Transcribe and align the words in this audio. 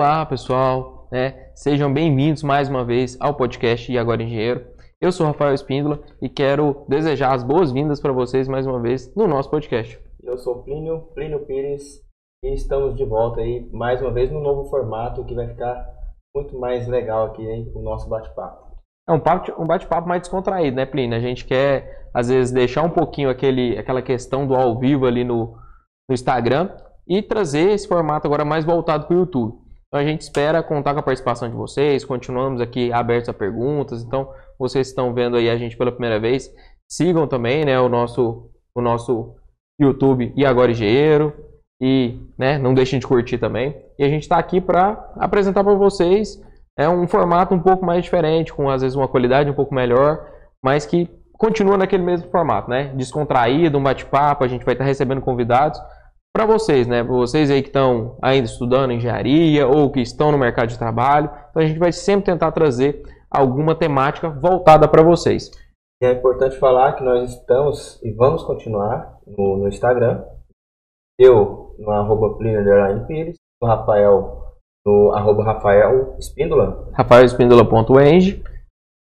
Olá, 0.00 0.24
pessoal. 0.24 1.08
né? 1.12 1.50
sejam 1.54 1.92
bem-vindos 1.92 2.42
mais 2.42 2.70
uma 2.70 2.82
vez 2.82 3.18
ao 3.20 3.34
podcast 3.34 3.92
E 3.92 3.98
Agora 3.98 4.22
Engenheiro. 4.22 4.64
Eu 4.98 5.12
sou 5.12 5.26
Rafael 5.26 5.52
Espíndola 5.52 6.00
e 6.22 6.28
quero 6.30 6.86
desejar 6.88 7.34
as 7.34 7.44
boas-vindas 7.44 8.00
para 8.00 8.10
vocês 8.10 8.48
mais 8.48 8.66
uma 8.66 8.80
vez 8.80 9.14
no 9.14 9.28
nosso 9.28 9.50
podcast. 9.50 10.00
Eu 10.22 10.38
sou 10.38 10.62
Plínio, 10.62 11.02
Plínio 11.14 11.44
Pires, 11.44 12.00
e 12.42 12.54
estamos 12.54 12.96
de 12.96 13.04
volta 13.04 13.42
aí 13.42 13.68
mais 13.74 14.00
uma 14.00 14.10
vez 14.10 14.32
no 14.32 14.40
novo 14.40 14.70
formato 14.70 15.22
que 15.26 15.34
vai 15.34 15.46
ficar 15.48 15.86
muito 16.34 16.58
mais 16.58 16.88
legal 16.88 17.26
aqui, 17.26 17.46
hein, 17.46 17.70
o 17.74 17.82
nosso 17.82 18.08
bate-papo. 18.08 18.78
É 19.06 19.12
um, 19.12 19.20
papo- 19.20 19.52
um 19.62 19.66
bate-papo 19.66 20.08
mais 20.08 20.22
descontraído, 20.22 20.78
né, 20.78 20.86
Plínio? 20.86 21.14
A 21.14 21.20
gente 21.20 21.44
quer, 21.44 22.08
às 22.14 22.30
vezes, 22.30 22.50
deixar 22.50 22.82
um 22.84 22.90
pouquinho 22.90 23.28
aquele, 23.28 23.76
aquela 23.76 24.00
questão 24.00 24.46
do 24.46 24.54
ao 24.54 24.78
vivo 24.78 25.04
ali 25.04 25.24
no, 25.24 25.58
no 26.08 26.14
Instagram 26.14 26.70
e 27.06 27.20
trazer 27.20 27.72
esse 27.72 27.86
formato 27.86 28.26
agora 28.26 28.46
mais 28.46 28.64
voltado 28.64 29.06
para 29.06 29.14
o 29.14 29.20
YouTube. 29.20 29.59
Então 29.90 30.00
a 30.00 30.04
gente 30.04 30.20
espera 30.20 30.62
contar 30.62 30.94
com 30.94 31.00
a 31.00 31.02
participação 31.02 31.50
de 31.50 31.56
vocês, 31.56 32.04
continuamos 32.04 32.60
aqui 32.60 32.92
abertos 32.92 33.28
a 33.28 33.34
perguntas, 33.34 34.04
então 34.04 34.32
vocês 34.56 34.86
estão 34.86 35.12
vendo 35.12 35.36
aí 35.36 35.50
a 35.50 35.56
gente 35.56 35.76
pela 35.76 35.90
primeira 35.90 36.20
vez, 36.20 36.48
sigam 36.88 37.26
também 37.26 37.64
né, 37.64 37.78
o, 37.80 37.88
nosso, 37.88 38.48
o 38.72 38.80
nosso 38.80 39.34
YouTube 39.80 40.32
e 40.36 40.46
Agora 40.46 40.70
Engenheiro 40.70 41.34
e 41.82 42.20
né, 42.38 42.56
não 42.56 42.72
deixem 42.72 43.00
de 43.00 43.06
curtir 43.06 43.38
também. 43.38 43.76
E 43.98 44.04
a 44.04 44.08
gente 44.08 44.22
está 44.22 44.38
aqui 44.38 44.60
para 44.60 45.12
apresentar 45.16 45.64
para 45.64 45.74
vocês 45.74 46.40
é 46.78 46.88
um 46.88 47.08
formato 47.08 47.52
um 47.52 47.60
pouco 47.60 47.84
mais 47.84 48.04
diferente, 48.04 48.52
com 48.52 48.70
às 48.70 48.82
vezes 48.82 48.96
uma 48.96 49.08
qualidade 49.08 49.50
um 49.50 49.54
pouco 49.54 49.74
melhor, 49.74 50.24
mas 50.62 50.86
que 50.86 51.10
continua 51.32 51.76
naquele 51.76 52.04
mesmo 52.04 52.30
formato, 52.30 52.70
né? 52.70 52.92
Descontraído, 52.94 53.76
um 53.76 53.82
bate-papo, 53.82 54.44
a 54.44 54.48
gente 54.48 54.64
vai 54.64 54.74
estar 54.74 54.84
recebendo 54.84 55.20
convidados 55.20 55.80
para 56.34 56.46
vocês, 56.46 56.86
né? 56.86 57.02
Para 57.02 57.12
vocês 57.12 57.50
aí 57.50 57.62
que 57.62 57.68
estão 57.68 58.16
ainda 58.22 58.46
estudando 58.46 58.92
engenharia 58.92 59.66
ou 59.66 59.90
que 59.90 60.00
estão 60.00 60.32
no 60.32 60.38
mercado 60.38 60.68
de 60.68 60.78
trabalho. 60.78 61.30
Então 61.50 61.62
a 61.62 61.66
gente 61.66 61.78
vai 61.78 61.92
sempre 61.92 62.26
tentar 62.26 62.52
trazer 62.52 63.02
alguma 63.30 63.74
temática 63.74 64.28
voltada 64.28 64.88
para 64.88 65.02
vocês. 65.02 65.50
E 66.02 66.06
é 66.06 66.12
importante 66.12 66.58
falar 66.58 66.94
que 66.94 67.04
nós 67.04 67.30
estamos 67.30 68.00
e 68.02 68.10
vamos 68.12 68.42
continuar 68.42 69.18
no, 69.26 69.58
no 69.58 69.68
Instagram. 69.68 70.24
Eu 71.18 71.74
no 71.78 71.90
arroba 71.90 72.38
Pires, 73.06 73.36
o 73.62 73.66
Rafael 73.66 74.40
no 74.86 75.12
arroba 75.12 75.44
Rafael 75.44 76.16
Espíndola. 76.18 76.88
rafaelespindola.eng 76.94 78.42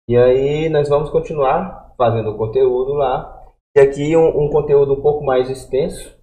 E 0.08 0.16
aí 0.16 0.68
nós 0.68 0.88
vamos 0.88 1.10
continuar 1.10 1.94
fazendo 1.96 2.36
conteúdo 2.36 2.94
lá. 2.94 3.40
E 3.76 3.80
aqui 3.80 4.16
um, 4.16 4.46
um 4.46 4.50
conteúdo 4.50 4.94
um 4.94 5.00
pouco 5.00 5.24
mais 5.24 5.48
extenso. 5.48 6.19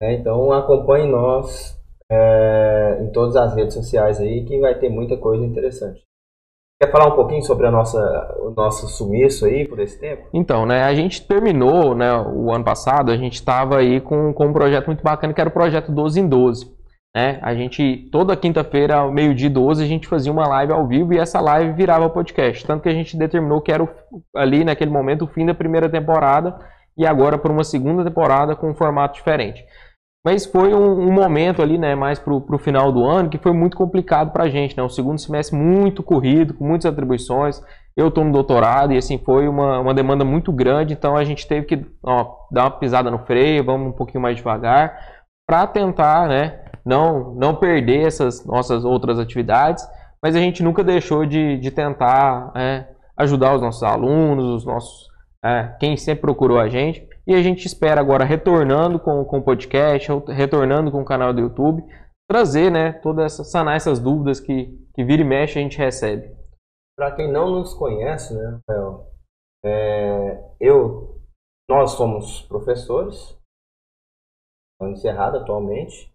Né? 0.00 0.14
Então 0.14 0.52
acompanhe 0.52 1.06
nós 1.06 1.78
é, 2.10 2.98
em 3.02 3.10
todas 3.12 3.36
as 3.36 3.54
redes 3.54 3.74
sociais 3.74 4.20
aí 4.20 4.44
que 4.44 4.58
vai 4.58 4.74
ter 4.78 4.88
muita 4.88 5.16
coisa 5.16 5.44
interessante. 5.44 6.00
Quer 6.82 6.90
falar 6.90 7.12
um 7.12 7.16
pouquinho 7.16 7.42
sobre 7.42 7.66
a 7.66 7.70
nossa, 7.70 7.98
o 8.40 8.50
nosso 8.56 8.88
sumiço 8.88 9.44
aí 9.44 9.68
por 9.68 9.78
esse 9.80 10.00
tempo? 10.00 10.28
Então, 10.32 10.64
né, 10.64 10.82
a 10.82 10.94
gente 10.94 11.26
terminou, 11.26 11.94
né, 11.94 12.10
o 12.16 12.50
ano 12.50 12.64
passado, 12.64 13.12
a 13.12 13.16
gente 13.18 13.34
estava 13.34 13.76
aí 13.76 14.00
com, 14.00 14.32
com 14.32 14.46
um 14.46 14.52
projeto 14.52 14.86
muito 14.86 15.04
bacana 15.04 15.34
que 15.34 15.40
era 15.40 15.50
o 15.50 15.52
projeto 15.52 15.92
12 15.92 16.20
em 16.20 16.26
12. 16.26 16.80
Né? 17.14 17.38
A 17.42 17.54
gente, 17.54 18.08
toda 18.10 18.34
quinta-feira, 18.36 19.06
meio-dia 19.10 19.48
e 19.48 19.52
12, 19.52 19.84
a 19.84 19.86
gente 19.86 20.08
fazia 20.08 20.32
uma 20.32 20.48
live 20.48 20.72
ao 20.72 20.86
vivo 20.86 21.12
e 21.12 21.18
essa 21.18 21.38
live 21.40 21.72
virava 21.74 22.08
podcast. 22.08 22.64
Tanto 22.64 22.82
que 22.84 22.88
a 22.88 22.94
gente 22.94 23.14
determinou 23.18 23.60
que 23.60 23.72
era 23.72 23.82
o- 23.82 23.88
ali, 24.34 24.64
naquele 24.64 24.90
momento, 24.90 25.26
o 25.26 25.28
fim 25.28 25.44
da 25.44 25.52
primeira 25.52 25.88
temporada 25.88 26.56
e 26.96 27.04
agora 27.06 27.36
por 27.36 27.50
uma 27.50 27.64
segunda 27.64 28.02
temporada 28.04 28.56
com 28.56 28.70
um 28.70 28.74
formato 28.74 29.16
diferente. 29.16 29.62
Mas 30.24 30.44
foi 30.44 30.74
um, 30.74 31.08
um 31.08 31.12
momento 31.12 31.62
ali, 31.62 31.78
né, 31.78 31.94
mais 31.94 32.18
pro, 32.18 32.40
pro 32.42 32.58
final 32.58 32.92
do 32.92 33.04
ano, 33.06 33.30
que 33.30 33.38
foi 33.38 33.52
muito 33.52 33.76
complicado 33.76 34.32
pra 34.32 34.50
gente, 34.50 34.76
né? 34.76 34.82
Um 34.82 34.88
segundo 34.88 35.18
semestre 35.18 35.56
muito 35.56 36.02
corrido, 36.02 36.52
com 36.52 36.66
muitas 36.66 36.84
atribuições. 36.84 37.62
Eu 37.96 38.08
estou 38.08 38.24
no 38.24 38.32
doutorado 38.32 38.92
e 38.92 38.98
assim 38.98 39.18
foi 39.18 39.48
uma, 39.48 39.80
uma 39.80 39.94
demanda 39.94 40.24
muito 40.24 40.52
grande, 40.52 40.92
então 40.92 41.16
a 41.16 41.24
gente 41.24 41.48
teve 41.48 41.66
que 41.66 41.86
ó, 42.02 42.34
dar 42.50 42.64
uma 42.64 42.70
pisada 42.70 43.10
no 43.10 43.18
freio, 43.20 43.64
vamos 43.64 43.88
um 43.88 43.92
pouquinho 43.92 44.22
mais 44.22 44.36
devagar, 44.36 44.94
para 45.48 45.66
tentar, 45.66 46.28
né, 46.28 46.60
não, 46.84 47.34
não 47.34 47.54
perder 47.54 48.06
essas 48.06 48.44
nossas 48.44 48.84
outras 48.84 49.18
atividades, 49.18 49.86
mas 50.22 50.36
a 50.36 50.38
gente 50.38 50.62
nunca 50.62 50.84
deixou 50.84 51.24
de, 51.26 51.58
de 51.58 51.70
tentar 51.70 52.52
é, 52.54 52.86
ajudar 53.16 53.54
os 53.54 53.62
nossos 53.62 53.82
alunos, 53.82 54.44
os 54.44 54.64
nossos, 54.66 55.08
é, 55.44 55.74
quem 55.80 55.96
sempre 55.96 56.22
procurou 56.22 56.58
a 56.58 56.68
gente. 56.68 57.09
E 57.26 57.34
a 57.34 57.42
gente 57.42 57.66
espera 57.66 58.00
agora, 58.00 58.24
retornando 58.24 58.98
com, 58.98 59.24
com 59.24 59.38
o 59.38 59.42
podcast, 59.42 60.10
retornando 60.28 60.90
com 60.90 61.02
o 61.02 61.04
canal 61.04 61.32
do 61.32 61.40
YouTube, 61.40 61.84
trazer, 62.28 62.70
né, 62.70 62.92
toda 62.92 63.24
essa, 63.24 63.44
sanar 63.44 63.76
essas 63.76 63.98
dúvidas 63.98 64.40
que, 64.40 64.66
que 64.94 65.04
vira 65.04 65.22
e 65.22 65.24
mexe 65.24 65.58
a 65.58 65.62
gente 65.62 65.78
recebe. 65.78 66.34
Para 66.96 67.14
quem 67.14 67.30
não 67.30 67.50
nos 67.50 67.74
conhece, 67.74 68.34
né, 68.34 68.60
Rafael, 68.68 69.10
é, 69.64 70.54
eu, 70.60 71.20
nós 71.68 71.92
somos 71.92 72.42
professores, 72.42 73.36
encerrado 74.82 75.38
atualmente, 75.38 76.10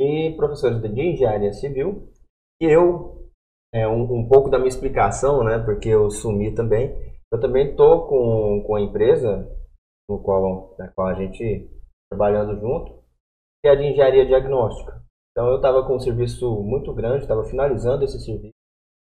e 0.00 0.34
professores 0.36 0.80
de 0.80 1.00
engenharia 1.00 1.52
civil. 1.52 2.12
E 2.60 2.66
eu, 2.66 3.28
é, 3.74 3.86
um, 3.88 4.02
um 4.02 4.28
pouco 4.28 4.48
da 4.48 4.58
minha 4.58 4.68
explicação, 4.68 5.44
né, 5.44 5.58
porque 5.58 5.88
eu 5.88 6.10
sumi 6.10 6.54
também, 6.54 6.94
eu 7.32 7.40
também 7.40 7.70
estou 7.70 8.06
com, 8.06 8.62
com 8.66 8.74
a 8.76 8.80
empresa 8.80 9.50
no 10.08 10.18
qual, 10.22 10.74
na 10.78 10.88
qual 10.88 11.08
a 11.08 11.14
gente 11.14 11.68
trabalhando 12.10 12.58
junto, 12.60 13.02
que 13.62 13.68
é 13.68 13.76
de 13.76 13.84
engenharia 13.84 14.26
diagnóstica. 14.26 15.02
Então 15.32 15.48
eu 15.48 15.56
estava 15.56 15.86
com 15.86 15.96
um 15.96 16.00
serviço 16.00 16.62
muito 16.62 16.94
grande, 16.94 17.22
estava 17.22 17.44
finalizando 17.44 18.04
esse 18.04 18.18
serviço. 18.20 18.54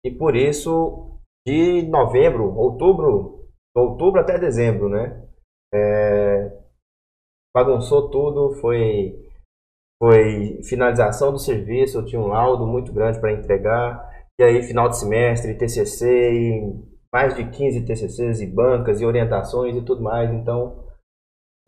E 0.05 0.11
por 0.11 0.35
isso, 0.35 1.19
de 1.47 1.83
novembro, 1.89 2.55
outubro, 2.57 3.49
outubro 3.77 4.21
até 4.21 4.39
dezembro, 4.39 4.89
né? 4.89 5.29
É, 5.73 6.59
bagunçou 7.55 8.11
tudo, 8.11 8.55
foi, 8.61 9.29
foi 10.03 10.63
finalização 10.63 11.33
do 11.33 11.39
serviço, 11.39 11.99
eu 11.99 12.07
tinha 12.07 12.21
um 12.21 12.29
laudo 12.29 12.67
muito 12.67 12.93
grande 12.93 13.21
para 13.21 13.33
entregar, 13.33 14.09
e 14.41 14.45
aí 14.45 14.63
final 14.63 14.89
de 14.89 14.99
semestre, 14.99 15.57
TCC, 15.57 16.33
e 16.33 16.98
mais 17.13 17.35
de 17.35 17.45
15 17.51 17.85
TCCs 17.87 18.41
e 18.41 18.47
bancas 18.47 19.01
e 19.01 19.07
orientações 19.07 19.77
e 19.77 19.83
tudo 19.83 20.03
mais, 20.03 20.31
então 20.33 20.85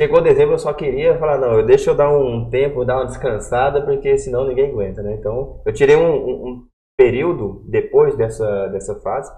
chegou 0.01 0.21
dezembro 0.23 0.55
eu 0.55 0.59
só 0.59 0.73
queria 0.73 1.19
falar, 1.19 1.39
não, 1.39 1.55
eu- 1.55 1.67
deixa 1.67 1.91
eu 1.91 1.95
dar 1.95 2.11
um 2.11 2.49
tempo, 2.51 2.85
dar 2.85 2.97
uma 2.97 3.07
descansada, 3.07 3.83
porque 3.83 4.17
senão 4.19 4.47
ninguém 4.47 4.71
aguenta, 4.71 5.03
né? 5.03 5.15
Então 5.15 5.61
eu 5.67 5.73
tirei 5.73 5.97
um, 5.97 6.11
um- 6.15 6.49
um 6.49 6.67
período 6.99 7.63
depois 7.69 8.17
dessa, 8.17 8.69
dessa 8.69 8.95
fase, 9.01 9.33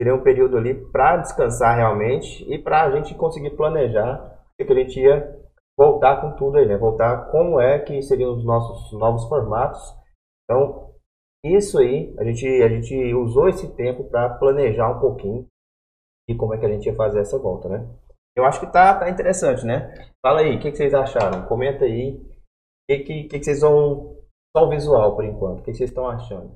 tirei 0.00 0.12
um 0.12 0.22
período 0.22 0.56
ali 0.56 0.74
para 0.92 1.18
descansar 1.18 1.76
realmente 1.76 2.44
e 2.52 2.58
para 2.58 2.82
a 2.84 2.90
gente 2.90 3.14
conseguir 3.14 3.50
planejar 3.50 4.38
o 4.60 4.64
que 4.64 4.72
a 4.72 4.76
gente 4.76 5.00
ia 5.00 5.36
voltar 5.78 6.20
com 6.20 6.32
tudo 6.32 6.58
aí, 6.58 6.66
né? 6.66 6.76
Voltar 6.76 7.30
como 7.30 7.60
é 7.60 7.78
que 7.78 8.02
seriam 8.02 8.34
os 8.34 8.44
nossos 8.44 8.92
novos 8.98 9.24
formatos. 9.28 9.80
Então, 10.44 10.89
isso 11.44 11.78
aí, 11.78 12.14
a 12.18 12.24
gente, 12.24 12.46
a 12.46 12.68
gente 12.68 13.14
usou 13.14 13.48
esse 13.48 13.74
tempo 13.74 14.04
para 14.04 14.34
planejar 14.34 14.90
um 14.90 15.00
pouquinho 15.00 15.46
e 16.28 16.34
como 16.34 16.54
é 16.54 16.58
que 16.58 16.66
a 16.66 16.68
gente 16.68 16.86
ia 16.86 16.94
fazer 16.94 17.20
essa 17.20 17.38
volta, 17.38 17.68
né? 17.68 17.88
Eu 18.36 18.44
acho 18.44 18.60
que 18.60 18.66
tá, 18.66 18.94
tá 18.94 19.10
interessante, 19.10 19.64
né? 19.64 19.92
Fala 20.22 20.40
aí, 20.40 20.56
o 20.56 20.60
que, 20.60 20.70
que 20.70 20.76
vocês 20.76 20.94
acharam? 20.94 21.46
Comenta 21.46 21.84
aí. 21.84 22.14
O 22.14 22.28
que, 22.88 22.98
que, 23.00 23.24
que, 23.24 23.42
vocês 23.42 23.60
vão. 23.60 24.16
Só 24.56 24.66
o 24.66 24.70
visual 24.70 25.16
por 25.16 25.24
enquanto. 25.24 25.60
O 25.60 25.62
que, 25.62 25.72
que 25.72 25.76
vocês 25.76 25.90
estão 25.90 26.08
achando? 26.08 26.50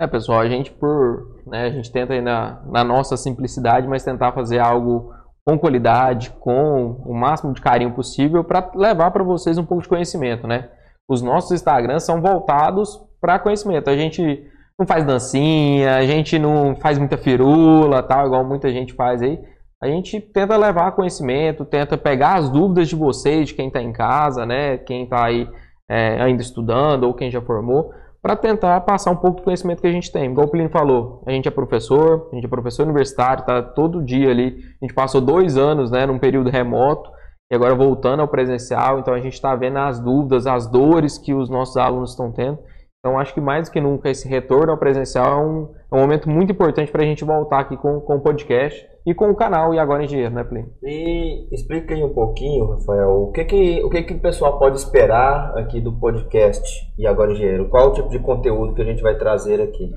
É, 0.00 0.06
pessoal, 0.06 0.40
a 0.40 0.48
gente 0.48 0.72
por, 0.72 1.42
né, 1.46 1.64
a 1.64 1.70
gente 1.70 1.92
tenta 1.92 2.14
aí 2.14 2.22
na, 2.22 2.62
na 2.66 2.82
nossa 2.82 3.16
simplicidade, 3.16 3.86
mas 3.86 4.04
tentar 4.04 4.32
fazer 4.32 4.58
algo 4.58 5.14
com 5.46 5.58
qualidade, 5.58 6.30
com 6.30 6.92
o 7.04 7.12
máximo 7.12 7.52
de 7.52 7.60
carinho 7.60 7.94
possível 7.94 8.42
para 8.42 8.70
levar 8.74 9.10
para 9.10 9.24
vocês 9.24 9.58
um 9.58 9.64
pouco 9.64 9.82
de 9.82 9.88
conhecimento, 9.88 10.46
né? 10.46 10.70
Os 11.08 11.20
nossos 11.20 11.52
Instagrams 11.52 12.04
são 12.04 12.20
voltados 12.20 12.98
para 13.20 13.38
conhecimento. 13.38 13.88
A 13.90 13.96
gente 13.96 14.46
não 14.78 14.86
faz 14.86 15.04
dancinha, 15.04 15.96
a 15.96 16.06
gente 16.06 16.38
não 16.38 16.74
faz 16.74 16.98
muita 16.98 17.18
firula, 17.18 18.02
tal, 18.02 18.26
igual 18.26 18.44
muita 18.44 18.70
gente 18.72 18.94
faz 18.94 19.20
aí. 19.20 19.38
A 19.82 19.86
gente 19.86 20.20
tenta 20.20 20.56
levar 20.56 20.92
conhecimento, 20.92 21.64
tenta 21.64 21.96
pegar 21.96 22.34
as 22.34 22.48
dúvidas 22.48 22.88
de 22.88 22.96
vocês, 22.96 23.48
de 23.48 23.54
quem 23.54 23.68
está 23.68 23.82
em 23.82 23.92
casa, 23.92 24.44
né? 24.46 24.78
Quem 24.78 25.04
está 25.04 25.24
aí 25.24 25.48
é, 25.88 26.20
ainda 26.20 26.42
estudando 26.42 27.04
ou 27.04 27.14
quem 27.14 27.30
já 27.30 27.40
formou, 27.40 27.90
para 28.22 28.36
tentar 28.36 28.80
passar 28.82 29.10
um 29.10 29.16
pouco 29.16 29.38
do 29.38 29.42
conhecimento 29.42 29.80
que 29.80 29.86
a 29.86 29.92
gente 29.92 30.12
tem. 30.12 30.30
Igual 30.30 30.46
o 30.46 30.50
Plínio 30.50 30.70
falou, 30.70 31.22
a 31.26 31.30
gente 31.30 31.48
é 31.48 31.50
professor, 31.50 32.28
a 32.30 32.34
gente 32.34 32.44
é 32.44 32.48
professor 32.48 32.84
universitário, 32.84 33.44
tá 33.44 33.62
todo 33.62 34.02
dia 34.02 34.30
ali. 34.30 34.58
A 34.80 34.84
gente 34.84 34.94
passou 34.94 35.20
dois 35.20 35.56
anos, 35.56 35.90
né, 35.90 36.06
num 36.06 36.18
período 36.18 36.50
remoto 36.50 37.10
e 37.50 37.54
agora 37.54 37.74
voltando 37.74 38.20
ao 38.20 38.28
presencial. 38.28 38.98
Então 38.98 39.14
a 39.14 39.20
gente 39.20 39.34
está 39.34 39.54
vendo 39.54 39.78
as 39.78 39.98
dúvidas, 39.98 40.46
as 40.46 40.66
dores 40.66 41.18
que 41.18 41.34
os 41.34 41.48
nossos 41.48 41.76
alunos 41.76 42.10
estão 42.10 42.30
tendo 42.30 42.58
Então, 43.00 43.18
acho 43.18 43.32
que 43.32 43.40
mais 43.40 43.66
do 43.66 43.72
que 43.72 43.80
nunca 43.80 44.10
esse 44.10 44.28
retorno 44.28 44.72
ao 44.72 44.78
presencial 44.78 45.26
é 45.26 45.42
um, 45.42 45.74
é 45.90 45.96
um 45.96 46.00
momento 46.00 46.28
muito 46.28 46.52
importante 46.52 46.92
para 46.92 47.02
a 47.02 47.06
gente 47.06 47.24
voltar 47.24 47.60
aqui 47.60 47.74
com, 47.74 47.98
com 47.98 48.16
o 48.16 48.20
podcast 48.20 48.86
e 49.06 49.14
com 49.14 49.30
o 49.30 49.34
canal 49.34 49.72
E 49.72 49.78
Agora 49.78 50.04
Engenheiro, 50.04 50.34
né, 50.34 50.44
Plínio? 50.44 50.70
E 50.82 51.48
explica 51.50 51.94
aí 51.94 52.04
um 52.04 52.12
pouquinho, 52.12 52.66
Rafael, 52.66 53.22
o 53.22 53.32
que 53.32 53.44
que 53.46 53.82
o, 53.82 53.88
que 53.88 54.02
que 54.02 54.12
o 54.12 54.20
pessoal 54.20 54.58
pode 54.58 54.76
esperar 54.76 55.56
aqui 55.56 55.80
do 55.80 55.98
podcast 55.98 56.62
E 56.98 57.06
Agora 57.06 57.32
Engenheiro? 57.32 57.70
Qual 57.70 57.88
o 57.88 57.94
tipo 57.94 58.10
de 58.10 58.18
conteúdo 58.18 58.74
que 58.74 58.82
a 58.82 58.84
gente 58.84 59.00
vai 59.00 59.16
trazer 59.16 59.62
aqui? 59.62 59.90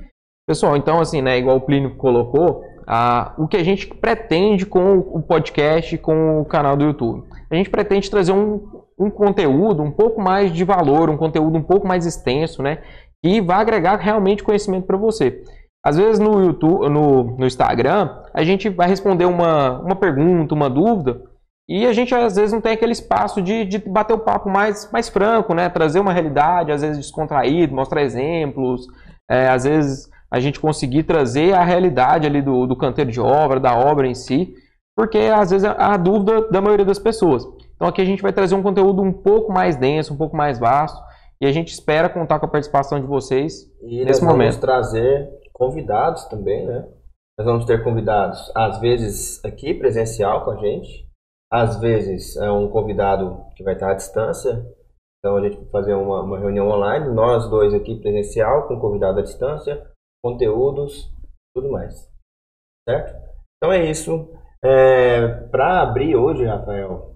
Pessoal, 0.47 0.77
então 0.77 1.01
assim, 1.01 1.21
né, 1.21 1.38
igual 1.38 1.57
o 1.57 1.61
Plínio 1.61 1.97
colocou, 1.97 2.63
a, 2.88 3.33
o 3.38 3.50
que 3.50 3.57
a 3.57 3.63
gente 3.65 3.85
pretende 3.85 4.65
com 4.65 5.00
o 5.00 5.21
podcast 5.21 5.94
e 5.94 5.97
com 5.97 6.39
o 6.39 6.45
canal 6.45 6.77
do 6.77 6.85
YouTube? 6.85 7.27
A 7.51 7.55
gente 7.55 7.69
pretende 7.69 8.09
trazer 8.09 8.31
um, 8.31 8.82
um 8.98 9.10
conteúdo 9.10 9.81
um 9.81 9.92
pouco 9.92 10.22
mais 10.22 10.51
de 10.51 10.63
valor, 10.63 11.10
um 11.10 11.18
conteúdo 11.18 11.57
um 11.57 11.63
pouco 11.63 11.88
mais 11.88 12.06
extenso, 12.06 12.62
né? 12.62 12.80
Que 13.24 13.42
vai 13.42 13.57
agregar 13.57 13.98
realmente 13.98 14.44
conhecimento 14.44 14.86
para 14.86 14.98
você. 14.98 15.44
Às 15.86 15.98
vezes 15.98 16.19
no 16.19 16.42
YouTube, 16.42 16.90
no, 16.90 17.24
no 17.38 17.45
Instagram, 17.45 18.10
a 18.34 18.44
gente 18.44 18.69
vai 18.69 18.88
responder 18.88 19.25
uma, 19.25 19.80
uma 19.81 19.95
pergunta, 19.95 20.56
uma 20.56 20.69
dúvida, 20.69 21.22
e 21.68 21.86
a 21.86 21.94
gente 21.94 22.13
às 22.13 22.36
vezes 22.36 22.54
não 22.54 22.62
tem 22.62 22.74
aquele 22.74 22.92
espaço 22.92 23.42
de, 23.42 23.66
de 23.66 23.78
bater 23.78 24.13
o 24.13 24.19
papo 24.19 24.50
mais, 24.50 24.90
mais 24.92 25.10
franco, 25.10 25.54
né? 25.54 25.69
Trazer 25.69 26.00
uma 26.00 26.13
realidade, 26.13 26.72
às 26.72 26.81
vezes 26.81 26.98
descontraído, 26.98 27.75
mostrar 27.75 28.01
exemplos, 28.01 28.88
é, 29.30 29.48
às 29.48 29.63
vezes 29.63 30.10
a 30.30 30.39
gente 30.39 30.60
conseguir 30.60 31.04
trazer 31.04 31.54
a 31.54 31.63
realidade 31.63 32.28
ali 32.28 32.42
do, 32.42 32.66
do 32.66 32.75
canteiro 32.75 33.12
de 33.12 33.22
obra, 33.22 33.60
da 33.60 33.75
obra 33.78 34.07
em 34.07 34.16
si, 34.16 34.54
porque 34.96 35.18
às 35.18 35.51
vezes 35.51 35.66
a 35.66 35.96
dúvida 35.96 36.50
da 36.50 36.62
maioria 36.62 36.86
das 36.86 37.00
pessoas. 37.00 37.46
Então 37.75 37.88
aqui 37.88 38.02
a 38.02 38.06
gente 38.06 38.22
vai 38.22 38.31
trazer 38.34 38.56
um 38.56 38.64
conteúdo 38.64 39.02
um 39.02 39.12
pouco 39.12 39.52
mais 39.52 39.75
denso, 39.75 40.14
um 40.14 40.18
pouco 40.18 40.36
mais 40.36 40.60
vasto, 40.60 41.02
e 41.42 41.46
a 41.46 41.52
gente 41.52 41.74
espera 41.74 42.10
contar 42.10 42.40
com 42.40 42.46
a 42.46 42.50
participação 42.50 43.00
de 43.00 43.08
vocês 43.08 43.70
e 43.81 44.06
nesse 44.06 44.22
nós 44.22 44.31
momento. 44.31 44.52
vamos 44.52 44.62
trazer 44.62 45.30
convidados 45.52 46.25
também, 46.25 46.66
né? 46.66 46.88
Nós 47.38 47.46
vamos 47.48 47.66
ter 47.66 47.84
convidados, 47.84 48.52
às 48.56 48.80
vezes 48.80 49.44
aqui 49.44 49.74
presencial 49.74 50.46
com 50.46 50.52
a 50.52 50.58
gente, 50.58 51.08
às 51.52 51.80
vezes 51.80 52.38
é 52.38 52.52
um 52.52 52.70
convidado 52.70 53.44
que 53.56 53.64
vai 53.64 53.74
estar 53.74 53.92
à 53.92 53.96
distância, 53.96 54.64
então 55.20 55.38
a 55.38 55.42
gente 55.42 55.58
vai 55.58 55.70
fazer 55.70 55.96
uma, 55.96 56.22
uma 56.22 56.40
reunião 56.40 56.68
online, 56.70 57.10
nós 57.14 57.50
dois 57.50 57.74
aqui 57.74 58.00
presencial, 58.00 58.68
com 58.68 58.80
convidado 58.80 59.20
à 59.20 59.24
distância, 59.24 59.84
conteúdos, 60.24 61.12
tudo 61.56 61.72
mais. 61.72 62.08
Certo? 62.88 63.16
Então 63.58 63.74
é 63.74 63.90
isso. 63.90 64.30
É, 64.64 65.28
Para 65.50 65.81
abrir 65.81 66.16
hoje, 66.16 66.46
Rafael, 66.46 67.12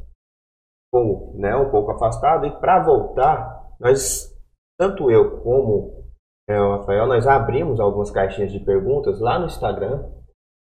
com, 0.91 1.35
né, 1.37 1.55
um 1.55 1.69
pouco 1.69 1.91
afastado, 1.91 2.45
e 2.45 2.51
para 2.59 2.83
voltar, 2.83 3.73
nós, 3.79 4.33
tanto 4.79 5.11
eu 5.11 5.41
como 5.41 6.05
é, 6.49 6.59
o 6.59 6.77
Rafael, 6.77 7.07
nós 7.07 7.27
abrimos 7.27 7.79
algumas 7.79 8.09
caixinhas 8.09 8.51
de 8.51 8.59
perguntas 8.59 9.19
lá 9.19 9.37
no 9.37 9.47
Instagram, 9.47 10.09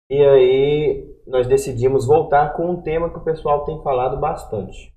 e 0.09 0.23
aí 0.23 1.13
nós 1.27 1.47
decidimos 1.47 2.05
voltar 2.05 2.53
com 2.53 2.69
um 2.69 2.81
tema 2.81 3.09
que 3.09 3.17
o 3.17 3.23
pessoal 3.23 3.65
tem 3.65 3.81
falado 3.81 4.19
bastante. 4.19 4.93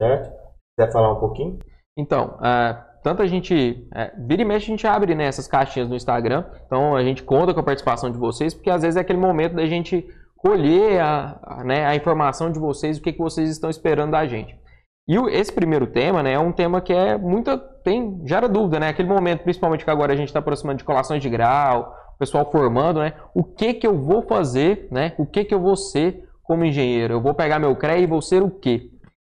Certo? 0.00 0.32
Quer 0.78 0.90
falar 0.90 1.12
um 1.12 1.20
pouquinho? 1.20 1.58
Então, 1.96 2.38
uh, 2.38 2.92
tanto 3.02 3.20
a 3.20 3.26
gente. 3.26 3.86
É, 3.94 4.12
vira 4.16 4.42
e 4.42 4.44
mexe, 4.44 4.66
a 4.66 4.70
gente 4.70 4.86
abre 4.86 5.14
né, 5.14 5.24
essas 5.24 5.48
caixinhas 5.48 5.88
no 5.88 5.96
Instagram. 5.96 6.44
Então 6.66 6.96
a 6.96 7.02
gente 7.02 7.22
conta 7.22 7.52
com 7.52 7.60
a 7.60 7.64
participação 7.64 8.10
de 8.10 8.18
vocês, 8.18 8.54
porque 8.54 8.70
às 8.70 8.82
vezes 8.82 8.96
é 8.96 9.00
aquele 9.00 9.18
momento 9.18 9.56
da 9.56 9.66
gente 9.66 10.08
colher 10.42 11.00
a, 11.00 11.38
a, 11.42 11.64
né, 11.64 11.86
a 11.86 11.94
informação 11.94 12.50
de 12.50 12.58
vocês, 12.58 12.98
o 12.98 13.02
que, 13.02 13.12
que 13.12 13.18
vocês 13.18 13.48
estão 13.48 13.70
esperando 13.70 14.10
da 14.10 14.26
gente. 14.26 14.60
E 15.08 15.18
o, 15.18 15.28
esse 15.28 15.52
primeiro 15.52 15.86
tema 15.86 16.22
né, 16.22 16.32
é 16.32 16.38
um 16.38 16.52
tema 16.52 16.80
que 16.80 16.92
é 16.92 17.16
muito. 17.16 17.56
Tem, 17.84 18.20
gera 18.26 18.48
dúvida, 18.48 18.78
né? 18.78 18.88
Aquele 18.88 19.08
momento, 19.08 19.42
principalmente 19.42 19.84
que 19.84 19.90
agora 19.90 20.12
a 20.12 20.16
gente 20.16 20.28
está 20.28 20.38
aproximando 20.40 20.78
de 20.78 20.84
colações 20.84 21.22
de 21.22 21.28
grau, 21.28 21.94
o 22.14 22.18
pessoal 22.18 22.48
formando, 22.50 23.00
né? 23.00 23.14
O 23.34 23.42
que 23.42 23.74
que 23.74 23.86
eu 23.86 23.98
vou 23.98 24.22
fazer, 24.22 24.88
né? 24.90 25.14
O 25.18 25.26
que 25.26 25.44
que 25.44 25.54
eu 25.54 25.60
vou 25.60 25.76
ser 25.76 26.28
como 26.42 26.64
engenheiro? 26.64 27.14
Eu 27.14 27.20
vou 27.20 27.34
pegar 27.34 27.58
meu 27.58 27.74
CREA 27.74 27.98
e 27.98 28.06
vou 28.06 28.22
ser 28.22 28.42
o 28.42 28.50
quê? 28.50 28.90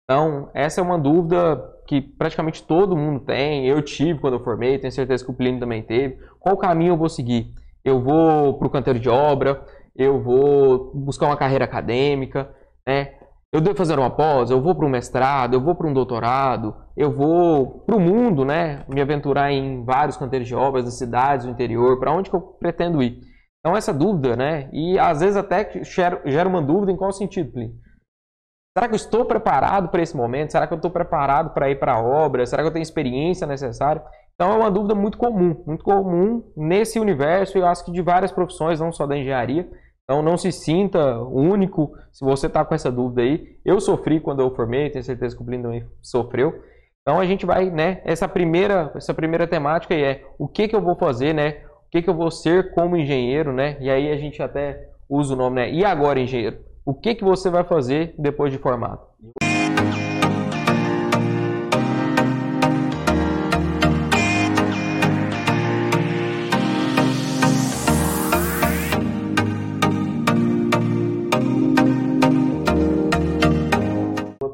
Então, 0.05 0.51
essa 0.53 0.81
é 0.81 0.85
uma 0.85 0.99
dúvida 0.99 1.63
que 1.87 2.01
praticamente 2.01 2.63
todo 2.65 2.97
mundo 2.97 3.21
tem. 3.21 3.67
Eu 3.67 3.83
tive 3.83 4.19
quando 4.19 4.35
eu 4.35 4.45
formei, 4.45 4.79
tenho 4.79 4.93
certeza 4.93 5.25
que 5.25 5.31
o 5.31 5.35
Plínio 5.35 5.61
também 5.61 5.83
teve. 5.83 6.19
Qual 6.41 6.57
caminho 6.57 6.93
eu 6.93 6.97
vou 6.97 7.09
seguir? 7.09 7.47
Eu 7.85 8.01
vou 8.01 8.55
para 8.55 8.67
o 8.67 8.71
canteiro 8.71 8.99
de 8.99 9.09
obra? 9.09 9.63
Eu 9.95 10.23
vou 10.23 10.93
buscar 10.95 11.27
uma 11.27 11.37
carreira 11.37 11.65
acadêmica? 11.65 12.55
Né? 12.87 13.15
Eu 13.53 13.61
devo 13.61 13.77
fazer 13.77 13.99
uma 13.99 14.11
pós? 14.11 14.51
Eu 14.51 14.63
vou 14.63 14.75
para 14.75 14.87
um 14.87 14.91
mestrado? 14.91 15.55
Eu 15.55 15.61
vou 15.61 15.75
para 15.75 15.87
um 15.87 15.93
doutorado? 15.93 16.75
Eu 16.97 17.13
vou 17.13 17.81
para 17.81 17.97
o 17.97 18.01
mundo, 18.01 18.45
né? 18.45 18.85
Me 18.89 19.01
aventurar 19.01 19.53
em 19.53 19.85
vários 19.85 20.17
canteiros 20.17 20.49
de 20.49 20.55
obras 20.55 20.85
das 20.85 20.97
cidades, 20.99 21.45
do 21.45 21.53
interior? 21.53 21.99
Para 21.99 22.13
onde 22.13 22.31
que 22.31 22.37
eu 22.37 22.41
pretendo 22.41 23.03
ir? 23.03 23.21
Então, 23.61 23.77
essa 23.77 23.93
dúvida, 23.93 24.35
né? 24.35 24.71
E 24.73 24.99
às 24.99 25.21
vezes 25.21 25.37
até 25.37 25.71
gera 25.85 26.49
uma 26.49 26.63
dúvida 26.63 26.91
em 26.91 26.97
qual 26.97 27.13
sentido? 27.13 27.53
Será 28.77 28.89
que 28.89 28.95
eu 28.95 28.97
estou 28.97 29.27
preparado 29.27 29.91
para 29.91 30.03
esse 30.03 30.17
momento? 30.17 30.51
Será 30.51 30.67
que 30.67 30.73
eu 30.73 30.77
estou 30.77 30.91
preparado 30.91 31.53
para 31.53 31.71
ir 31.71 31.79
para 31.79 31.93
a 31.93 32.03
obra? 32.03 32.47
Será 32.47 32.63
que 32.63 32.69
eu 32.69 32.73
tenho 32.73 32.83
experiência 32.83 33.47
necessária? 33.47 34.03
Então 34.35 34.51
é 34.51 34.57
uma 34.57 34.71
dúvida 34.71 34.95
muito 34.95 35.19
comum, 35.19 35.63
muito 35.67 35.85
comum 35.85 36.43
nesse 36.57 36.99
universo, 36.99 37.59
eu 37.59 37.67
acho 37.67 37.85
que 37.85 37.93
de 37.93 38.01
várias 38.01 38.33
profissões, 38.33 38.81
não 38.81 38.91
só 38.91 39.07
da 39.07 39.17
engenharia. 39.17 39.71
Então 40.05 40.23
não 40.23 40.37
se 40.37 40.51
sinta 40.51 41.19
único 41.21 41.97
se 42.11 42.25
você 42.25 42.47
está 42.47 42.65
com 42.65 42.75
essa 42.75 42.91
dúvida 42.91 43.23
aí. 43.23 43.57
Eu 43.65 43.81
sofri 43.81 44.21
quando 44.21 44.41
eu 44.41 44.55
formei, 44.55 44.91
tenho 44.91 45.05
certeza 45.05 45.37
que 45.37 45.43
o 45.43 45.45
Blindo 45.45 45.65
também 45.65 45.87
sofreu. 46.01 46.63
Então 47.03 47.19
a 47.21 47.25
gente 47.25 47.47
vai, 47.47 47.71
né? 47.71 48.01
Essa 48.05 48.29
primeira, 48.29 48.93
essa 48.95 49.15
primeira 49.15 49.47
temática 49.47 49.95
aí 49.95 50.03
é 50.03 50.25
o 50.39 50.47
que, 50.49 50.69
que 50.69 50.77
eu 50.77 50.83
vou 50.83 50.97
fazer, 50.97 51.33
né? 51.33 51.63
O 51.87 51.91
que, 51.91 52.03
que 52.03 52.11
eu 52.11 52.15
vou 52.15 52.31
ser 52.31 52.73
como 52.73 52.97
engenheiro, 52.97 53.53
né? 53.53 53.77
E 53.81 53.91
aí 53.91 54.11
a 54.11 54.17
gente 54.17 54.43
até 54.43 54.89
usa 55.09 55.35
o 55.35 55.37
nome, 55.37 55.57
né? 55.57 55.71
E 55.71 55.85
agora, 55.85 56.19
engenheiro? 56.19 56.59
o 56.85 56.95
que, 56.95 57.15
que 57.15 57.25
você 57.25 57.49
vai 57.49 57.65
fazer 57.65 58.15
depois 58.19 58.53
de 58.53 58.59
formado. 58.59 59.01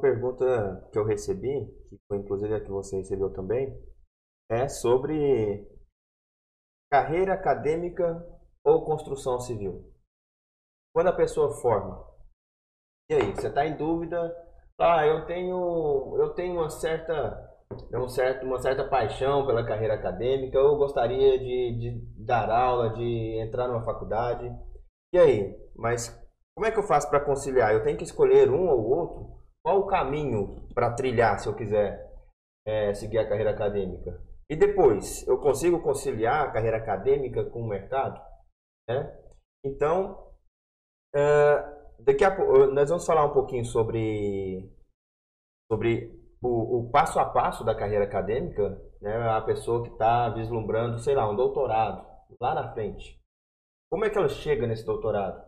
Pergunta 0.09 0.89
que 0.91 0.99
eu 0.99 1.05
recebi, 1.05 1.67
que 1.89 1.99
foi 2.09 2.19
inclusive 2.19 2.55
a 2.55 2.61
que 2.61 2.71
você 2.71 2.97
recebeu 2.97 3.31
também, 3.33 3.79
é 4.51 4.69
sobre 4.69 5.69
carreira 6.91 7.35
acadêmica 7.35 8.27
ou 8.65 8.85
construção 8.85 9.39
civil. 9.39 9.93
Quando 10.95 11.09
a 11.09 11.17
pessoa 11.17 11.61
forma, 11.61 12.09
e 13.11 13.15
aí, 13.15 13.35
você 13.35 13.49
está 13.49 13.67
em 13.67 13.77
dúvida? 13.77 14.35
Ah, 14.79 15.07
eu 15.07 15.27
tenho, 15.27 16.17
eu 16.19 16.35
tenho 16.35 16.55
uma 16.55 16.69
certa, 16.69 17.57
um 17.95 18.09
certo, 18.09 18.47
uma 18.47 18.61
certa 18.61 18.87
paixão 18.89 19.47
pela 19.47 19.65
carreira 19.65 19.95
acadêmica. 19.95 20.59
Eu 20.59 20.77
gostaria 20.77 21.39
de, 21.39 21.79
de 21.79 22.25
dar 22.25 22.51
aula, 22.51 22.91
de 22.91 23.41
entrar 23.41 23.67
numa 23.67 23.85
faculdade. 23.85 24.47
E 25.13 25.19
aí? 25.19 25.57
Mas 25.75 26.09
como 26.55 26.67
é 26.67 26.71
que 26.71 26.79
eu 26.79 26.83
faço 26.83 27.09
para 27.09 27.25
conciliar? 27.25 27.73
Eu 27.73 27.83
tenho 27.83 27.97
que 27.97 28.05
escolher 28.05 28.51
um 28.51 28.69
ou 28.69 28.91
outro? 28.91 29.38
Qual 29.63 29.81
o 29.81 29.87
caminho 29.87 30.69
para 30.75 30.95
trilhar 30.95 31.39
se 31.39 31.49
eu 31.49 31.55
quiser 31.55 32.11
é, 32.67 32.95
seguir 32.95 33.19
a 33.19 33.29
carreira 33.29 33.51
acadêmica? 33.51 34.21
E 34.51 34.57
depois, 34.57 35.27
eu 35.29 35.39
consigo 35.39 35.83
conciliar 35.83 36.47
a 36.47 36.51
carreira 36.51 36.79
acadêmica 36.79 37.45
com 37.45 37.61
o 37.61 37.69
mercado? 37.69 38.19
Né? 38.89 39.15
Então, 39.65 40.33
uh, 41.15 42.03
daqui 42.03 42.25
a 42.25 42.35
nós 42.69 42.89
vamos 42.89 43.05
falar 43.05 43.27
um 43.27 43.33
pouquinho 43.33 43.65
sobre 43.65 44.73
sobre 45.71 46.19
o, 46.43 46.79
o 46.79 46.91
passo 46.91 47.19
a 47.19 47.27
passo 47.27 47.65
da 47.65 47.75
carreira 47.75 48.05
acadêmica, 48.05 48.81
né? 49.03 49.29
A 49.31 49.41
pessoa 49.43 49.83
que 49.83 49.91
está 49.91 50.31
vislumbrando, 50.31 50.99
sei 50.99 51.15
lá, 51.15 51.29
um 51.29 51.37
doutorado 51.37 52.07
lá 52.41 52.55
na 52.55 52.73
frente. 52.73 53.21
Como 53.91 54.05
é 54.05 54.11
que 54.11 54.17
ela 54.17 54.29
chega 54.29 54.67
nesse 54.67 54.85
doutorado? 54.85 55.47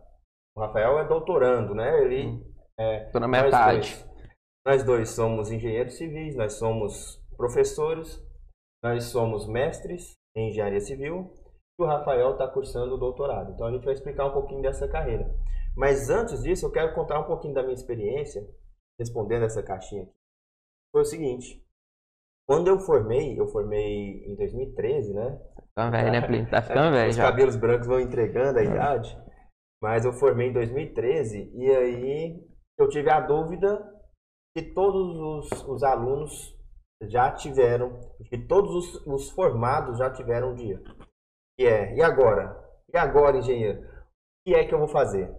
O 0.55 0.61
Rafael 0.61 0.99
é 0.99 1.07
doutorando, 1.07 1.73
né? 1.73 2.03
Ele 2.03 2.27
hum. 2.27 2.50
É. 2.77 3.05
Tô 3.11 3.19
na 3.19 3.27
metade. 3.27 3.77
Nós 3.77 3.87
dois, 3.87 4.05
nós 4.65 4.83
dois 4.83 5.09
somos 5.09 5.51
engenheiros 5.51 5.95
civis, 5.95 6.35
nós 6.35 6.53
somos 6.53 7.21
professores, 7.35 8.21
nós 8.83 9.05
somos 9.05 9.47
mestres 9.47 10.13
em 10.35 10.49
engenharia 10.49 10.79
civil 10.79 11.33
e 11.79 11.83
o 11.83 11.85
Rafael 11.85 12.31
está 12.31 12.47
cursando 12.47 12.95
o 12.95 12.97
doutorado. 12.97 13.53
Então 13.53 13.67
a 13.67 13.71
gente 13.71 13.85
vai 13.85 13.93
explicar 13.93 14.25
um 14.25 14.33
pouquinho 14.33 14.61
dessa 14.61 14.87
carreira. 14.87 15.33
Mas 15.75 16.09
antes 16.09 16.43
disso, 16.43 16.65
eu 16.65 16.71
quero 16.71 16.93
contar 16.93 17.19
um 17.19 17.25
pouquinho 17.25 17.53
da 17.53 17.61
minha 17.63 17.73
experiência, 17.73 18.45
respondendo 18.99 19.45
essa 19.45 19.63
caixinha 19.63 20.03
aqui. 20.03 20.11
Foi 20.91 21.01
o 21.01 21.05
seguinte, 21.05 21.63
quando 22.47 22.67
eu 22.67 22.79
formei, 22.79 23.39
eu 23.39 23.47
formei 23.47 24.25
em 24.25 24.35
2013, 24.35 25.13
né? 25.13 25.41
Tá 25.73 25.89
velho, 25.89 26.11
né, 26.11 26.21
Plínio? 26.21 26.49
Tá 26.49 26.61
ficando 26.61 26.91
velho 26.91 27.09
Os 27.09 27.15
já. 27.15 27.23
cabelos 27.23 27.55
brancos 27.55 27.87
vão 27.87 27.99
entregando 27.99 28.59
a 28.59 28.63
idade. 28.63 29.17
Mas 29.81 30.05
eu 30.05 30.13
formei 30.13 30.49
em 30.49 30.53
2013 30.53 31.51
e 31.55 31.71
aí 31.71 32.50
eu 32.81 32.89
tive 32.89 33.09
a 33.09 33.19
dúvida 33.19 33.87
que 34.55 34.73
todos 34.73 35.17
os, 35.17 35.67
os 35.67 35.83
alunos 35.83 36.57
já 37.03 37.31
tiveram, 37.31 37.99
que 38.29 38.37
todos 38.37 38.73
os, 38.75 39.07
os 39.07 39.29
formados 39.31 39.97
já 39.97 40.09
tiveram 40.11 40.51
um 40.51 40.55
dia. 40.55 40.81
E 41.59 41.65
é, 41.65 41.95
e 41.95 42.01
agora? 42.01 42.59
E 42.93 42.97
agora, 42.97 43.37
engenheiro? 43.37 43.81
O 43.81 44.43
que 44.45 44.55
é 44.55 44.65
que 44.65 44.73
eu 44.73 44.79
vou 44.79 44.87
fazer? 44.87 45.33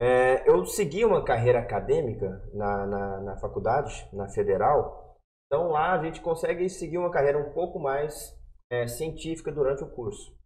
É, 0.00 0.48
eu 0.48 0.64
segui 0.66 1.04
uma 1.04 1.24
carreira 1.24 1.58
acadêmica 1.58 2.42
na, 2.52 2.86
na, 2.86 3.20
na, 3.22 3.36
faculdade, 3.38 4.06
na 4.12 4.28
federal, 4.28 5.18
então 5.46 5.68
lá 5.68 5.92
a 5.92 6.04
gente 6.04 6.20
consegue 6.20 6.68
seguir 6.68 6.98
uma 6.98 7.10
carreira 7.10 7.38
um 7.38 7.52
pouco 7.52 7.78
mais 7.78 8.36
é, 8.70 8.86
científica 8.86 9.50
durante 9.50 9.82
o 9.84 9.90
curso. 9.90 10.36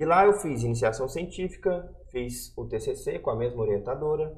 E 0.00 0.04
lá 0.04 0.24
eu 0.24 0.34
fiz 0.34 0.62
iniciação 0.62 1.08
científica, 1.08 1.92
fiz 2.12 2.56
o 2.56 2.68
TCC 2.68 3.18
com 3.18 3.30
a 3.30 3.36
mesma 3.36 3.62
orientadora, 3.62 4.32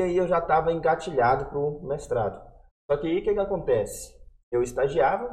e 0.00 0.02
aí 0.02 0.16
eu 0.16 0.26
já 0.26 0.38
estava 0.38 0.72
engatilhado 0.72 1.46
para 1.46 1.58
o 1.58 1.82
mestrado. 1.86 2.40
Só 2.90 2.96
que 2.96 3.06
aí 3.06 3.18
o 3.18 3.22
que, 3.22 3.34
que 3.34 3.40
acontece? 3.40 4.12
Eu 4.50 4.62
estagiava, 4.62 5.28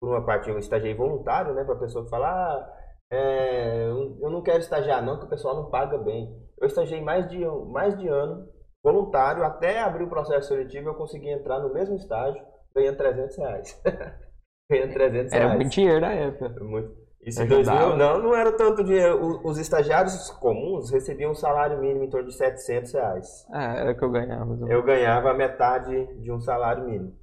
por 0.00 0.10
uma 0.10 0.24
parte 0.24 0.48
eu 0.48 0.58
estagiei 0.58 0.94
voluntário, 0.94 1.54
né, 1.54 1.62
para 1.62 1.74
a 1.74 1.78
pessoa 1.78 2.08
falar, 2.08 2.32
ah, 2.32 2.80
é, 3.12 3.86
eu 3.88 4.30
não 4.30 4.42
quero 4.42 4.58
estagiar 4.58 5.04
não, 5.04 5.18
que 5.18 5.26
o 5.26 5.28
pessoal 5.28 5.54
não 5.54 5.70
paga 5.70 5.98
bem. 5.98 6.34
Eu 6.58 6.66
estagiei 6.66 7.02
mais 7.02 7.28
de, 7.28 7.44
mais 7.70 7.96
de 7.98 8.08
ano, 8.08 8.48
voluntário, 8.82 9.44
até 9.44 9.80
abrir 9.80 10.04
o 10.04 10.10
processo 10.10 10.48
seletivo 10.48 10.88
eu 10.88 10.94
consegui 10.94 11.28
entrar 11.28 11.60
no 11.60 11.72
mesmo 11.72 11.94
estágio, 11.96 12.42
ganhando 12.74 12.96
300 12.96 13.36
reais. 13.36 13.82
ganhando 14.70 14.92
300 14.92 15.32
reais. 15.32 15.34
Era 15.34 15.54
muito 15.54 15.70
dinheiro 15.70 16.00
na 16.00 16.12
época. 16.12 16.48
Muito. 16.64 17.09
Isso 17.22 17.42
em 17.42 17.46
2000, 17.46 17.96
não, 17.96 18.18
não 18.18 18.34
era 18.34 18.50
tanto 18.56 18.82
dinheiro. 18.82 19.40
Os 19.44 19.58
estagiários 19.58 20.30
comuns 20.30 20.90
recebiam 20.90 21.32
um 21.32 21.34
salário 21.34 21.78
mínimo 21.78 22.04
em 22.04 22.10
torno 22.10 22.28
de 22.28 22.34
700 22.34 22.92
reais. 22.92 23.46
Ah, 23.50 23.74
era 23.76 23.94
que 23.94 24.02
eu 24.02 24.10
ganhava. 24.10 24.56
Eu 24.68 24.82
ganhava 24.82 25.34
metade 25.34 26.06
de 26.22 26.32
um 26.32 26.40
salário 26.40 26.84
mínimo. 26.84 27.14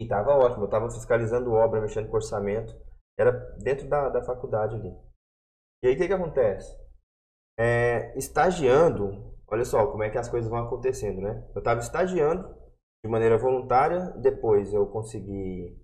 E 0.00 0.04
estava 0.04 0.32
ótimo, 0.32 0.62
eu 0.62 0.66
estava 0.66 0.90
fiscalizando 0.90 1.52
obra, 1.52 1.80
mexendo 1.80 2.08
com 2.08 2.16
orçamento. 2.16 2.74
Era 3.16 3.30
dentro 3.62 3.88
da, 3.88 4.08
da 4.08 4.24
faculdade 4.24 4.74
ali. 4.74 4.92
E 5.84 5.88
aí 5.88 5.94
o 5.94 5.96
que, 5.96 6.08
que 6.08 6.12
acontece? 6.12 6.76
É, 7.58 8.16
estagiando, 8.18 9.36
olha 9.46 9.64
só 9.64 9.86
como 9.86 10.02
é 10.02 10.10
que 10.10 10.18
as 10.18 10.28
coisas 10.28 10.50
vão 10.50 10.58
acontecendo, 10.58 11.20
né? 11.20 11.46
Eu 11.54 11.60
estava 11.60 11.78
estagiando 11.78 12.56
de 13.04 13.10
maneira 13.10 13.38
voluntária, 13.38 14.10
depois 14.20 14.72
eu 14.72 14.86
consegui 14.86 15.76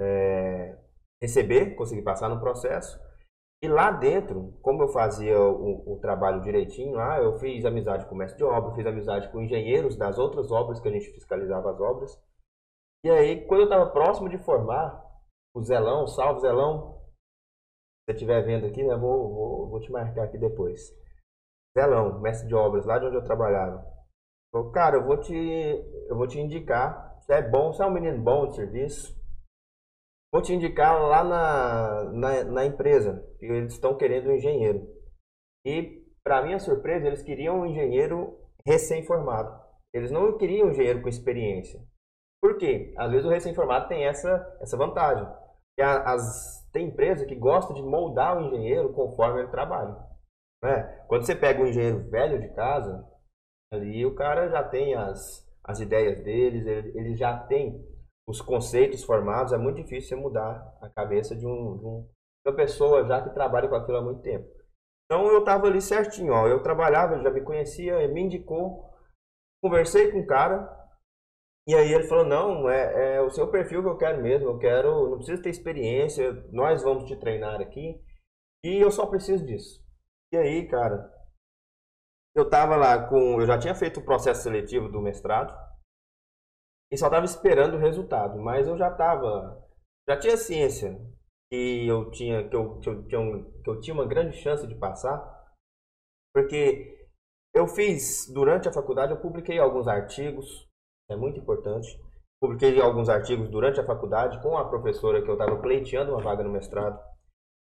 é, 0.00 0.78
receber, 1.24 1.74
consegui 1.74 2.02
passar 2.02 2.28
no 2.28 2.40
processo. 2.40 3.00
E 3.62 3.68
lá 3.68 3.90
dentro, 3.90 4.52
como 4.60 4.82
eu 4.82 4.88
fazia 4.88 5.40
o, 5.40 5.94
o, 5.94 5.98
trabalho 5.98 6.42
direitinho 6.42 6.94
lá, 6.94 7.18
eu 7.18 7.38
fiz 7.38 7.64
amizade 7.64 8.04
com 8.06 8.14
o 8.14 8.18
mestre 8.18 8.36
de 8.36 8.44
obra, 8.44 8.74
fiz 8.74 8.86
amizade 8.86 9.30
com 9.32 9.40
engenheiros 9.40 9.96
das 9.96 10.18
outras 10.18 10.50
obras 10.50 10.80
que 10.80 10.88
a 10.88 10.92
gente 10.92 11.10
fiscalizava 11.12 11.70
as 11.70 11.80
obras. 11.80 12.22
E 13.02 13.10
aí, 13.10 13.46
quando 13.46 13.60
eu 13.60 13.64
estava 13.64 13.90
próximo 13.90 14.28
de 14.28 14.36
formar, 14.38 15.02
o 15.54 15.62
Zelão, 15.62 16.06
salve 16.06 16.40
Zelão, 16.40 16.92
se 16.92 18.06
você 18.06 18.12
estiver 18.12 18.42
vendo 18.42 18.66
aqui, 18.66 18.82
né, 18.82 18.96
vou, 18.96 19.32
vou, 19.32 19.68
vou 19.70 19.80
te 19.80 19.90
marcar 19.90 20.24
aqui 20.24 20.36
depois. 20.36 20.94
Zelão, 21.78 22.20
mestre 22.20 22.46
de 22.46 22.54
obras, 22.54 22.84
lá 22.84 22.98
de 22.98 23.06
onde 23.06 23.16
eu 23.16 23.24
trabalhava. 23.24 23.82
Falou, 24.52 24.70
cara, 24.72 24.96
eu 24.96 25.04
vou 25.04 25.16
te, 25.16 25.34
eu 25.34 26.16
vou 26.16 26.26
te 26.26 26.38
indicar, 26.38 27.18
você 27.18 27.32
é 27.32 27.42
bom, 27.42 27.72
você 27.72 27.82
é 27.82 27.86
um 27.86 27.92
menino 27.92 28.22
bom 28.22 28.46
de 28.46 28.56
serviço, 28.56 29.23
Vou 30.34 30.42
te 30.42 30.52
indicar 30.52 31.00
lá 31.00 31.22
na, 31.22 32.04
na, 32.10 32.44
na 32.44 32.64
empresa, 32.64 33.24
que 33.38 33.46
eles 33.46 33.74
estão 33.74 33.96
querendo 33.96 34.30
um 34.30 34.34
engenheiro. 34.34 34.84
E, 35.64 36.04
para 36.24 36.42
minha 36.42 36.58
surpresa, 36.58 37.06
eles 37.06 37.22
queriam 37.22 37.60
um 37.60 37.66
engenheiro 37.66 38.36
recém-formado. 38.66 39.56
Eles 39.94 40.10
não 40.10 40.36
queriam 40.36 40.66
um 40.66 40.70
engenheiro 40.72 41.00
com 41.00 41.08
experiência. 41.08 41.80
Por 42.42 42.58
quê? 42.58 42.92
Às 42.98 43.12
vezes 43.12 43.24
o 43.24 43.30
recém-formado 43.30 43.86
tem 43.86 44.06
essa, 44.06 44.58
essa 44.60 44.76
vantagem. 44.76 45.24
E 45.78 45.82
as, 45.82 46.68
tem 46.72 46.88
empresa 46.88 47.24
que 47.26 47.36
gosta 47.36 47.72
de 47.72 47.80
moldar 47.80 48.36
o 48.36 48.40
engenheiro 48.40 48.92
conforme 48.92 49.42
ele 49.42 49.52
trabalha. 49.52 49.96
Né? 50.64 50.82
Quando 51.06 51.24
você 51.24 51.36
pega 51.36 51.62
um 51.62 51.68
engenheiro 51.68 52.10
velho 52.10 52.40
de 52.40 52.52
casa, 52.56 53.08
ali 53.72 54.04
o 54.04 54.16
cara 54.16 54.48
já 54.48 54.64
tem 54.64 54.96
as, 54.96 55.48
as 55.62 55.78
ideias 55.78 56.20
deles, 56.24 56.66
ele, 56.66 56.98
ele 56.98 57.14
já 57.14 57.38
tem 57.38 57.93
os 58.26 58.40
conceitos 58.40 59.04
formados, 59.04 59.52
é 59.52 59.58
muito 59.58 59.82
difícil 59.82 60.16
você 60.16 60.16
mudar 60.16 60.76
a 60.80 60.88
cabeça 60.88 61.36
de, 61.36 61.46
um, 61.46 61.78
de 61.78 61.84
um, 61.84 62.08
uma 62.46 62.56
pessoa 62.56 63.06
já 63.06 63.22
que 63.22 63.34
trabalha 63.34 63.68
com 63.68 63.74
aquilo 63.74 63.98
há 63.98 64.02
muito 64.02 64.22
tempo. 64.22 64.48
Então 65.04 65.26
eu 65.26 65.40
estava 65.40 65.66
ali 65.66 65.80
certinho, 65.80 66.32
ó, 66.32 66.46
eu 66.46 66.62
trabalhava, 66.62 67.22
já 67.22 67.30
me 67.30 67.42
conhecia, 67.42 68.08
me 68.08 68.22
indicou, 68.22 68.90
conversei 69.62 70.10
com 70.10 70.20
o 70.20 70.26
cara, 70.26 70.66
e 71.66 71.74
aí 71.74 71.92
ele 71.92 72.08
falou, 72.08 72.24
não, 72.24 72.68
é, 72.68 73.16
é 73.16 73.20
o 73.20 73.30
seu 73.30 73.50
perfil 73.50 73.82
que 73.82 73.88
eu 73.88 73.98
quero 73.98 74.22
mesmo, 74.22 74.48
eu 74.48 74.58
quero, 74.58 75.10
não 75.10 75.16
precisa 75.16 75.42
ter 75.42 75.50
experiência, 75.50 76.32
nós 76.50 76.82
vamos 76.82 77.04
te 77.04 77.16
treinar 77.16 77.60
aqui, 77.60 78.02
e 78.64 78.82
eu 78.82 78.90
só 78.90 79.06
preciso 79.06 79.44
disso. 79.44 79.82
E 80.32 80.36
aí, 80.36 80.66
cara, 80.68 81.10
eu 82.34 82.48
tava 82.48 82.76
lá 82.76 83.06
com, 83.08 83.40
eu 83.40 83.46
já 83.46 83.58
tinha 83.58 83.74
feito 83.74 84.00
o 84.00 84.04
processo 84.04 84.42
seletivo 84.42 84.88
do 84.88 85.00
mestrado, 85.00 85.54
e 86.94 86.96
só 86.96 87.06
estava 87.06 87.24
esperando 87.24 87.74
o 87.74 87.80
resultado. 87.80 88.38
Mas 88.38 88.68
eu 88.68 88.78
já 88.78 88.88
estava, 88.88 89.60
já 90.08 90.16
tinha 90.16 90.36
ciência 90.36 90.96
que 91.50 91.86
eu 91.86 92.10
tinha 92.12 92.48
que 92.48 92.54
eu, 92.54 92.78
que 92.78 92.88
eu, 92.88 93.06
tinha 93.06 93.20
um, 93.20 93.62
que 93.62 93.70
eu 93.70 93.80
tinha 93.80 93.94
uma 93.94 94.06
grande 94.06 94.36
chance 94.36 94.64
de 94.66 94.76
passar, 94.76 95.18
porque 96.32 97.08
eu 97.52 97.66
fiz 97.66 98.32
durante 98.32 98.68
a 98.68 98.72
faculdade, 98.72 99.12
eu 99.12 99.20
publiquei 99.20 99.58
alguns 99.58 99.88
artigos, 99.88 100.68
é 101.10 101.16
muito 101.16 101.40
importante. 101.40 102.00
Publiquei 102.40 102.80
alguns 102.80 103.08
artigos 103.08 103.48
durante 103.48 103.80
a 103.80 103.86
faculdade 103.86 104.40
com 104.42 104.56
a 104.56 104.68
professora 104.68 105.22
que 105.22 105.28
eu 105.28 105.34
estava 105.34 105.60
pleiteando 105.60 106.12
uma 106.12 106.22
vaga 106.22 106.44
no 106.44 106.50
mestrado. 106.50 107.00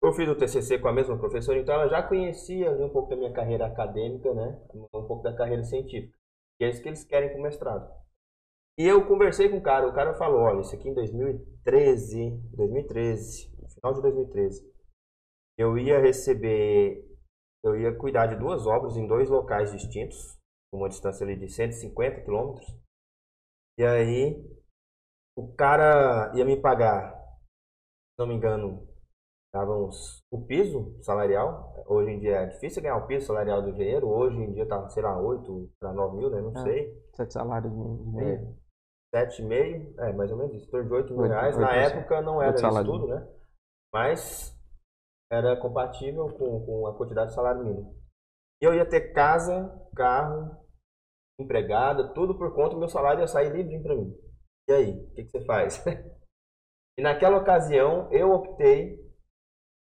Eu 0.03 0.13
fiz 0.13 0.29
o 0.29 0.37
TCC 0.37 0.79
com 0.79 0.89
a 0.89 0.93
mesma 0.93 1.19
professora, 1.19 1.59
então 1.59 1.75
ela 1.75 1.89
já 1.89 2.03
conhecia 2.03 2.71
um 2.71 2.89
pouco 2.91 3.09
da 3.09 3.17
minha 3.17 3.33
carreira 3.33 3.67
acadêmica, 3.67 4.33
né? 4.33 4.61
Um 4.75 4.87
pouco 5.07 5.23
da 5.23 5.35
carreira 5.35 5.65
científica. 5.65 6.17
E 6.61 6.65
é 6.65 6.69
isso 6.69 6.83
que 6.83 6.89
eles 6.89 7.05
querem 7.05 7.33
com 7.33 7.39
o 7.39 7.43
mestrado. 7.43 7.89
E 8.79 8.87
eu 8.87 9.05
conversei 9.05 9.49
com 9.49 9.59
o 9.59 9.63
cara, 9.63 9.89
o 9.89 9.93
cara 9.93 10.15
falou, 10.15 10.43
olha, 10.43 10.61
isso 10.61 10.73
aqui 10.73 10.89
em 10.89 10.95
2013, 10.95 12.31
2013, 12.55 13.53
no 13.61 13.69
final 13.69 13.93
de 13.93 14.03
2013, 14.03 14.73
eu 15.59 15.77
ia 15.77 15.99
receber, 15.99 17.05
eu 17.65 17.77
ia 17.77 17.93
cuidar 17.99 18.29
de 18.29 18.37
duas 18.37 18.69
obras 18.69 18.97
em 18.97 19.05
dois 19.05 19.29
locais 19.29 19.73
distintos, 19.73 20.39
uma 20.73 20.89
distância 20.89 21.25
ali 21.25 21.37
de 21.37 21.49
150 21.49 22.21
quilômetros. 22.21 22.67
E 23.77 23.85
aí, 23.85 24.41
o 25.37 25.53
cara 25.55 26.33
ia 26.37 26.45
me 26.45 26.61
pagar, 26.61 27.17
se 27.17 28.19
não 28.21 28.29
me 28.29 28.35
engano, 28.35 28.87
uns, 29.57 30.23
o 30.31 30.45
piso 30.45 30.97
salarial. 31.03 31.75
Hoje 31.89 32.13
em 32.13 32.21
dia 32.21 32.43
é 32.43 32.47
difícil 32.47 32.83
ganhar 32.83 32.99
o 32.99 33.07
piso 33.07 33.27
salarial 33.27 33.63
do 33.63 33.71
engenheiro. 33.71 34.07
Hoje 34.07 34.37
em 34.37 34.53
dia 34.53 34.69
tá, 34.69 34.89
sei 34.91 35.03
lá, 35.03 35.21
8 35.21 35.71
para 35.81 35.93
9 35.93 36.17
mil, 36.17 36.31
né? 36.31 36.41
Não 36.41 36.53
é, 36.61 36.63
sei. 36.63 37.03
Sete 37.15 37.33
salários 37.33 37.73
de 37.73 38.21
É. 38.21 38.68
7,5, 39.15 39.99
é 39.99 40.13
mais 40.13 40.31
ou 40.31 40.37
menos 40.37 40.55
isso, 40.55 40.71
torno 40.71 40.89
de 40.89 40.95
8 40.95 41.13
mil 41.15 41.23
reais. 41.23 41.57
Na 41.57 41.75
época 41.75 42.21
não 42.21 42.43
era 42.43 42.55
isso 42.55 42.85
tudo, 42.85 43.07
né? 43.09 43.27
Mas 43.93 44.55
era 45.31 45.57
compatível 45.57 46.29
com, 46.37 46.65
com 46.65 46.87
a 46.87 46.97
quantidade 46.97 47.31
de 47.31 47.35
salário 47.35 47.65
mínimo. 47.65 47.97
E 48.61 48.65
eu 48.65 48.75
ia 48.75 48.89
ter 48.89 49.13
casa, 49.13 49.71
carro, 49.95 50.57
empregada, 51.41 52.13
tudo 52.13 52.37
por 52.37 52.55
conta 52.55 52.71
do 52.71 52.79
meu 52.79 52.89
salário 52.89 53.21
ia 53.21 53.29
sair 53.29 53.51
livre 53.51 53.83
para 53.83 53.95
mim. 53.95 54.15
E 54.69 54.73
aí, 54.73 54.91
o 54.91 55.15
que, 55.15 55.25
que 55.25 55.31
você 55.31 55.45
faz? 55.45 55.85
e 56.99 57.03
naquela 57.03 57.39
ocasião 57.39 58.11
eu 58.13 58.33
optei 58.33 58.99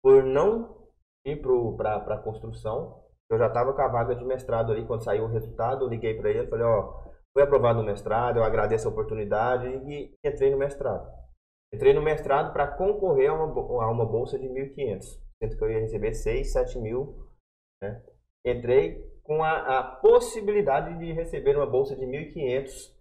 por 0.02 0.24
não 0.24 0.88
ir 1.26 1.42
para 1.78 1.98
a 1.98 2.22
construção. 2.22 3.04
Eu 3.30 3.38
já 3.38 3.48
estava 3.48 3.74
com 3.74 3.82
a 3.82 3.88
vaga 3.88 4.16
de 4.16 4.26
mestrado 4.26 4.72
ali, 4.72 4.86
quando 4.86 5.04
saiu 5.04 5.26
o 5.26 5.28
resultado, 5.28 5.86
eu 5.86 5.90
liguei 5.90 6.18
para 6.18 6.30
ele 6.30 6.44
e 6.44 6.50
falei, 6.50 6.66
ó, 6.66 7.11
Fui 7.34 7.44
aprovado 7.44 7.80
no 7.80 7.86
mestrado, 7.86 8.38
eu 8.38 8.44
agradeço 8.44 8.88
a 8.88 8.92
oportunidade 8.92 9.68
e 9.68 10.14
entrei 10.24 10.52
no 10.52 10.58
mestrado. 10.58 11.10
Entrei 11.74 11.94
no 11.94 12.02
mestrado 12.02 12.52
para 12.52 12.68
concorrer 12.68 13.30
a 13.30 13.34
uma, 13.34 13.84
a 13.84 13.90
uma 13.90 14.06
bolsa 14.06 14.38
de 14.38 14.48
1.500, 14.48 15.02
sendo 15.42 15.58
que 15.58 15.64
eu 15.64 15.72
ia 15.72 15.80
receber 15.80 16.14
6, 16.14 16.52
7 16.52 16.78
mil. 16.80 17.26
Né? 17.82 18.04
Entrei 18.46 19.02
com 19.24 19.42
a, 19.42 19.80
a, 19.80 19.84
possibilidade 19.84 20.98
de 21.00 21.14
receber 21.14 21.56
uma 21.56 21.66
bolsa 21.66 21.96
de 21.96 22.06
1.500 22.06 22.94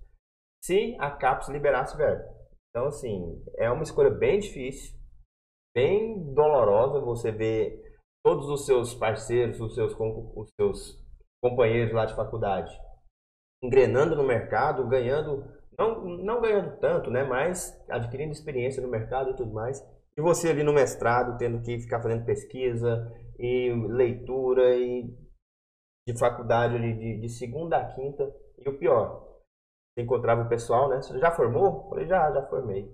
se 0.63 0.97
a 1.01 1.11
CAPES 1.11 1.49
liberasse 1.49 1.97
verba. 1.97 2.25
Então, 2.69 2.87
assim, 2.87 3.43
é 3.57 3.69
uma 3.69 3.83
escolha 3.83 4.11
bem 4.11 4.39
difícil, 4.39 4.97
bem 5.75 6.33
dolorosa 6.33 7.01
você 7.01 7.33
ver 7.33 7.83
todos 8.25 8.49
os 8.49 8.65
seus 8.65 8.95
parceiros, 8.95 9.61
os 9.61 9.75
seus, 9.75 9.93
os 9.99 10.51
seus 10.55 11.05
companheiros 11.43 11.93
lá 11.93 12.05
de 12.05 12.15
faculdade 12.15 12.71
engrenando 13.63 14.17
no 14.17 14.25
mercado, 14.25 14.89
ganhando, 14.89 15.45
não, 15.79 16.05
não 16.05 16.41
ganhando 16.41 16.79
tanto, 16.79 17.11
né, 17.11 17.25
mas 17.25 17.79
adquirindo 17.89 18.33
experiência 18.33 18.83
no 18.83 18.89
mercado 18.89 19.31
e 19.31 19.37
tudo 19.37 19.53
mais. 19.53 19.81
E 20.17 20.21
você 20.21 20.51
ali 20.51 20.63
no 20.63 20.73
mestrado, 20.73 21.39
tendo 21.39 21.63
que 21.63 21.79
ficar 21.79 22.01
fazendo 22.03 22.25
pesquisa 22.25 23.11
e 23.39 23.73
leitura 23.89 24.77
e 24.77 25.15
de 26.07 26.19
faculdade 26.19 26.75
ali 26.75 26.95
de, 26.95 27.21
de 27.21 27.29
segunda 27.29 27.77
a 27.77 27.95
quinta. 27.95 28.31
E 28.59 28.69
o 28.69 28.79
pior, 28.79 29.31
você 29.95 30.03
encontrava 30.03 30.43
o 30.43 30.49
pessoal, 30.49 30.89
né? 30.89 31.01
Você 31.01 31.19
já 31.19 31.31
formou? 31.31 31.85
Eu 31.85 31.89
falei, 31.89 32.07
já, 32.07 32.31
já 32.33 32.43
formei. 32.47 32.91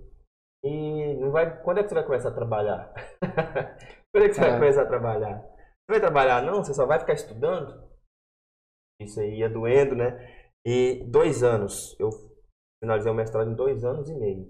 E 0.63 1.15
não 1.15 1.31
vai, 1.31 1.61
quando 1.63 1.79
é 1.79 1.83
que 1.83 1.89
você 1.89 1.95
vai 1.95 2.05
começar 2.05 2.29
a 2.29 2.35
trabalhar? 2.35 2.93
quando 4.11 4.23
é 4.23 4.29
que 4.29 4.33
você 4.33 4.41
é. 4.41 4.49
vai 4.49 4.59
começar 4.59 4.81
a 4.83 4.87
trabalhar? 4.87 5.39
Você 5.39 5.91
vai 5.91 5.99
trabalhar 5.99 6.41
não? 6.43 6.63
Você 6.63 6.73
só 6.73 6.85
vai 6.85 6.99
ficar 6.99 7.13
estudando? 7.13 7.87
Isso 8.99 9.19
aí 9.19 9.39
ia 9.39 9.49
doendo, 9.49 9.95
né? 9.95 10.36
E 10.69 11.01
dois 11.05 11.43
anos. 11.43 11.97
Eu 11.97 12.09
finalizei 12.83 13.09
o 13.09 13.15
mestrado 13.15 13.49
em 13.49 13.55
dois 13.55 13.85
anos 13.85 14.09
e 14.09 14.13
meio. 14.13 14.45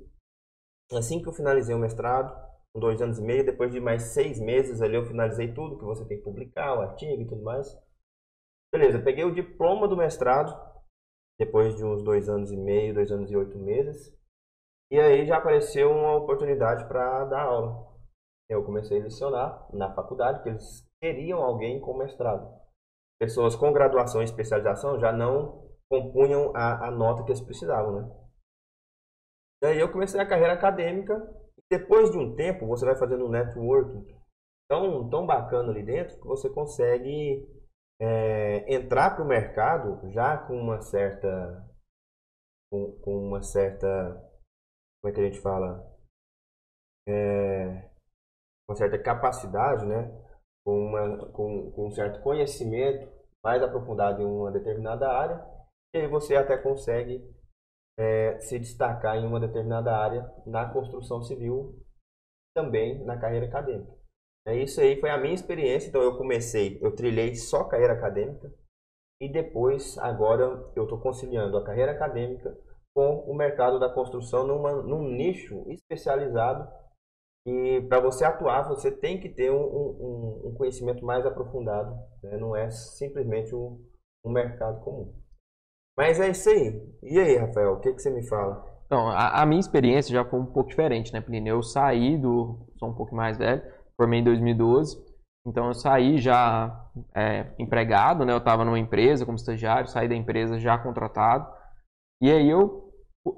Assim 0.91 1.21
que 1.21 1.29
eu 1.29 1.33
finalizei 1.33 1.75
o 1.75 1.79
mestrado, 1.79 2.33
com 2.73 2.79
dois 2.79 2.99
anos 3.03 3.19
e 3.19 3.21
meio, 3.21 3.45
depois 3.45 3.71
de 3.71 3.79
mais 3.79 4.01
seis 4.15 4.39
meses 4.39 4.81
ali 4.81 4.95
eu 4.95 5.05
finalizei 5.05 5.53
tudo 5.53 5.77
que 5.77 5.85
você 5.85 6.03
tem 6.07 6.17
que 6.17 6.23
publicar, 6.23 6.75
o 6.75 6.81
artigo 6.81 7.21
e 7.21 7.27
tudo 7.27 7.43
mais. 7.43 7.67
Beleza, 8.73 8.99
peguei 8.99 9.25
o 9.25 9.33
diploma 9.33 9.87
do 9.87 9.95
mestrado, 9.95 10.51
depois 11.39 11.75
de 11.75 11.85
uns 11.85 12.03
dois 12.03 12.27
anos 12.27 12.51
e 12.51 12.57
meio, 12.57 12.95
dois 12.95 13.11
anos 13.11 13.29
e 13.29 13.37
oito 13.37 13.59
meses. 13.59 14.11
E 14.89 14.99
aí 14.99 15.23
já 15.23 15.37
apareceu 15.37 15.91
uma 15.91 16.15
oportunidade 16.15 16.87
para 16.87 17.25
dar 17.25 17.43
aula. 17.43 17.95
Eu 18.49 18.63
comecei 18.65 18.99
a 18.99 19.03
lecionar 19.03 19.69
na 19.71 19.93
faculdade, 19.93 20.41
que 20.41 20.49
eles 20.49 20.83
queriam 20.99 21.43
alguém 21.43 21.79
com 21.79 21.95
mestrado. 21.95 22.59
Pessoas 23.19 23.55
com 23.55 23.71
graduação 23.71 24.21
e 24.21 24.25
especialização 24.25 24.99
já 24.99 25.11
não 25.11 25.66
compunham 25.89 26.55
a, 26.55 26.87
a 26.87 26.91
nota 26.91 27.23
que 27.23 27.31
eles 27.31 27.41
precisavam, 27.41 28.01
né? 28.01 28.27
E 29.63 29.65
aí 29.67 29.79
eu 29.79 29.91
comecei 29.91 30.19
a 30.19 30.27
carreira 30.27 30.53
acadêmica. 30.53 31.15
Depois 31.69 32.11
de 32.11 32.17
um 32.17 32.35
tempo, 32.35 32.67
você 32.67 32.85
vai 32.85 32.97
fazendo 32.97 33.25
um 33.25 33.29
networking 33.29 34.05
tão, 34.69 35.09
tão 35.09 35.25
bacana 35.25 35.71
ali 35.71 35.83
dentro 35.83 36.19
que 36.19 36.27
você 36.27 36.49
consegue 36.49 37.45
é, 37.99 38.73
entrar 38.73 39.15
para 39.15 39.23
o 39.23 39.27
mercado 39.27 40.11
já 40.11 40.37
com 40.37 40.55
uma 40.55 40.81
certa 40.81 41.65
com, 42.69 42.91
com 43.01 43.17
uma 43.27 43.41
certa 43.41 43.87
como 45.01 45.11
é 45.11 45.15
que 45.15 45.21
a 45.21 45.23
gente 45.23 45.41
fala? 45.41 45.89
É, 47.07 47.89
uma 48.67 48.75
certa 48.75 49.01
capacidade, 49.01 49.85
né? 49.85 50.11
Com, 50.65 50.77
uma, 50.77 51.31
com, 51.31 51.71
com 51.71 51.87
um 51.87 51.91
certo 51.91 52.21
conhecimento 52.21 53.09
mais 53.43 53.63
aprofundado 53.63 54.21
em 54.21 54.25
uma 54.25 54.51
determinada 54.51 55.07
área, 55.07 55.37
e 55.93 55.99
aí 55.99 56.07
você 56.07 56.35
até 56.35 56.57
consegue 56.57 57.23
é, 57.97 58.39
se 58.39 58.59
destacar 58.59 59.17
em 59.17 59.25
uma 59.25 59.39
determinada 59.39 59.95
área 59.95 60.29
na 60.45 60.71
construção 60.71 61.21
civil, 61.21 61.79
também 62.55 63.03
na 63.05 63.19
carreira 63.19 63.47
acadêmica. 63.47 63.97
É 64.47 64.55
isso 64.55 64.79
aí 64.79 64.99
foi 64.99 65.09
a 65.09 65.17
minha 65.17 65.33
experiência. 65.33 65.89
Então 65.89 66.01
eu 66.01 66.17
comecei, 66.17 66.79
eu 66.81 66.95
trilhei 66.95 67.35
só 67.35 67.65
carreira 67.65 67.93
acadêmica 67.93 68.51
e 69.21 69.29
depois 69.29 69.97
agora 69.97 70.71
eu 70.75 70.83
estou 70.83 70.99
conciliando 70.99 71.57
a 71.57 71.63
carreira 71.63 71.91
acadêmica 71.91 72.57
com 72.95 73.19
o 73.29 73.35
mercado 73.35 73.79
da 73.79 73.93
construção 73.93 74.47
numa, 74.47 74.81
num 74.81 75.03
nicho 75.03 75.65
especializado 75.69 76.67
e 77.45 77.81
para 77.87 77.99
você 77.99 78.25
atuar 78.25 78.67
você 78.67 78.91
tem 78.91 79.19
que 79.19 79.29
ter 79.29 79.51
um, 79.51 79.61
um, 79.61 80.47
um 80.47 80.53
conhecimento 80.55 81.05
mais 81.05 81.25
aprofundado, 81.25 81.95
né? 82.23 82.37
não 82.37 82.55
é 82.55 82.69
simplesmente 82.69 83.53
um, 83.53 83.83
um, 84.25 84.31
mercado 84.31 84.83
comum. 84.83 85.13
Mas 85.97 86.19
é 86.19 86.29
isso 86.29 86.49
aí. 86.49 86.79
E 87.01 87.19
aí, 87.19 87.37
Rafael, 87.37 87.73
o 87.73 87.79
que, 87.79 87.91
que 87.91 88.01
você 88.01 88.11
me 88.11 88.25
fala? 88.27 88.63
Então, 88.85 89.09
a, 89.09 89.41
a, 89.41 89.45
minha 89.45 89.59
experiência 89.59 90.13
já 90.13 90.23
foi 90.23 90.39
um 90.39 90.45
pouco 90.45 90.69
diferente, 90.69 91.11
né, 91.11 91.19
Plínio? 91.19 91.55
Eu 91.55 91.63
saí 91.63 92.17
do. 92.17 92.67
sou 92.77 92.89
um 92.89 92.93
pouco 92.93 93.15
mais 93.15 93.37
velho, 93.37 93.61
formei 93.97 94.19
em 94.19 94.23
2012, 94.23 94.97
então 95.45 95.67
eu 95.67 95.73
saí 95.73 96.19
já 96.19 96.89
é, 97.13 97.47
empregado, 97.59 98.23
né? 98.23 98.31
Eu 98.31 98.37
estava 98.37 98.63
numa 98.63 98.79
empresa 98.79 99.25
como 99.25 99.35
estagiário, 99.35 99.89
saí 99.89 100.07
da 100.07 100.15
empresa 100.15 100.59
já 100.59 100.77
contratado. 100.77 101.51
E 102.21 102.31
aí 102.31 102.49
eu 102.49 102.93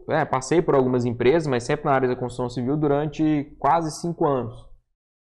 é, 0.09 0.23
passei 0.25 0.61
por 0.61 0.75
algumas 0.75 1.05
empresas, 1.05 1.47
mas 1.47 1.63
sempre 1.63 1.85
na 1.85 1.93
área 1.93 2.07
da 2.07 2.15
construção 2.15 2.49
civil 2.49 2.77
durante 2.77 3.55
quase 3.57 3.89
cinco 4.01 4.27
anos. 4.27 4.68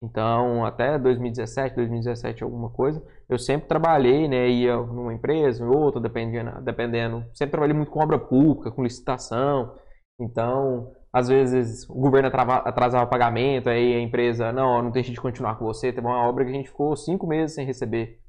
Então, 0.02 0.64
até 0.64 0.98
2017, 1.00 1.76
2017 1.76 2.44
alguma 2.44 2.70
coisa, 2.70 3.04
eu 3.28 3.40
sempre 3.40 3.68
trabalhei, 3.68 4.28
né, 4.28 4.48
ia 4.48 4.78
numa 4.78 5.14
empresa, 5.14 5.64
em 5.64 5.68
outra, 5.68 6.00
dependendo, 6.00 6.62
dependendo. 6.62 7.26
Sempre 7.34 7.52
trabalhei 7.52 7.76
muito 7.76 7.92
com 7.92 8.04
obra 8.04 8.20
pública, 8.20 8.72
com 8.72 8.84
licitação. 8.84 9.76
Então, 10.20 10.94
às 11.12 11.28
vezes 11.28 11.90
o 11.90 11.96
governo 11.96 12.30
atrasava 12.30 13.06
o 13.06 13.10
pagamento, 13.10 13.70
aí 13.70 13.96
a 13.96 14.00
empresa, 14.00 14.52
não, 14.52 14.84
não 14.84 14.92
tem 14.92 15.04
jeito 15.04 15.16
de 15.16 15.22
continuar 15.22 15.58
com 15.58 15.66
você. 15.66 15.92
Teve 15.92 16.06
uma 16.06 16.28
obra 16.28 16.46
que 16.46 16.52
a 16.52 16.54
gente 16.54 16.70
ficou 16.70 16.96
cinco 16.96 17.26
meses 17.26 17.56
sem 17.56 17.66
receber 17.66 18.20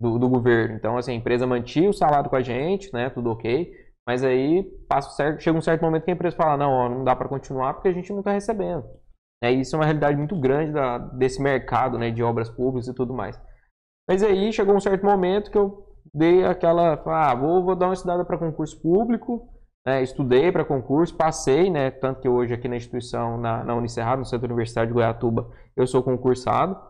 do, 0.00 0.18
do 0.18 0.28
governo. 0.28 0.76
Então, 0.76 0.96
assim, 0.96 1.12
a 1.12 1.14
empresa 1.14 1.46
mantinha 1.46 1.90
o 1.90 1.92
salário 1.92 2.30
com 2.30 2.36
a 2.36 2.42
gente, 2.42 2.92
né, 2.92 3.10
tudo 3.10 3.30
ok. 3.30 3.72
Mas 4.06 4.24
aí 4.24 4.64
passa 4.88 5.10
certo, 5.10 5.40
chega 5.42 5.58
um 5.58 5.62
certo 5.62 5.82
momento 5.82 6.04
que 6.04 6.10
a 6.10 6.14
empresa 6.14 6.36
fala, 6.36 6.56
não, 6.56 6.70
ó, 6.72 6.88
não 6.88 7.04
dá 7.04 7.14
para 7.14 7.28
continuar 7.28 7.74
porque 7.74 7.88
a 7.88 7.92
gente 7.92 8.10
não 8.10 8.20
está 8.20 8.32
recebendo. 8.32 8.84
É, 9.42 9.50
isso 9.50 9.74
é 9.74 9.78
uma 9.78 9.84
realidade 9.84 10.16
muito 10.16 10.38
grande 10.38 10.72
da, 10.72 10.98
desse 10.98 11.42
mercado 11.42 11.98
né, 11.98 12.12
de 12.12 12.22
obras 12.22 12.48
públicas 12.48 12.86
e 12.86 12.94
tudo 12.94 13.12
mais. 13.12 13.40
Mas 14.08 14.22
aí 14.22 14.52
chegou 14.52 14.76
um 14.76 14.80
certo 14.80 15.04
momento 15.04 15.50
que 15.50 15.58
eu 15.58 15.84
dei 16.14 16.44
aquela, 16.44 17.02
ah, 17.06 17.34
vou, 17.34 17.64
vou 17.64 17.74
dar 17.74 17.86
uma 17.86 17.94
estudada 17.94 18.24
para 18.24 18.38
concurso 18.38 18.80
público, 18.80 19.48
né, 19.84 20.00
estudei 20.00 20.52
para 20.52 20.64
concurso, 20.64 21.16
passei, 21.16 21.70
né, 21.70 21.90
tanto 21.90 22.20
que 22.20 22.28
hoje 22.28 22.54
aqui 22.54 22.68
na 22.68 22.76
instituição, 22.76 23.36
na, 23.36 23.64
na 23.64 23.74
Unicerrado, 23.74 24.20
no 24.20 24.24
Centro 24.24 24.46
Universitário 24.46 24.88
de 24.88 24.94
Goiatuba, 24.94 25.50
eu 25.76 25.86
sou 25.88 26.04
concursado. 26.04 26.80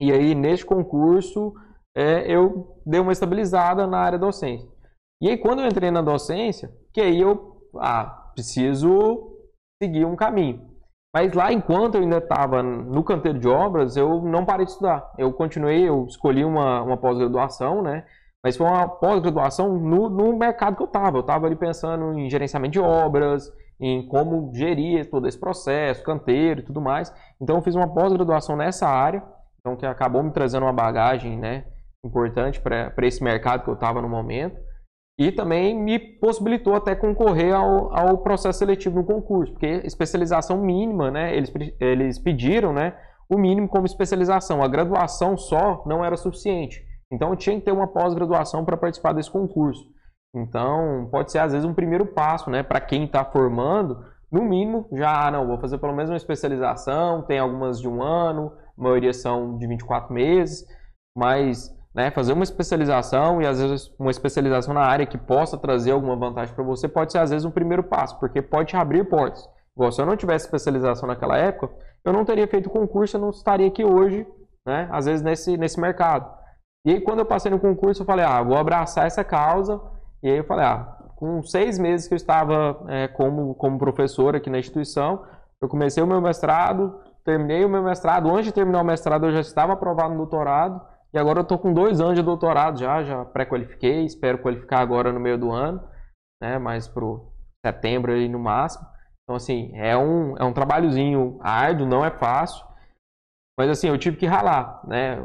E 0.00 0.10
aí, 0.10 0.34
neste 0.34 0.64
concurso, 0.64 1.52
é, 1.94 2.30
eu 2.32 2.80
dei 2.86 3.00
uma 3.00 3.12
estabilizada 3.12 3.86
na 3.86 3.98
área 3.98 4.18
docente. 4.18 4.66
E 5.20 5.28
aí, 5.28 5.36
quando 5.36 5.60
eu 5.60 5.66
entrei 5.66 5.90
na 5.90 6.00
docência, 6.00 6.74
que 6.92 7.00
aí 7.00 7.20
eu 7.20 7.68
ah, 7.78 8.30
preciso 8.34 9.36
seguir 9.80 10.04
um 10.04 10.16
caminho. 10.16 10.71
Mas 11.14 11.34
lá, 11.34 11.52
enquanto 11.52 11.96
eu 11.96 12.02
ainda 12.02 12.18
estava 12.18 12.62
no 12.62 13.04
canteiro 13.04 13.38
de 13.38 13.46
obras, 13.46 13.96
eu 13.96 14.22
não 14.22 14.46
parei 14.46 14.64
de 14.64 14.72
estudar. 14.72 15.12
Eu 15.18 15.30
continuei, 15.32 15.86
eu 15.86 16.06
escolhi 16.06 16.42
uma, 16.42 16.82
uma 16.82 16.96
pós-graduação, 16.96 17.82
né? 17.82 18.04
Mas 18.42 18.56
foi 18.56 18.66
uma 18.66 18.88
pós-graduação 18.88 19.78
no, 19.78 20.08
no 20.08 20.36
mercado 20.36 20.76
que 20.76 20.82
eu 20.82 20.86
estava. 20.86 21.18
Eu 21.18 21.20
estava 21.20 21.46
ali 21.46 21.54
pensando 21.54 22.18
em 22.18 22.30
gerenciamento 22.30 22.72
de 22.72 22.80
obras, 22.80 23.52
em 23.78 24.06
como 24.06 24.50
gerir 24.54 25.10
todo 25.10 25.28
esse 25.28 25.38
processo, 25.38 26.02
canteiro 26.02 26.60
e 26.60 26.64
tudo 26.64 26.80
mais. 26.80 27.12
Então 27.40 27.56
eu 27.56 27.62
fiz 27.62 27.74
uma 27.74 27.92
pós-graduação 27.92 28.56
nessa 28.56 28.88
área, 28.88 29.22
então 29.60 29.76
que 29.76 29.84
acabou 29.84 30.22
me 30.22 30.32
trazendo 30.32 30.64
uma 30.64 30.72
bagagem 30.72 31.38
né, 31.38 31.64
importante 32.04 32.60
para 32.60 32.92
esse 33.02 33.22
mercado 33.22 33.64
que 33.64 33.68
eu 33.70 33.74
estava 33.74 34.00
no 34.00 34.08
momento. 34.08 34.56
E 35.18 35.30
também 35.30 35.78
me 35.78 35.98
possibilitou 35.98 36.74
até 36.74 36.94
concorrer 36.94 37.54
ao, 37.54 37.94
ao 37.94 38.18
processo 38.18 38.58
seletivo 38.58 38.96
no 38.96 39.04
concurso, 39.04 39.52
porque 39.52 39.82
especialização 39.84 40.58
mínima, 40.58 41.10
né? 41.10 41.36
Eles, 41.36 41.52
eles 41.78 42.18
pediram, 42.18 42.72
né? 42.72 42.96
O 43.28 43.38
mínimo 43.38 43.68
como 43.68 43.86
especialização. 43.86 44.62
A 44.62 44.68
graduação 44.68 45.36
só 45.36 45.82
não 45.86 46.04
era 46.04 46.16
suficiente. 46.16 46.82
Então 47.12 47.30
eu 47.30 47.36
tinha 47.36 47.58
que 47.58 47.64
ter 47.64 47.72
uma 47.72 47.86
pós-graduação 47.86 48.64
para 48.64 48.76
participar 48.76 49.12
desse 49.12 49.30
concurso. 49.30 49.84
Então 50.34 51.08
pode 51.10 51.30
ser 51.30 51.38
às 51.38 51.52
vezes 51.52 51.68
um 51.68 51.74
primeiro 51.74 52.06
passo, 52.06 52.50
né? 52.50 52.62
Para 52.62 52.80
quem 52.80 53.04
está 53.04 53.22
formando, 53.22 54.02
no 54.30 54.42
mínimo 54.42 54.88
já, 54.94 55.26
ah, 55.26 55.30
não, 55.30 55.46
vou 55.46 55.58
fazer 55.58 55.76
pelo 55.76 55.94
menos 55.94 56.10
uma 56.10 56.16
especialização, 56.16 57.20
tem 57.22 57.38
algumas 57.38 57.78
de 57.78 57.86
um 57.86 58.02
ano, 58.02 58.50
a 58.78 58.82
maioria 58.82 59.12
são 59.12 59.58
de 59.58 59.66
24 59.66 60.12
meses, 60.12 60.64
mas 61.14 61.70
né, 61.94 62.10
fazer 62.10 62.32
uma 62.32 62.42
especialização 62.42 63.42
e 63.42 63.46
às 63.46 63.60
vezes 63.60 63.92
uma 63.98 64.10
especialização 64.10 64.72
na 64.72 64.82
área 64.82 65.06
que 65.06 65.18
possa 65.18 65.58
trazer 65.58 65.90
alguma 65.90 66.16
vantagem 66.16 66.54
para 66.54 66.64
você 66.64 66.88
pode 66.88 67.12
ser 67.12 67.18
às 67.18 67.30
vezes 67.30 67.44
um 67.44 67.50
primeiro 67.50 67.82
passo, 67.82 68.18
porque 68.18 68.40
pode 68.40 68.70
te 68.70 68.76
abrir 68.76 69.04
portas. 69.04 69.48
Igual 69.76 69.92
se 69.92 70.00
eu 70.00 70.06
não 70.06 70.16
tivesse 70.16 70.46
especialização 70.46 71.06
naquela 71.06 71.36
época, 71.36 71.70
eu 72.04 72.12
não 72.12 72.24
teria 72.24 72.46
feito 72.46 72.70
concurso, 72.70 73.16
eu 73.16 73.20
não 73.20 73.30
estaria 73.30 73.68
aqui 73.68 73.84
hoje, 73.84 74.26
né, 74.66 74.88
às 74.90 75.06
vezes 75.06 75.22
nesse, 75.22 75.56
nesse 75.56 75.80
mercado. 75.80 76.30
E 76.84 76.92
aí 76.92 77.00
quando 77.00 77.20
eu 77.20 77.26
passei 77.26 77.50
no 77.50 77.60
concurso, 77.60 78.02
eu 78.02 78.06
falei, 78.06 78.24
ah, 78.24 78.42
vou 78.42 78.56
abraçar 78.56 79.06
essa 79.06 79.22
causa. 79.22 79.80
E 80.22 80.30
aí 80.30 80.38
eu 80.38 80.44
falei, 80.44 80.64
ah, 80.64 80.96
com 81.16 81.42
seis 81.42 81.78
meses 81.78 82.08
que 82.08 82.14
eu 82.14 82.16
estava 82.16 82.84
é, 82.88 83.06
como, 83.06 83.54
como 83.54 83.78
professor 83.78 84.34
aqui 84.34 84.50
na 84.50 84.58
instituição, 84.58 85.24
eu 85.60 85.68
comecei 85.68 86.02
o 86.02 86.06
meu 86.06 86.20
mestrado, 86.20 86.98
terminei 87.24 87.64
o 87.64 87.68
meu 87.68 87.82
mestrado, 87.82 88.28
antes 88.28 88.46
de 88.46 88.52
terminar 88.52 88.80
o 88.80 88.84
mestrado 88.84 89.26
eu 89.26 89.32
já 89.32 89.40
estava 89.40 89.74
aprovado 89.74 90.10
no 90.10 90.16
doutorado, 90.16 90.80
e 91.14 91.18
agora 91.18 91.40
eu 91.40 91.42
estou 91.42 91.58
com 91.58 91.72
dois 91.72 92.00
anos 92.00 92.14
de 92.14 92.22
doutorado 92.22 92.78
já, 92.78 93.02
já 93.02 93.24
pré-qualifiquei, 93.24 94.04
espero 94.04 94.38
qualificar 94.38 94.80
agora 94.80 95.12
no 95.12 95.20
meio 95.20 95.38
do 95.38 95.50
ano, 95.50 95.82
né, 96.42 96.58
mais 96.58 96.88
pro 96.88 97.32
setembro 97.64 98.12
aí 98.12 98.28
no 98.28 98.38
máximo. 98.38 98.86
Então, 99.22 99.36
assim, 99.36 99.70
é 99.74 99.96
um, 99.96 100.36
é 100.36 100.44
um 100.44 100.52
trabalhozinho 100.52 101.38
árduo, 101.42 101.86
não 101.86 102.04
é 102.04 102.10
fácil, 102.10 102.66
mas 103.58 103.70
assim, 103.70 103.88
eu 103.88 103.98
tive 103.98 104.16
que 104.16 104.26
ralar, 104.26 104.82
né, 104.86 105.18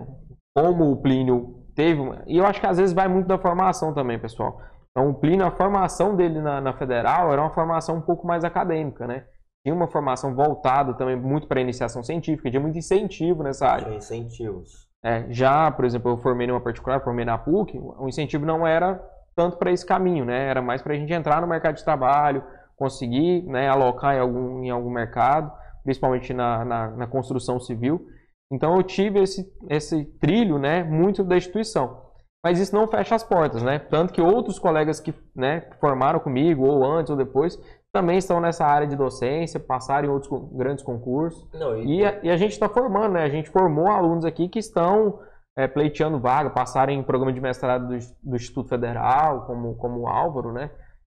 como 0.55 0.91
o 0.91 1.01
Plínio 1.01 1.65
teve, 1.73 2.01
uma... 2.01 2.23
e 2.27 2.37
eu 2.37 2.45
acho 2.45 2.59
que 2.59 2.67
às 2.67 2.77
vezes 2.77 2.93
vai 2.93 3.07
muito 3.07 3.27
da 3.27 3.37
formação 3.37 3.93
também, 3.93 4.19
pessoal. 4.19 4.61
Então, 4.91 5.11
o 5.11 5.13
Plínio, 5.13 5.45
a 5.45 5.51
formação 5.51 6.15
dele 6.15 6.41
na, 6.41 6.59
na 6.59 6.73
Federal 6.73 7.31
era 7.31 7.41
uma 7.41 7.53
formação 7.53 7.97
um 7.97 8.01
pouco 8.01 8.25
mais 8.25 8.43
acadêmica, 8.43 9.05
né? 9.05 9.27
Tinha 9.63 9.75
uma 9.75 9.87
formação 9.87 10.33
voltada 10.33 10.95
também 10.95 11.15
muito 11.15 11.47
para 11.47 11.61
iniciação 11.61 12.01
científica, 12.01 12.49
tinha 12.49 12.59
muito 12.59 12.79
incentivo 12.79 13.43
nessa 13.43 13.67
área. 13.67 13.85
Tinha 13.85 13.97
incentivos. 13.97 14.86
É, 15.07 15.25
já, 15.29 15.71
por 15.71 15.85
exemplo, 15.85 16.11
eu 16.11 16.17
formei 16.17 16.45
numa 16.47 16.59
particular, 16.59 17.01
formei 17.01 17.23
na 17.23 17.37
PUC, 17.37 17.79
o 17.79 18.09
incentivo 18.09 18.45
não 18.45 18.67
era 18.67 19.01
tanto 19.33 19.55
para 19.55 19.71
esse 19.71 19.85
caminho, 19.85 20.25
né? 20.25 20.49
Era 20.49 20.61
mais 20.61 20.81
para 20.81 20.93
a 20.93 20.97
gente 20.97 21.13
entrar 21.13 21.39
no 21.39 21.47
mercado 21.47 21.75
de 21.75 21.85
trabalho, 21.85 22.43
conseguir 22.75 23.43
né, 23.43 23.69
alocar 23.69 24.15
em 24.15 24.19
algum, 24.19 24.63
em 24.63 24.69
algum 24.69 24.89
mercado. 24.89 25.49
principalmente 25.81 26.33
na, 26.33 26.65
na, 26.65 26.87
na 26.91 27.07
construção 27.07 27.57
civil. 27.57 28.05
Então 28.51 28.75
eu 28.75 28.83
tive 28.83 29.21
esse, 29.21 29.49
esse 29.69 30.03
trilho, 30.19 30.59
né, 30.59 30.83
muito 30.83 31.23
da 31.23 31.37
instituição. 31.37 32.05
Mas 32.43 32.59
isso 32.59 32.75
não 32.75 32.85
fecha 32.87 33.15
as 33.15 33.23
portas, 33.23 33.63
né? 33.63 33.79
Tanto 33.79 34.11
que 34.11 34.21
outros 34.21 34.59
colegas 34.59 34.99
que 34.99 35.13
né, 35.33 35.69
formaram 35.79 36.19
comigo, 36.19 36.65
ou 36.65 36.85
antes 36.85 37.09
ou 37.09 37.15
depois, 37.17 37.57
também 37.97 38.19
estão 38.19 38.39
nessa 38.39 38.63
área 38.63 38.85
de 38.85 38.95
docência, 38.95 39.59
passaram 39.59 40.07
em 40.07 40.11
outros 40.11 40.31
grandes 40.53 40.83
concursos. 40.83 41.49
Não, 41.51 41.75
e... 41.75 41.97
E, 41.97 42.05
a, 42.05 42.19
e, 42.21 42.29
a, 42.29 42.37
gente 42.37 42.51
está 42.51 42.69
formando, 42.69 43.13
né? 43.13 43.23
A 43.23 43.29
gente 43.29 43.49
formou 43.49 43.87
alunos 43.87 44.23
aqui 44.23 44.47
que 44.47 44.59
estão 44.59 45.19
é, 45.57 45.67
pleiteando 45.67 46.19
vaga, 46.19 46.51
passaram 46.51 46.93
em 46.93 47.01
programa 47.01 47.33
de 47.33 47.41
mestrado 47.41 47.87
do, 47.87 47.97
do 48.23 48.35
Instituto 48.35 48.69
Federal, 48.69 49.47
como, 49.47 49.75
como 49.77 50.01
o 50.01 50.07
Álvaro, 50.07 50.53
né? 50.53 50.69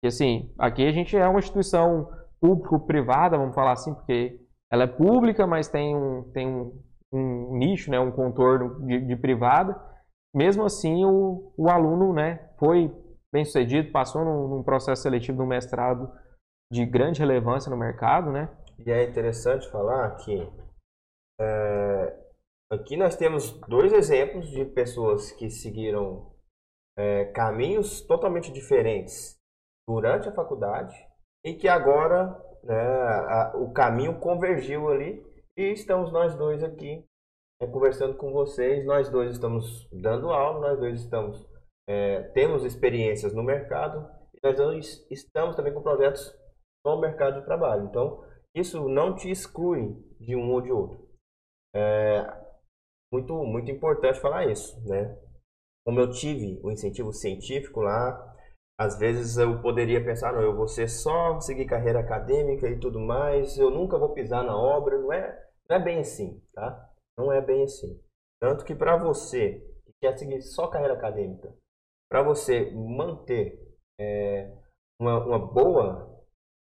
E 0.04 0.06
assim, 0.06 0.54
aqui 0.56 0.86
a 0.86 0.92
gente 0.92 1.16
é 1.16 1.26
uma 1.26 1.40
instituição 1.40 2.08
público-privada, 2.40 3.36
vamos 3.36 3.56
falar 3.56 3.72
assim, 3.72 3.92
porque 3.92 4.38
ela 4.70 4.84
é 4.84 4.86
pública, 4.86 5.44
mas 5.48 5.66
tem 5.66 5.96
um, 5.96 6.30
tem 6.32 6.46
um, 6.46 6.80
um 7.12 7.56
nicho, 7.58 7.90
né, 7.90 7.98
um 7.98 8.12
contorno 8.12 8.86
de, 8.86 9.00
de 9.00 9.16
privada. 9.16 9.76
Mesmo 10.32 10.64
assim, 10.64 11.04
o, 11.04 11.52
o 11.58 11.68
aluno 11.68 12.12
né, 12.12 12.38
foi 12.56 12.94
bem 13.32 13.44
sucedido, 13.44 13.90
passou 13.90 14.24
num, 14.24 14.46
num 14.46 14.62
processo 14.62 15.02
seletivo 15.02 15.38
do 15.38 15.46
mestrado 15.46 16.08
de 16.70 16.84
grande 16.84 17.20
relevância 17.20 17.70
no 17.70 17.76
mercado, 17.76 18.30
né? 18.30 18.48
E 18.78 18.90
é 18.90 19.04
interessante 19.04 19.70
falar 19.70 20.16
que 20.16 20.48
é, 21.40 22.18
aqui 22.70 22.96
nós 22.96 23.16
temos 23.16 23.52
dois 23.68 23.92
exemplos 23.92 24.48
de 24.50 24.64
pessoas 24.64 25.32
que 25.32 25.50
seguiram 25.50 26.32
é, 26.96 27.26
caminhos 27.26 28.00
totalmente 28.02 28.52
diferentes 28.52 29.38
durante 29.88 30.28
a 30.28 30.34
faculdade 30.34 30.94
e 31.44 31.54
que 31.54 31.68
agora 31.68 32.36
né, 32.62 32.76
a, 32.76 33.52
o 33.56 33.72
caminho 33.72 34.18
convergiu 34.20 34.88
ali 34.88 35.24
e 35.56 35.72
estamos 35.72 36.12
nós 36.12 36.34
dois 36.34 36.62
aqui 36.62 37.04
é, 37.60 37.66
conversando 37.66 38.16
com 38.16 38.32
vocês. 38.32 38.84
Nós 38.84 39.08
dois 39.08 39.32
estamos 39.32 39.88
dando 39.92 40.30
aula, 40.30 40.68
nós 40.68 40.78
dois 40.78 41.00
estamos 41.00 41.48
é, 41.88 42.22
temos 42.34 42.64
experiências 42.64 43.32
no 43.32 43.42
mercado 43.42 44.06
e 44.34 44.46
nós 44.46 44.56
dois 44.56 45.06
estamos 45.10 45.56
também 45.56 45.72
com 45.72 45.82
projetos 45.82 46.37
no 46.96 47.00
mercado 47.00 47.40
de 47.40 47.44
trabalho. 47.44 47.86
Então, 47.86 48.24
isso 48.54 48.88
não 48.88 49.14
te 49.14 49.30
exclui 49.30 49.94
de 50.20 50.34
um 50.36 50.52
ou 50.52 50.60
de 50.60 50.72
outro. 50.72 51.08
É 51.74 52.48
muito, 53.12 53.34
muito 53.44 53.70
importante 53.70 54.20
falar 54.20 54.46
isso, 54.46 54.80
né? 54.86 55.16
Como 55.84 56.00
eu 56.00 56.10
tive 56.10 56.60
o 56.62 56.70
incentivo 56.70 57.12
científico 57.12 57.80
lá, 57.80 58.36
às 58.78 58.98
vezes 58.98 59.36
eu 59.38 59.60
poderia 59.60 60.04
pensar, 60.04 60.32
não, 60.32 60.42
eu 60.42 60.54
vou 60.54 60.68
ser 60.68 60.88
só 60.88 61.40
seguir 61.40 61.66
carreira 61.66 62.00
acadêmica 62.00 62.68
e 62.68 62.78
tudo 62.78 63.00
mais, 63.00 63.58
eu 63.58 63.70
nunca 63.70 63.98
vou 63.98 64.12
pisar 64.12 64.44
na 64.44 64.56
obra, 64.56 64.98
não 64.98 65.12
é, 65.12 65.48
não 65.68 65.76
é 65.76 65.80
bem 65.80 66.00
assim, 66.00 66.40
tá? 66.52 66.90
Não 67.18 67.32
é 67.32 67.40
bem 67.40 67.64
assim. 67.64 68.00
Tanto 68.40 68.64
que 68.64 68.74
para 68.74 68.96
você 68.96 69.58
que 69.84 69.92
quer 70.00 70.16
seguir 70.16 70.40
só 70.42 70.68
carreira 70.68 70.94
acadêmica, 70.94 71.52
para 72.08 72.22
você 72.22 72.70
manter 72.70 73.58
é, 73.98 74.54
uma, 75.00 75.24
uma 75.24 75.38
boa 75.38 76.07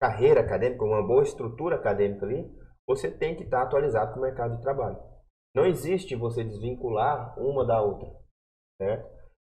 carreira 0.01 0.41
acadêmica, 0.41 0.85
uma 0.85 1.07
boa 1.07 1.23
estrutura 1.23 1.77
acadêmica 1.77 2.27
ali, 2.27 2.51
você 2.87 3.11
tem 3.11 3.35
que 3.37 3.45
estar 3.45 3.63
atualizado 3.63 4.13
com 4.13 4.19
o 4.19 4.23
mercado 4.23 4.57
de 4.57 4.63
trabalho. 4.63 4.99
Não 5.55 5.65
existe 5.65 6.17
você 6.17 6.45
desvincular 6.45 7.39
uma 7.39 7.65
da 7.65 7.81
outra, 7.81 8.11
certo? 8.81 9.15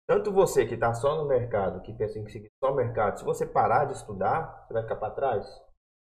Tanto 0.08 0.32
você 0.32 0.64
que 0.64 0.74
está 0.74 0.94
só 0.94 1.16
no 1.16 1.28
mercado, 1.28 1.82
que 1.82 1.92
pensa 1.92 2.18
em 2.18 2.26
seguir 2.28 2.48
só 2.64 2.72
o 2.72 2.76
mercado, 2.76 3.18
se 3.18 3.24
você 3.24 3.44
parar 3.44 3.84
de 3.84 3.92
estudar, 3.92 4.64
você 4.66 4.72
vai 4.72 4.82
ficar 4.82 4.96
para 4.96 5.14
trás. 5.14 5.46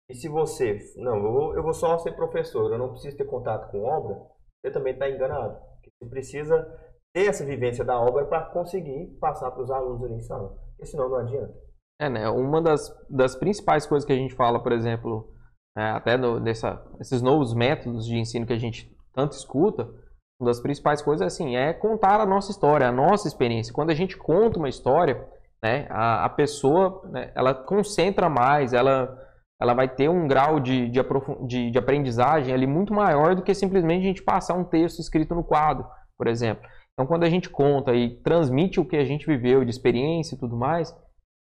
E 0.10 0.16
se 0.16 0.30
você, 0.30 0.78
não, 0.98 1.18
eu 1.18 1.32
vou, 1.32 1.56
eu 1.56 1.64
vou 1.64 1.74
só 1.74 1.98
ser 1.98 2.14
professor, 2.14 2.72
eu 2.72 2.78
não 2.78 2.92
preciso 2.92 3.18
ter 3.18 3.26
contato 3.26 3.70
com 3.70 3.84
obra, 3.84 4.16
você 4.64 4.72
também 4.72 4.94
está 4.94 5.10
enganado. 5.10 5.60
Você 6.00 6.10
precisa 6.10 6.64
ter 7.14 7.28
essa 7.28 7.46
vivência 7.46 7.84
da 7.84 8.00
obra 8.00 8.26
para 8.26 8.46
conseguir 8.46 9.18
passar 9.20 9.52
para 9.52 9.64
os 9.64 9.72
alunos 9.72 10.04
ali 10.04 10.16
em 10.16 10.22
sala, 10.22 10.50
porque 10.70 10.86
senão 10.86 11.10
não 11.10 11.18
adianta. 11.18 11.54
É, 12.02 12.10
né? 12.10 12.28
Uma 12.30 12.60
das, 12.60 12.92
das 13.08 13.36
principais 13.36 13.86
coisas 13.86 14.08
que 14.08 14.12
a 14.12 14.16
gente 14.16 14.34
fala, 14.34 14.62
por 14.62 14.72
exemplo, 14.72 15.32
é, 15.78 15.84
até 15.92 16.18
no, 16.18 16.40
nessa, 16.40 16.84
esses 17.00 17.22
novos 17.22 17.54
métodos 17.54 18.08
de 18.08 18.18
ensino 18.18 18.48
que 18.48 18.54
a 18.54 18.58
gente 18.58 18.92
tanto 19.14 19.34
escuta, 19.34 19.88
uma 20.42 20.50
das 20.50 20.60
principais 20.60 21.00
coisas 21.00 21.26
assim, 21.26 21.56
é 21.56 21.72
contar 21.72 22.20
a 22.20 22.26
nossa 22.26 22.50
história, 22.50 22.88
a 22.88 22.92
nossa 22.92 23.28
experiência. 23.28 23.72
Quando 23.72 23.92
a 23.92 23.94
gente 23.94 24.18
conta 24.18 24.58
uma 24.58 24.68
história, 24.68 25.24
né, 25.64 25.86
a, 25.92 26.26
a 26.26 26.30
pessoa 26.30 27.08
né, 27.12 27.32
ela 27.36 27.54
concentra 27.54 28.28
mais, 28.28 28.74
ela, 28.74 29.16
ela 29.62 29.76
vai 29.76 29.88
ter 29.88 30.10
um 30.10 30.28
grau 30.28 30.60
de, 30.60 30.90
de, 30.90 31.00
de, 31.46 31.70
de 31.70 31.78
aprendizagem 31.78 32.52
ali 32.52 32.66
muito 32.66 32.92
maior 32.96 33.36
do 33.36 33.44
que 33.44 33.54
simplesmente 33.54 34.02
a 34.02 34.08
gente 34.08 34.24
passar 34.24 34.56
um 34.56 34.64
texto 34.64 34.98
escrito 34.98 35.36
no 35.36 35.44
quadro, 35.44 35.86
por 36.18 36.26
exemplo. 36.26 36.68
Então, 36.94 37.06
quando 37.06 37.26
a 37.26 37.30
gente 37.30 37.48
conta 37.48 37.94
e 37.94 38.20
transmite 38.24 38.80
o 38.80 38.86
que 38.86 38.98
a 38.98 39.06
gente 39.06 39.28
viveu 39.28 39.64
de 39.64 39.70
experiência 39.70 40.34
e 40.34 40.40
tudo 40.40 40.58
mais, 40.58 40.92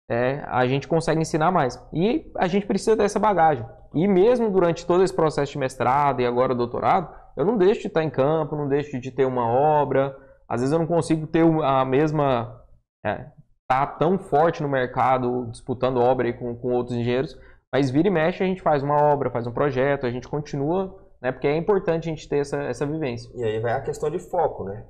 é, 0.09 0.43
a 0.47 0.65
gente 0.67 0.87
consegue 0.87 1.21
ensinar 1.21 1.51
mais. 1.51 1.81
E 1.93 2.31
a 2.37 2.47
gente 2.47 2.65
precisa 2.65 2.95
dessa 2.95 3.19
bagagem. 3.19 3.65
E 3.93 4.07
mesmo 4.07 4.49
durante 4.51 4.85
todo 4.85 5.03
esse 5.03 5.13
processo 5.13 5.51
de 5.51 5.57
mestrado 5.57 6.21
e 6.21 6.25
agora 6.25 6.55
doutorado, 6.55 7.13
eu 7.37 7.45
não 7.45 7.57
deixo 7.57 7.81
de 7.81 7.87
estar 7.87 8.03
em 8.03 8.09
campo, 8.09 8.55
não 8.55 8.67
deixo 8.67 8.99
de 8.99 9.11
ter 9.11 9.25
uma 9.25 9.47
obra. 9.47 10.15
Às 10.47 10.61
vezes 10.61 10.73
eu 10.73 10.79
não 10.79 10.87
consigo 10.87 11.27
ter 11.27 11.43
a 11.63 11.85
mesma. 11.85 12.61
É, 13.05 13.27
tá 13.67 13.85
tão 13.87 14.17
forte 14.17 14.61
no 14.61 14.69
mercado, 14.69 15.47
disputando 15.49 15.97
obra 15.97 16.31
com, 16.33 16.55
com 16.55 16.73
outros 16.73 16.95
engenheiros, 16.95 17.37
mas 17.71 17.89
vira 17.89 18.07
e 18.07 18.11
mexe 18.11 18.43
a 18.43 18.45
gente 18.45 18.61
faz 18.61 18.83
uma 18.83 19.01
obra, 19.01 19.31
faz 19.31 19.47
um 19.47 19.51
projeto, 19.51 20.05
a 20.05 20.11
gente 20.11 20.27
continua, 20.27 20.95
né? 21.21 21.31
Porque 21.31 21.47
é 21.47 21.57
importante 21.57 22.09
a 22.09 22.13
gente 22.13 22.29
ter 22.29 22.39
essa, 22.39 22.61
essa 22.63 22.85
vivência. 22.85 23.31
E 23.35 23.43
aí 23.43 23.59
vai 23.59 23.73
a 23.73 23.81
questão 23.81 24.09
de 24.09 24.19
foco, 24.19 24.65
né? 24.65 24.85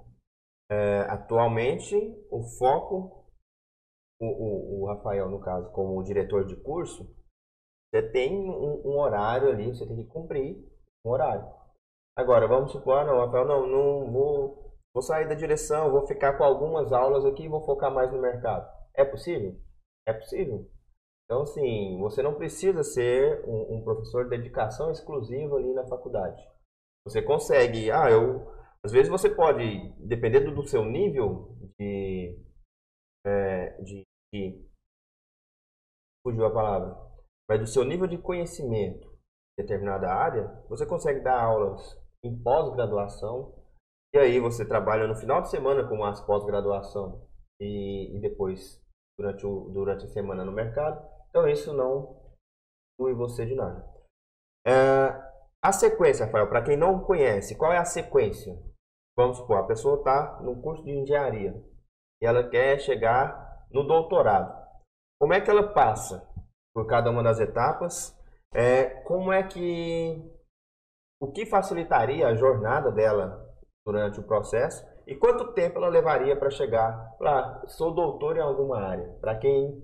É, 0.72 1.06
atualmente, 1.10 1.96
o 2.32 2.44
foco 2.58 3.23
o, 4.20 4.26
o, 4.26 4.82
o, 4.82 4.88
Rafael, 4.88 5.30
no 5.30 5.40
caso, 5.40 5.72
como 5.72 6.04
diretor 6.04 6.46
de 6.46 6.56
curso, 6.56 7.04
você 7.92 8.02
tem 8.12 8.50
um, 8.50 8.82
um, 8.86 9.00
horário 9.00 9.50
ali, 9.50 9.70
você 9.70 9.86
tem 9.86 9.96
que 9.96 10.06
cumprir 10.06 10.58
um 11.06 11.10
horário. 11.12 11.46
Agora, 12.16 12.48
vamos 12.48 12.72
supor, 12.72 13.00
ah, 13.00 13.06
não, 13.06 13.18
Rafael, 13.18 13.46
não, 13.46 13.68
não 13.68 14.12
vou, 14.12 14.74
vou 14.94 15.02
sair 15.02 15.28
da 15.28 15.36
direção, 15.36 15.92
vou 15.92 16.06
ficar 16.08 16.38
com 16.38 16.44
algumas 16.44 16.92
aulas 16.92 17.26
aqui 17.26 17.44
e 17.44 17.50
vou 17.50 17.66
focar 17.66 17.94
mais 17.94 18.12
no 18.12 18.22
mercado. 18.22 18.68
É 18.96 19.04
possível? 19.04 19.56
É 20.08 20.14
possível. 20.14 20.70
Então, 21.26 21.42
assim, 21.44 21.98
você 22.00 22.22
não 22.22 22.36
precisa 22.36 22.84
ser 22.84 23.44
um, 23.48 23.78
um 23.78 23.84
professor 23.84 24.26
de 24.26 24.38
dedicação 24.38 24.92
exclusiva 24.92 25.56
ali 25.56 25.74
na 25.74 25.88
faculdade. 25.88 26.42
Você 27.06 27.22
consegue, 27.22 27.92
ah, 27.92 28.10
eu, 28.10 28.48
às 28.84 28.92
vezes 28.92 29.10
você 29.10 29.30
pode, 29.30 29.64
dependendo 30.00 30.54
do 30.54 30.68
seu 30.68 30.86
nível 30.86 31.58
de, 31.80 32.38
é, 33.26 33.82
de 33.82 34.04
que 34.32 34.68
fugiu 36.24 36.46
a 36.46 36.54
palavra, 36.54 36.96
mas 37.48 37.60
do 37.60 37.68
seu 37.68 37.84
nível 37.84 38.08
de 38.08 38.18
conhecimento 38.18 39.08
em 39.58 39.62
determinada 39.62 40.12
área, 40.12 40.48
você 40.70 40.86
consegue 40.86 41.20
dar 41.20 41.42
aulas 41.42 42.02
em 42.24 42.42
pós-graduação 42.42 43.54
e 44.14 44.18
aí 44.18 44.40
você 44.40 44.66
trabalha 44.66 45.08
no 45.08 45.16
final 45.16 45.42
de 45.42 45.50
semana 45.50 45.88
com 45.88 46.04
as 46.04 46.22
pós-graduação 46.22 47.28
e, 47.60 48.16
e, 48.16 48.20
depois 48.22 48.82
durante, 49.18 49.46
o, 49.46 49.70
durante 49.70 50.06
a 50.06 50.10
semana 50.10 50.46
no 50.46 50.52
mercado. 50.52 51.04
Então 51.30 51.48
isso 51.48 51.74
não 51.74 52.16
exclui 52.92 53.14
você 53.14 53.46
de 53.46 53.56
nada. 53.56 53.84
É, 54.66 54.72
a 55.62 55.72
sequência, 55.72 56.26
Rafael, 56.26 56.48
para 56.48 56.64
quem 56.64 56.78
não 56.78 57.04
conhece, 57.04 57.58
qual 57.58 57.74
é 57.74 57.78
a 57.78 57.86
sequência? 57.86 58.58
Vamos 59.18 59.38
supor, 59.38 59.58
a 59.58 59.68
pessoa 59.68 59.98
está 59.98 60.42
no 60.42 60.62
curso 60.62 60.84
de 60.84 60.92
engenharia 60.92 61.54
e 62.24 62.26
ela 62.26 62.48
quer 62.48 62.80
chegar 62.80 63.66
no 63.70 63.86
doutorado. 63.86 64.50
Como 65.20 65.34
é 65.34 65.42
que 65.42 65.50
ela 65.50 65.74
passa 65.74 66.26
por 66.74 66.88
cada 66.88 67.12
uma 67.12 67.22
das 67.22 67.38
etapas? 67.42 68.18
É, 68.56 68.86
como 69.04 69.34
é 69.34 69.44
que 69.44 70.24
o 71.22 71.32
que 71.34 71.46
facilitaria 71.46 72.26
a 72.26 72.34
jornada 72.34 72.92
dela 72.92 73.46
durante 73.86 74.22
o 74.22 74.24
processo 74.24 74.86
e 75.06 75.16
quanto 75.16 75.54
tempo 75.54 75.78
ela 75.78 75.90
levaria 75.90 76.34
para 76.38 76.50
chegar 76.50 77.14
lá, 77.20 77.62
sou 77.68 77.94
doutor 77.94 78.38
em 78.38 78.42
alguma 78.42 78.80
área? 78.80 79.10
Para 79.20 79.36
quem 79.36 79.84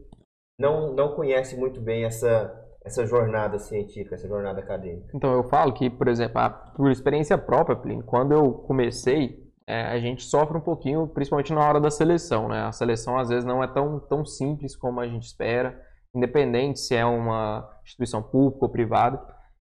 não, 0.58 0.94
não 0.94 1.16
conhece 1.16 1.58
muito 1.58 1.82
bem 1.82 2.06
essa, 2.06 2.56
essa 2.86 3.06
jornada 3.06 3.60
científica, 3.60 4.16
essa 4.16 4.30
jornada 4.30 4.62
acadêmica. 4.62 5.12
Então, 5.14 5.34
eu 5.34 5.44
falo 5.44 5.74
que, 5.74 5.90
por 5.90 6.08
exemplo, 6.08 6.42
por 6.74 6.90
experiência 6.90 7.38
própria, 7.38 7.76
Plínio, 7.76 8.06
quando 8.06 8.32
eu 8.32 8.54
comecei, 8.54 9.49
é, 9.70 9.84
a 9.84 10.00
gente 10.00 10.24
sofre 10.24 10.58
um 10.58 10.62
pouquinho, 10.62 11.08
principalmente 11.08 11.54
na 11.54 11.62
hora 11.62 11.80
da 11.80 11.92
seleção. 11.92 12.48
Né? 12.48 12.60
A 12.64 12.72
seleção 12.72 13.20
às 13.20 13.30
vezes 13.30 13.46
não 13.46 13.64
é 13.64 13.68
tão, 13.68 14.00
tão 14.00 14.26
simples 14.26 14.76
como 14.76 15.00
a 15.00 15.08
gente 15.08 15.28
espera, 15.28 15.80
independente 16.16 16.80
se 16.80 16.96
é 16.96 17.06
uma 17.06 17.70
instituição 17.84 18.24
pública 18.24 18.66
ou 18.66 18.70
privada. 18.70 19.22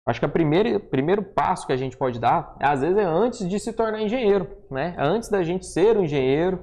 Acho 0.06 0.20
que 0.20 0.26
o 0.26 0.30
primeiro, 0.30 0.82
primeiro 0.82 1.24
passo 1.24 1.66
que 1.66 1.72
a 1.72 1.78
gente 1.78 1.96
pode 1.96 2.20
dar, 2.20 2.58
às 2.60 2.82
vezes, 2.82 2.98
é 2.98 3.06
antes 3.06 3.48
de 3.48 3.58
se 3.58 3.72
tornar 3.72 4.02
engenheiro. 4.02 4.50
Né? 4.70 4.94
Antes 5.00 5.30
da 5.30 5.42
gente 5.42 5.66
ser 5.66 5.98
um 5.98 6.04
engenheiro, 6.04 6.62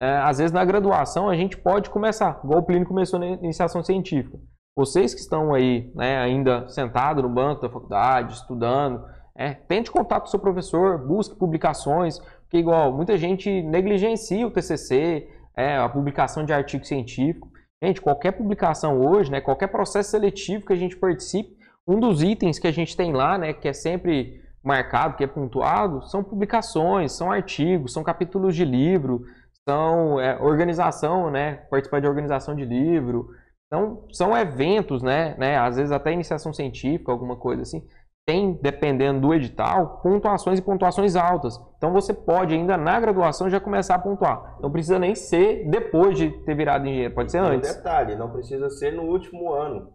é, 0.00 0.18
às 0.18 0.36
vezes 0.36 0.52
na 0.52 0.62
graduação 0.62 1.30
a 1.30 1.34
gente 1.34 1.56
pode 1.56 1.88
começar, 1.88 2.40
igual 2.44 2.60
o 2.60 2.62
Plínio 2.62 2.86
começou 2.86 3.18
na 3.18 3.26
iniciação 3.26 3.82
científica. 3.82 4.38
vocês 4.76 5.14
que 5.14 5.20
estão 5.20 5.54
aí 5.54 5.90
né, 5.94 6.18
ainda 6.18 6.68
sentados 6.68 7.22
no 7.22 7.30
banco 7.30 7.62
da 7.62 7.70
faculdade, 7.70 8.34
estudando, 8.34 9.02
é, 9.38 9.52
tente 9.52 9.90
contato 9.90 10.22
com 10.22 10.28
o 10.28 10.30
seu 10.30 10.40
professor, 10.40 10.98
busque 10.98 11.34
publicações, 11.36 12.18
porque 12.56 12.58
igual 12.58 12.92
muita 12.92 13.16
gente 13.16 13.62
negligencia 13.62 14.46
o 14.46 14.50
TCC, 14.50 15.28
é, 15.56 15.76
a 15.76 15.88
publicação 15.88 16.44
de 16.44 16.52
artigo 16.52 16.84
científico. 16.84 17.50
Gente, 17.82 18.00
qualquer 18.00 18.32
publicação 18.32 19.00
hoje, 19.00 19.30
né, 19.30 19.40
qualquer 19.40 19.66
processo 19.66 20.10
seletivo 20.10 20.64
que 20.64 20.72
a 20.72 20.76
gente 20.76 20.96
participe, 20.96 21.56
um 21.86 22.00
dos 22.00 22.22
itens 22.22 22.58
que 22.58 22.66
a 22.66 22.72
gente 22.72 22.96
tem 22.96 23.12
lá, 23.12 23.36
né, 23.36 23.52
que 23.52 23.68
é 23.68 23.72
sempre 23.72 24.40
marcado, 24.64 25.16
que 25.16 25.24
é 25.24 25.26
pontuado, 25.26 26.02
são 26.08 26.24
publicações, 26.24 27.12
são 27.12 27.30
artigos, 27.30 27.92
são 27.92 28.02
capítulos 28.02 28.56
de 28.56 28.64
livro, 28.64 29.22
são 29.68 30.18
é, 30.18 30.40
organização, 30.40 31.30
né, 31.30 31.56
participar 31.70 32.00
de 32.00 32.06
organização 32.06 32.54
de 32.54 32.64
livro, 32.64 33.28
então, 33.66 34.04
são 34.12 34.36
eventos, 34.36 35.02
né, 35.02 35.34
né, 35.38 35.58
às 35.58 35.76
vezes 35.76 35.92
até 35.92 36.12
iniciação 36.12 36.52
científica, 36.52 37.10
alguma 37.12 37.36
coisa 37.36 37.62
assim, 37.62 37.84
tem, 38.26 38.58
dependendo 38.60 39.20
do 39.20 39.32
edital, 39.32 40.00
pontuações 40.02 40.58
e 40.58 40.62
pontuações 40.62 41.14
altas. 41.14 41.56
Então 41.76 41.92
você 41.92 42.12
pode 42.12 42.52
ainda 42.54 42.76
na 42.76 42.98
graduação 42.98 43.48
já 43.48 43.60
começar 43.60 43.94
a 43.94 44.00
pontuar. 44.00 44.58
Não 44.60 44.70
precisa 44.70 44.98
nem 44.98 45.14
ser 45.14 45.70
depois 45.70 46.18
de 46.18 46.30
ter 46.44 46.56
virado 46.56 46.86
engenheiro, 46.86 47.14
pode 47.14 47.30
ser 47.30 47.38
antes. 47.38 47.70
Um 47.70 47.74
detalhe, 47.74 48.16
não 48.16 48.32
precisa 48.32 48.68
ser 48.68 48.92
no 48.92 49.04
último 49.04 49.52
ano. 49.52 49.94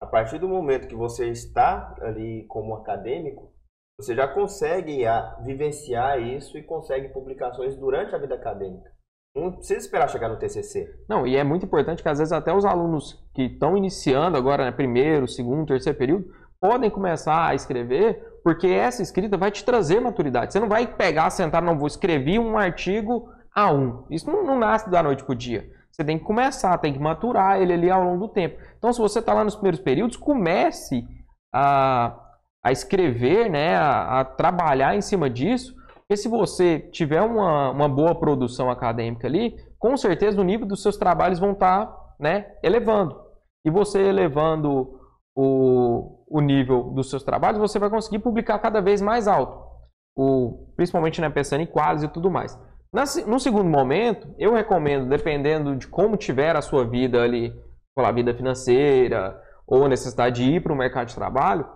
A 0.00 0.06
partir 0.06 0.38
do 0.38 0.48
momento 0.48 0.86
que 0.86 0.94
você 0.94 1.28
está 1.28 1.94
ali 2.00 2.46
como 2.48 2.74
acadêmico, 2.76 3.52
você 4.00 4.14
já 4.14 4.28
consegue 4.28 5.02
vivenciar 5.44 6.20
isso 6.20 6.56
e 6.56 6.62
consegue 6.62 7.08
publicações 7.08 7.76
durante 7.76 8.14
a 8.14 8.18
vida 8.18 8.36
acadêmica. 8.36 8.90
Não 9.34 9.52
precisa 9.52 9.80
esperar 9.80 10.08
chegar 10.08 10.28
no 10.28 10.38
TCC. 10.38 10.86
Não, 11.08 11.26
e 11.26 11.36
é 11.36 11.42
muito 11.42 11.64
importante 11.64 12.02
que 12.02 12.08
às 12.08 12.18
vezes 12.18 12.32
até 12.32 12.54
os 12.54 12.64
alunos 12.64 13.24
que 13.34 13.44
estão 13.44 13.76
iniciando 13.76 14.36
agora, 14.36 14.64
né, 14.64 14.72
primeiro, 14.72 15.26
segundo, 15.26 15.66
terceiro 15.66 15.98
período, 15.98 16.26
podem 16.62 16.88
começar 16.88 17.48
a 17.48 17.56
escrever, 17.56 18.38
porque 18.44 18.68
essa 18.68 19.02
escrita 19.02 19.36
vai 19.36 19.50
te 19.50 19.64
trazer 19.64 19.98
maturidade. 19.98 20.52
Você 20.52 20.60
não 20.60 20.68
vai 20.68 20.86
pegar, 20.86 21.28
sentar, 21.30 21.60
não 21.60 21.76
vou 21.76 21.88
escrever 21.88 22.38
um 22.38 22.56
artigo 22.56 23.28
A1. 23.56 24.04
Isso 24.08 24.30
não, 24.30 24.46
não 24.46 24.60
nasce 24.60 24.88
da 24.88 25.02
noite 25.02 25.24
para 25.24 25.32
o 25.32 25.36
dia. 25.36 25.68
Você 25.90 26.04
tem 26.04 26.20
que 26.20 26.24
começar, 26.24 26.78
tem 26.78 26.92
que 26.92 27.00
maturar 27.00 27.60
ele 27.60 27.72
ali 27.72 27.90
ao 27.90 28.04
longo 28.04 28.28
do 28.28 28.32
tempo. 28.32 28.60
Então, 28.78 28.92
se 28.92 29.00
você 29.00 29.18
está 29.18 29.34
lá 29.34 29.42
nos 29.42 29.56
primeiros 29.56 29.80
períodos, 29.80 30.16
comece 30.16 31.04
a, 31.52 32.16
a 32.64 32.70
escrever, 32.70 33.50
né, 33.50 33.74
a, 33.74 34.20
a 34.20 34.24
trabalhar 34.24 34.94
em 34.94 35.00
cima 35.00 35.28
disso, 35.28 35.74
porque 35.96 36.16
se 36.16 36.28
você 36.28 36.78
tiver 36.78 37.22
uma, 37.22 37.72
uma 37.72 37.88
boa 37.88 38.14
produção 38.14 38.70
acadêmica 38.70 39.26
ali, 39.26 39.56
com 39.80 39.96
certeza 39.96 40.40
o 40.40 40.44
nível 40.44 40.66
dos 40.66 40.80
seus 40.80 40.96
trabalhos 40.96 41.40
vão 41.40 41.52
estar 41.52 41.86
tá, 41.86 41.98
né, 42.20 42.52
elevando. 42.62 43.20
E 43.64 43.70
você 43.70 44.00
elevando 44.00 45.00
o, 45.34 46.21
o 46.32 46.40
nível 46.40 46.84
dos 46.84 47.10
seus 47.10 47.22
trabalhos, 47.22 47.60
você 47.60 47.78
vai 47.78 47.90
conseguir 47.90 48.18
publicar 48.20 48.58
cada 48.58 48.80
vez 48.80 49.02
mais 49.02 49.28
alto. 49.28 49.70
O, 50.16 50.72
principalmente 50.74 51.20
né, 51.20 51.28
pensando 51.28 51.60
em 51.60 51.66
quadros 51.66 52.02
e 52.02 52.08
tudo 52.08 52.30
mais. 52.30 52.58
Na, 52.92 53.04
no 53.26 53.38
segundo 53.38 53.68
momento, 53.68 54.34
eu 54.38 54.54
recomendo, 54.54 55.08
dependendo 55.08 55.76
de 55.76 55.86
como 55.86 56.16
tiver 56.16 56.56
a 56.56 56.62
sua 56.62 56.86
vida 56.86 57.22
ali, 57.22 57.52
a 57.96 58.12
vida 58.12 58.34
financeira 58.34 59.38
ou 59.66 59.88
necessidade 59.88 60.42
de 60.42 60.50
ir 60.54 60.62
para 60.62 60.72
o 60.72 60.76
mercado 60.76 61.08
de 61.08 61.14
trabalho, 61.14 61.68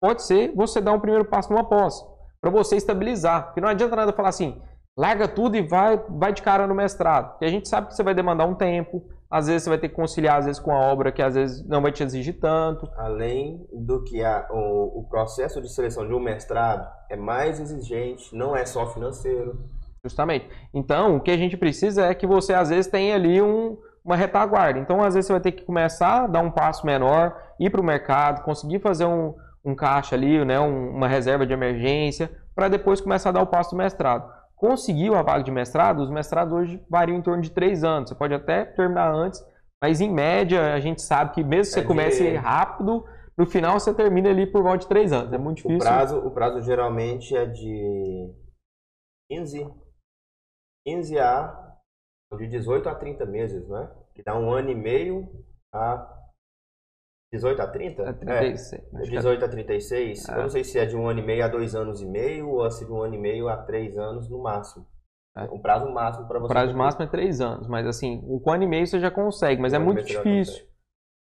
pode 0.00 0.22
ser 0.22 0.52
você 0.54 0.80
dar 0.80 0.92
um 0.92 1.00
primeiro 1.00 1.24
passo 1.24 1.52
numa 1.52 1.68
pós 1.68 1.94
para 2.40 2.50
você 2.50 2.76
estabilizar. 2.76 3.46
Porque 3.46 3.60
não 3.60 3.68
adianta 3.68 3.94
nada 3.94 4.12
falar 4.12 4.30
assim, 4.30 4.60
larga 4.98 5.28
tudo 5.28 5.56
e 5.56 5.62
vai, 5.62 5.96
vai 6.08 6.32
de 6.32 6.42
cara 6.42 6.66
no 6.66 6.74
mestrado. 6.74 7.30
Porque 7.30 7.44
a 7.44 7.50
gente 7.50 7.68
sabe 7.68 7.88
que 7.88 7.94
você 7.94 8.02
vai 8.02 8.14
demandar 8.14 8.46
um 8.46 8.54
tempo, 8.54 9.04
às 9.30 9.46
vezes 9.46 9.62
você 9.62 9.70
vai 9.70 9.78
ter 9.78 9.88
que 9.88 9.94
conciliar 9.94 10.38
às 10.38 10.46
vezes 10.46 10.60
com 10.60 10.72
a 10.72 10.80
obra 10.80 11.12
que 11.12 11.22
às 11.22 11.34
vezes 11.34 11.64
não 11.68 11.80
vai 11.80 11.92
te 11.92 12.02
exigir 12.02 12.40
tanto. 12.40 12.90
Além 12.96 13.64
do 13.72 14.02
que 14.02 14.24
a, 14.24 14.48
o, 14.50 15.00
o 15.00 15.08
processo 15.08 15.62
de 15.62 15.72
seleção 15.72 16.06
de 16.06 16.12
um 16.12 16.20
mestrado 16.20 16.88
é 17.08 17.16
mais 17.16 17.60
exigente, 17.60 18.34
não 18.34 18.56
é 18.56 18.66
só 18.66 18.86
financeiro. 18.88 19.64
Justamente. 20.02 20.48
Então, 20.74 21.16
o 21.16 21.20
que 21.20 21.30
a 21.30 21.36
gente 21.36 21.56
precisa 21.56 22.06
é 22.06 22.14
que 22.14 22.26
você 22.26 22.54
às 22.54 22.70
vezes 22.70 22.90
tenha 22.90 23.14
ali 23.14 23.40
um, 23.40 23.76
uma 24.04 24.16
retaguarda. 24.16 24.80
Então, 24.80 25.00
às 25.02 25.14
vezes 25.14 25.26
você 25.26 25.32
vai 25.34 25.42
ter 25.42 25.52
que 25.52 25.64
começar 25.64 26.24
a 26.24 26.26
dar 26.26 26.40
um 26.40 26.50
passo 26.50 26.84
menor, 26.84 27.36
ir 27.60 27.70
para 27.70 27.80
o 27.80 27.84
mercado, 27.84 28.42
conseguir 28.42 28.80
fazer 28.80 29.04
um, 29.04 29.34
um 29.64 29.76
caixa 29.76 30.16
ali, 30.16 30.44
né, 30.44 30.58
uma 30.58 31.06
reserva 31.06 31.46
de 31.46 31.52
emergência, 31.52 32.30
para 32.54 32.68
depois 32.68 33.00
começar 33.00 33.28
a 33.28 33.32
dar 33.32 33.42
o 33.42 33.46
passo 33.46 33.70
do 33.70 33.76
mestrado. 33.76 34.39
Conseguiu 34.60 35.14
a 35.14 35.22
vaga 35.22 35.42
de 35.42 35.50
mestrado, 35.50 36.00
os 36.00 36.10
mestrados 36.10 36.52
hoje 36.52 36.84
variam 36.86 37.16
em 37.16 37.22
torno 37.22 37.42
de 37.42 37.50
três 37.50 37.82
anos. 37.82 38.10
Você 38.10 38.14
pode 38.14 38.34
até 38.34 38.66
terminar 38.66 39.10
antes, 39.10 39.42
mas 39.82 40.02
em 40.02 40.12
média 40.12 40.74
a 40.74 40.80
gente 40.80 41.00
sabe 41.00 41.32
que 41.32 41.42
mesmo 41.42 41.72
que 41.72 41.78
você 41.78 41.80
é 41.80 41.86
comece 41.86 42.30
de... 42.30 42.36
rápido, 42.36 43.02
no 43.38 43.46
final 43.46 43.80
você 43.80 43.94
termina 43.94 44.28
ali 44.28 44.46
por 44.46 44.62
volta 44.62 44.80
de 44.80 44.88
três 44.88 45.14
anos. 45.14 45.32
É 45.32 45.38
muito 45.38 45.56
difícil. 45.56 45.78
O 45.78 45.80
prazo, 45.80 46.18
o 46.18 46.30
prazo 46.30 46.60
geralmente 46.60 47.34
é 47.34 47.46
de 47.46 48.34
15, 49.30 49.66
15 50.86 51.18
a 51.18 51.78
de 52.36 52.46
18 52.46 52.86
a 52.86 52.94
30 52.94 53.24
meses, 53.24 53.66
né? 53.66 53.90
Que 54.14 54.22
dá 54.22 54.38
um 54.38 54.52
ano 54.52 54.70
e 54.70 54.74
meio 54.74 55.26
a 55.74 56.19
18 57.32 57.62
a 57.62 57.66
30? 57.66 58.10
A 58.10 58.12
36. 58.12 58.72
É, 58.72 59.02
18 59.02 59.44
a 59.44 59.48
36. 59.48 60.28
É. 60.28 60.32
Eu 60.32 60.42
não 60.42 60.48
sei 60.48 60.64
se 60.64 60.78
é 60.78 60.84
de 60.84 60.96
um 60.96 61.08
ano 61.08 61.20
e 61.20 61.22
meio 61.22 61.44
a 61.44 61.48
dois 61.48 61.74
anos 61.74 62.00
e 62.02 62.06
meio 62.06 62.48
ou 62.48 62.70
se 62.70 62.82
é 62.82 62.86
de 62.86 62.92
um 62.92 63.02
ano 63.02 63.14
e 63.14 63.18
meio 63.18 63.48
a 63.48 63.56
três 63.56 63.96
anos 63.96 64.28
no 64.28 64.42
máximo. 64.42 64.84
É. 65.36 65.44
O 65.44 65.60
prazo 65.60 65.88
máximo 65.88 66.26
para 66.26 66.40
você. 66.40 66.46
O 66.46 66.48
prazo 66.48 66.76
máximo 66.76 67.04
é 67.04 67.06
três 67.06 67.40
anos, 67.40 67.68
mas 67.68 67.86
assim, 67.86 68.20
um 68.24 68.50
ano 68.50 68.64
e 68.64 68.66
meio 68.66 68.86
você 68.86 68.98
já 68.98 69.10
consegue, 69.10 69.62
mas 69.62 69.72
um 69.72 69.76
é 69.76 69.78
muito 69.78 70.02
difícil. 70.02 70.68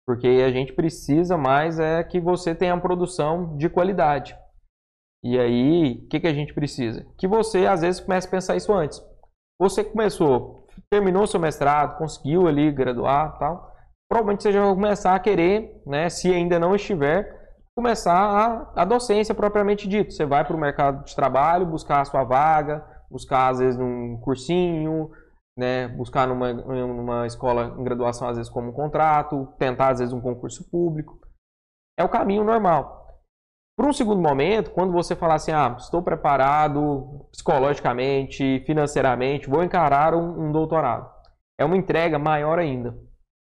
Porque 0.07 0.27
a 0.27 0.49
gente 0.49 0.73
precisa 0.73 1.37
mais 1.37 1.77
é 1.77 2.03
que 2.03 2.19
você 2.19 2.55
tenha 2.55 2.73
uma 2.73 2.81
produção 2.81 3.55
de 3.57 3.69
qualidade. 3.69 4.37
E 5.23 5.37
aí, 5.37 6.03
o 6.03 6.07
que, 6.07 6.19
que 6.19 6.27
a 6.27 6.33
gente 6.33 6.53
precisa? 6.53 7.05
Que 7.17 7.27
você, 7.27 7.67
às 7.67 7.81
vezes, 7.81 8.01
comece 8.01 8.27
a 8.27 8.31
pensar 8.31 8.55
isso 8.55 8.73
antes. 8.73 8.99
Você 9.59 9.83
começou, 9.83 10.67
terminou 10.89 11.27
seu 11.27 11.39
mestrado, 11.39 11.99
conseguiu 11.99 12.47
ali 12.47 12.71
graduar 12.71 13.37
tal 13.37 13.70
provavelmente 14.11 14.43
você 14.43 14.51
já 14.51 14.61
vai 14.61 14.75
começar 14.75 15.15
a 15.15 15.19
querer, 15.19 15.81
né, 15.85 16.09
se 16.09 16.29
ainda 16.33 16.59
não 16.59 16.75
estiver, 16.75 17.33
começar 17.73 18.13
a, 18.13 18.81
a 18.81 18.83
docência 18.83 19.33
propriamente 19.33 19.87
dito. 19.87 20.11
Você 20.11 20.25
vai 20.25 20.43
para 20.43 20.53
o 20.53 20.59
mercado 20.59 21.05
de 21.05 21.15
trabalho, 21.15 21.65
buscar 21.65 22.01
a 22.01 22.05
sua 22.05 22.25
vaga, 22.25 22.85
buscar 23.09 23.47
às 23.47 23.59
vezes 23.59 23.79
num 23.79 24.17
cursinho, 24.17 25.09
né, 25.57 25.87
buscar 25.87 26.27
numa, 26.27 26.51
numa 26.51 27.25
escola 27.25 27.73
em 27.79 27.83
graduação 27.85 28.27
às 28.27 28.35
vezes 28.35 28.51
como 28.51 28.71
um 28.71 28.73
contrato, 28.73 29.47
tentar 29.57 29.91
às 29.91 29.99
vezes 29.99 30.13
um 30.13 30.19
concurso 30.19 30.69
público. 30.69 31.17
É 31.97 32.03
o 32.03 32.09
caminho 32.09 32.43
normal. 32.43 33.07
Por 33.77 33.87
um 33.87 33.93
segundo 33.93 34.21
momento, 34.21 34.71
quando 34.71 34.91
você 34.91 35.15
falar 35.15 35.35
assim, 35.35 35.53
ah, 35.53 35.73
estou 35.79 36.03
preparado 36.03 37.29
psicologicamente, 37.31 38.61
financeiramente, 38.65 39.49
vou 39.49 39.63
encarar 39.63 40.13
um, 40.13 40.47
um 40.47 40.51
doutorado. 40.51 41.09
É 41.57 41.63
uma 41.63 41.77
entrega 41.77 42.19
maior 42.19 42.59
ainda. 42.59 43.09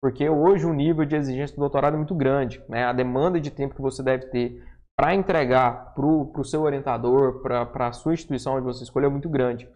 Porque 0.01 0.27
hoje 0.27 0.65
o 0.65 0.73
nível 0.73 1.05
de 1.05 1.15
exigência 1.15 1.55
do 1.55 1.59
doutorado 1.59 1.93
é 1.93 1.97
muito 1.97 2.15
grande. 2.15 2.61
Né? 2.67 2.83
A 2.83 2.91
demanda 2.91 3.39
de 3.39 3.51
tempo 3.51 3.75
que 3.75 3.81
você 3.81 4.01
deve 4.01 4.25
ter 4.27 4.63
para 4.97 5.13
entregar 5.15 5.93
para 5.93 6.05
o 6.05 6.43
seu 6.43 6.61
orientador, 6.63 7.41
para 7.41 7.87
a 7.87 7.91
sua 7.91 8.13
instituição 8.13 8.55
onde 8.55 8.65
você 8.65 8.83
escolheu, 8.83 9.09
é 9.09 9.11
muito 9.11 9.29
grande. 9.29 9.69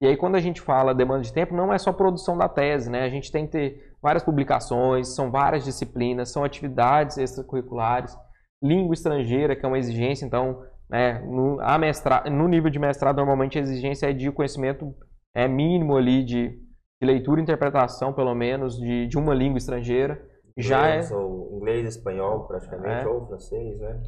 E 0.00 0.06
aí, 0.06 0.16
quando 0.16 0.34
a 0.34 0.40
gente 0.40 0.60
fala 0.60 0.94
demanda 0.94 1.22
de 1.22 1.32
tempo, 1.32 1.54
não 1.54 1.72
é 1.72 1.78
só 1.78 1.92
produção 1.92 2.36
da 2.36 2.48
tese, 2.48 2.90
né? 2.90 3.04
A 3.04 3.08
gente 3.08 3.30
tem 3.30 3.46
que 3.46 3.52
ter 3.52 3.94
várias 4.02 4.22
publicações, 4.22 5.14
são 5.14 5.30
várias 5.30 5.64
disciplinas, 5.64 6.30
são 6.30 6.44
atividades 6.44 7.16
extracurriculares, 7.16 8.16
língua 8.62 8.94
estrangeira, 8.94 9.54
que 9.54 9.64
é 9.64 9.68
uma 9.68 9.78
exigência, 9.78 10.26
então, 10.26 10.62
né, 10.90 11.20
no, 11.20 11.60
a 11.60 11.78
mestra, 11.78 12.24
no 12.28 12.48
nível 12.48 12.70
de 12.70 12.78
mestrado, 12.78 13.16
normalmente 13.16 13.58
a 13.58 13.62
exigência 13.62 14.10
é 14.10 14.12
de 14.12 14.30
conhecimento 14.30 14.94
é, 15.34 15.46
mínimo 15.46 15.96
ali 15.96 16.24
de 16.24 16.58
de 17.04 17.12
leitura 17.12 17.40
e 17.40 17.42
interpretação, 17.42 18.12
pelo 18.12 18.34
menos, 18.34 18.76
de, 18.76 19.06
de 19.06 19.18
uma 19.18 19.34
língua 19.34 19.58
estrangeira. 19.58 20.20
Já 20.56 20.88
inglês, 20.88 21.10
é 21.10 21.16
ou 21.16 21.56
inglês, 21.56 21.96
espanhol, 21.96 22.46
praticamente, 22.46 23.04
é. 23.04 23.08
ou 23.08 23.26
francês, 23.26 23.78
né? 23.78 24.00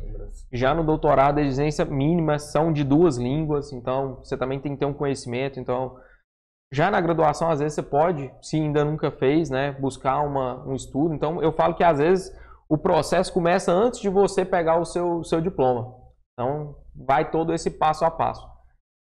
Já 0.52 0.72
no 0.74 0.84
doutorado, 0.84 1.38
a 1.38 1.42
exigência 1.42 1.84
mínima 1.84 2.38
são 2.38 2.72
de 2.72 2.84
duas 2.84 3.18
línguas, 3.18 3.72
então 3.72 4.16
você 4.22 4.36
também 4.36 4.60
tem 4.60 4.72
que 4.72 4.78
ter 4.78 4.86
um 4.86 4.94
conhecimento. 4.94 5.58
Então, 5.58 5.96
já 6.72 6.88
na 6.88 7.00
graduação, 7.00 7.50
às 7.50 7.58
vezes 7.58 7.74
você 7.74 7.82
pode, 7.82 8.32
se 8.40 8.56
ainda 8.56 8.84
nunca 8.84 9.10
fez, 9.10 9.50
né, 9.50 9.72
buscar 9.72 10.20
uma, 10.20 10.64
um 10.64 10.74
estudo. 10.74 11.14
Então, 11.14 11.42
eu 11.42 11.52
falo 11.52 11.74
que 11.74 11.82
às 11.82 11.98
vezes 11.98 12.32
o 12.68 12.78
processo 12.78 13.32
começa 13.32 13.72
antes 13.72 13.98
de 14.00 14.08
você 14.08 14.44
pegar 14.44 14.78
o 14.78 14.84
seu, 14.84 15.24
seu 15.24 15.40
diploma. 15.40 15.96
Então, 16.32 16.76
vai 16.94 17.28
todo 17.28 17.52
esse 17.52 17.70
passo 17.70 18.04
a 18.04 18.10
passo. 18.10 18.55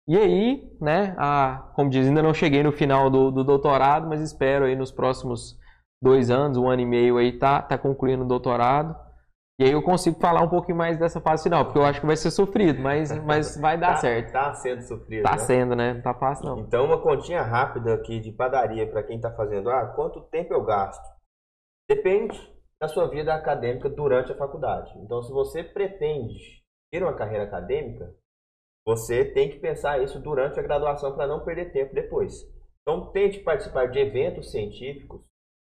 E 0.10 0.18
aí, 0.18 0.76
né, 0.82 1.14
a, 1.20 1.72
como 1.76 1.88
diz, 1.88 2.08
ainda 2.08 2.24
não 2.24 2.34
cheguei 2.34 2.64
no 2.64 2.72
final 2.72 3.12
do, 3.12 3.30
do 3.30 3.44
doutorado, 3.44 4.08
mas 4.08 4.22
espero 4.22 4.66
aí 4.66 4.76
nos 4.76 4.92
próximos 4.92 5.56
dois 6.02 6.32
anos, 6.32 6.58
um 6.58 6.68
ano 6.68 6.82
e 6.82 6.86
meio 6.86 7.18
aí, 7.18 7.38
tá, 7.38 7.62
tá 7.62 7.78
concluindo 7.78 8.24
o 8.24 8.28
doutorado. 8.28 8.96
E 9.60 9.66
aí 9.66 9.72
eu 9.72 9.84
consigo 9.84 10.20
falar 10.20 10.42
um 10.42 10.50
pouquinho 10.50 10.80
mais 10.80 10.98
dessa 10.98 11.22
fase 11.22 11.44
final, 11.44 11.64
porque 11.64 11.78
eu 11.78 11.86
acho 11.86 12.02
que 12.02 12.08
vai 12.08 12.16
ser 12.16 12.32
sofrido, 12.32 12.82
mas, 12.82 13.16
mas 13.24 13.56
vai 13.62 13.78
dar 13.78 13.92
tá, 13.92 13.96
certo. 13.98 14.32
Tá 14.32 14.54
sendo 14.56 14.82
sofrido. 14.82 15.22
Tá 15.22 15.34
né? 15.34 15.38
sendo, 15.38 15.76
né? 15.76 15.94
Não 15.94 16.02
tá 16.02 16.16
fácil 16.16 16.46
não. 16.46 16.60
Então 16.62 16.86
uma 16.86 17.00
continha 17.00 17.44
rápida 17.44 17.94
aqui 17.94 18.20
de 18.20 18.32
padaria 18.32 18.90
para 18.90 19.04
quem 19.04 19.22
tá 19.22 19.32
fazendo, 19.32 19.70
ah, 19.70 19.86
quanto 19.96 20.22
tempo 20.22 20.52
eu 20.52 20.64
gasto? 20.64 21.08
Depende 21.88 22.36
na 22.82 22.88
sua 22.88 23.08
vida 23.10 23.32
acadêmica 23.32 23.88
durante 23.90 24.32
a 24.32 24.38
faculdade. 24.38 24.92
Então, 25.00 25.22
se 25.22 25.32
você 25.32 25.64
pretende 25.64 26.64
ter 26.92 27.04
uma 27.04 27.14
carreira 27.14 27.44
acadêmica, 27.44 28.12
você 28.90 29.24
tem 29.24 29.52
que 29.52 29.60
pensar 29.60 30.02
isso 30.02 30.20
durante 30.20 30.60
a 30.60 30.64
graduação 30.64 31.14
para 31.14 31.28
não 31.28 31.46
perder 31.46 31.72
tempo 31.72 31.94
depois. 31.94 32.34
Então, 32.82 33.12
tente 33.12 33.40
participar 33.42 33.86
de 33.86 34.00
eventos 34.00 34.50
científicos. 34.50 35.22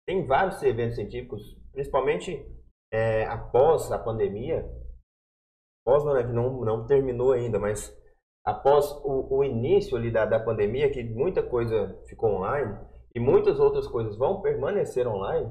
Tem 0.05 0.27
vários 0.27 0.61
eventos 0.61 0.95
científicos, 0.95 1.41
principalmente 1.71 2.45
é, 2.91 3.23
após 3.27 3.89
a 3.93 3.97
pandemia. 3.97 4.69
Após 5.85 6.03
não, 6.03 6.13
né, 6.13 6.23
não, 6.23 6.65
não 6.65 6.85
terminou 6.85 7.31
ainda, 7.31 7.57
mas 7.57 7.97
após 8.45 8.91
o, 9.05 9.37
o 9.37 9.41
início 9.41 9.95
ali 9.95 10.11
da, 10.11 10.25
da 10.25 10.41
pandemia, 10.41 10.91
que 10.91 11.01
muita 11.01 11.41
coisa 11.41 11.97
ficou 12.09 12.29
online 12.29 12.77
e 13.15 13.21
muitas 13.21 13.57
outras 13.57 13.87
coisas 13.87 14.17
vão 14.17 14.41
permanecer 14.41 15.07
online, 15.07 15.49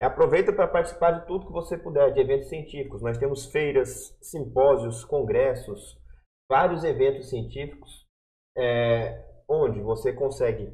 aproveita 0.00 0.52
para 0.52 0.66
participar 0.66 1.12
de 1.12 1.26
tudo 1.28 1.46
que 1.46 1.52
você 1.52 1.78
puder, 1.78 2.12
de 2.12 2.20
eventos 2.20 2.48
científicos. 2.48 3.00
Nós 3.00 3.16
temos 3.16 3.46
feiras, 3.46 4.12
simpósios, 4.20 5.04
congressos, 5.04 6.01
vários 6.52 6.84
eventos 6.84 7.30
científicos, 7.30 8.06
é, 8.54 9.24
onde 9.48 9.80
você 9.80 10.12
consegue 10.12 10.70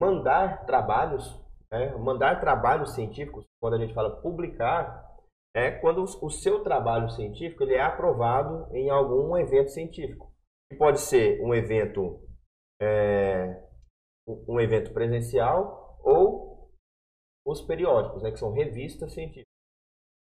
mandar 0.00 0.64
trabalhos, 0.64 1.24
né, 1.72 1.92
mandar 1.96 2.40
trabalhos 2.40 2.94
científicos, 2.94 3.44
quando 3.60 3.74
a 3.74 3.78
gente 3.78 3.92
fala 3.92 4.22
publicar, 4.22 5.04
é 5.56 5.72
quando 5.72 6.04
o 6.04 6.30
seu 6.30 6.62
trabalho 6.62 7.10
científico 7.10 7.64
ele 7.64 7.74
é 7.74 7.80
aprovado 7.80 8.72
em 8.76 8.88
algum 8.88 9.36
evento 9.36 9.70
científico. 9.70 10.32
Pode 10.78 11.00
ser 11.00 11.42
um 11.42 11.52
evento, 11.52 12.24
é, 12.80 13.60
um 14.46 14.60
evento 14.60 14.92
presencial 14.92 15.98
ou 16.04 16.70
os 17.44 17.60
periódicos, 17.60 18.22
né, 18.22 18.30
que 18.30 18.38
são 18.38 18.52
revistas 18.52 19.12
científicas. 19.12 19.50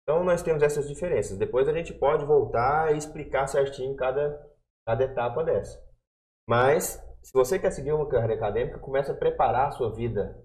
Então 0.05 0.22
nós 0.22 0.40
temos 0.40 0.62
essas 0.62 0.87
diferenças. 0.87 1.37
Depois 1.37 1.68
a 1.68 1.72
gente 1.72 1.92
pode 1.94 2.25
voltar 2.25 2.92
e 2.94 2.98
explicar 2.98 3.48
certinho 3.48 3.96
cada, 3.96 4.51
cada 4.87 5.05
etapa 5.05 5.45
dessa. 5.45 5.81
Mas 6.49 7.01
se 7.23 7.33
você 7.33 7.59
quer 7.59 7.71
seguir 7.71 7.92
uma 7.92 8.09
carreira 8.09 8.35
acadêmica, 8.35 8.79
comece 8.79 9.11
a 9.11 9.14
preparar 9.14 9.68
a 9.68 9.71
sua 9.73 9.95
vida 9.95 10.37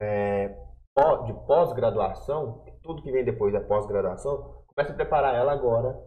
é, 0.00 0.48
de 0.48 1.32
pós-graduação, 1.46 2.64
tudo 2.82 3.02
que 3.02 3.10
vem 3.10 3.24
depois 3.24 3.52
da 3.52 3.60
pós-graduação, 3.60 4.64
comece 4.66 4.92
a 4.92 4.96
preparar 4.96 5.34
ela 5.34 5.52
agora 5.52 5.98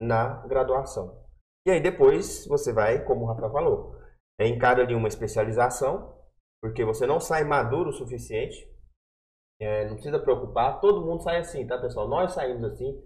na 0.00 0.46
graduação. 0.46 1.24
E 1.66 1.70
aí 1.70 1.82
depois 1.82 2.46
você 2.46 2.72
vai, 2.72 3.04
como 3.04 3.24
o 3.24 3.26
Rafa 3.26 3.50
falou, 3.50 3.96
é, 4.40 4.46
encara 4.46 4.82
ali 4.82 4.94
uma 4.94 5.08
especialização, 5.08 6.16
porque 6.62 6.84
você 6.84 7.06
não 7.06 7.18
sai 7.18 7.44
maduro 7.44 7.90
o 7.90 7.92
suficiente, 7.92 8.56
é, 9.60 9.86
não 9.86 9.94
precisa 9.94 10.20
preocupar, 10.20 10.80
todo 10.80 11.04
mundo 11.04 11.22
sai 11.22 11.38
assim, 11.38 11.66
tá 11.66 11.78
pessoal? 11.78 12.08
Nós 12.08 12.32
saímos 12.32 12.62
assim, 12.62 12.96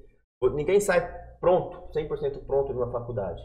ninguém 0.55 0.81
sai 0.81 1.01
pronto, 1.41 1.91
100% 1.93 2.45
pronto 2.47 2.73
de 2.73 2.79
uma 2.79 2.93
faculdade. 2.93 3.43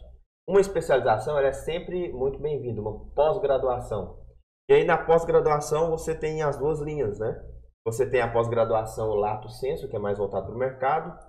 Uma 0.48 0.62
especialização 0.62 1.38
é 1.38 1.52
sempre 1.52 2.10
muito 2.14 2.40
bem-vinda, 2.40 2.80
uma 2.80 2.98
pós-graduação. 3.14 4.18
E 4.70 4.74
aí 4.76 4.86
na 4.86 4.98
pós-graduação 4.98 5.90
você 5.90 6.16
tem 6.16 6.42
as 6.42 6.58
duas 6.58 6.80
linhas, 6.80 7.20
né? 7.20 7.38
Você 7.86 8.10
tem 8.10 8.22
a 8.22 8.32
pós-graduação 8.32 9.10
lato 9.10 9.50
senso, 9.50 9.90
que 9.90 9.96
é 9.98 10.00
mais 10.00 10.18
voltado 10.18 10.46
para 10.46 10.56
o 10.56 10.58
mercado, 10.58 11.20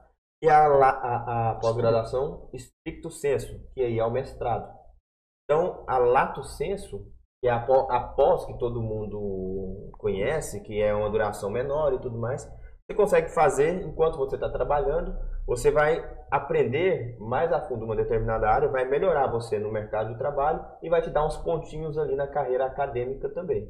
e 0.40 0.48
a, 0.48 0.66
a, 0.68 1.50
a 1.50 1.54
pós-graduação 1.56 2.48
stricto 2.54 3.10
senso, 3.10 3.60
que 3.74 3.82
aí 3.82 3.98
é 3.98 4.04
o 4.04 4.10
mestrado. 4.10 4.72
Então, 5.44 5.84
a 5.88 5.98
lato 5.98 6.44
senso, 6.44 7.04
que 7.40 7.48
é 7.48 7.50
a, 7.50 7.66
a 7.66 8.00
pós 8.14 8.44
que 8.46 8.56
todo 8.56 8.80
mundo 8.80 9.90
conhece, 9.98 10.60
que 10.60 10.80
é 10.80 10.94
uma 10.94 11.10
duração 11.10 11.50
menor 11.50 11.92
e 11.92 12.00
tudo 12.00 12.16
mais, 12.16 12.48
você 12.88 12.96
consegue 12.96 13.28
fazer 13.28 13.82
enquanto 13.82 14.16
você 14.16 14.36
está 14.36 14.48
trabalhando, 14.48 15.14
você 15.46 15.70
vai 15.70 16.02
aprender 16.30 17.18
mais 17.20 17.52
a 17.52 17.60
fundo 17.60 17.84
uma 17.84 17.94
determinada 17.94 18.48
área, 18.48 18.68
vai 18.68 18.86
melhorar 18.86 19.26
você 19.26 19.58
no 19.58 19.70
mercado 19.70 20.10
de 20.10 20.18
trabalho 20.18 20.64
e 20.82 20.88
vai 20.88 21.02
te 21.02 21.10
dar 21.10 21.26
uns 21.26 21.36
pontinhos 21.36 21.98
ali 21.98 22.16
na 22.16 22.26
carreira 22.26 22.64
acadêmica 22.64 23.28
também. 23.28 23.68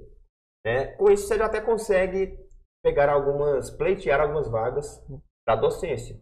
É, 0.64 0.86
com 0.86 1.10
isso, 1.10 1.26
você 1.26 1.36
já 1.36 1.46
até 1.46 1.60
consegue 1.60 2.38
pegar 2.82 3.10
algumas, 3.10 3.70
pleitear 3.70 4.20
algumas 4.20 4.48
vagas 4.48 5.04
da 5.44 5.56
docência. 5.56 6.16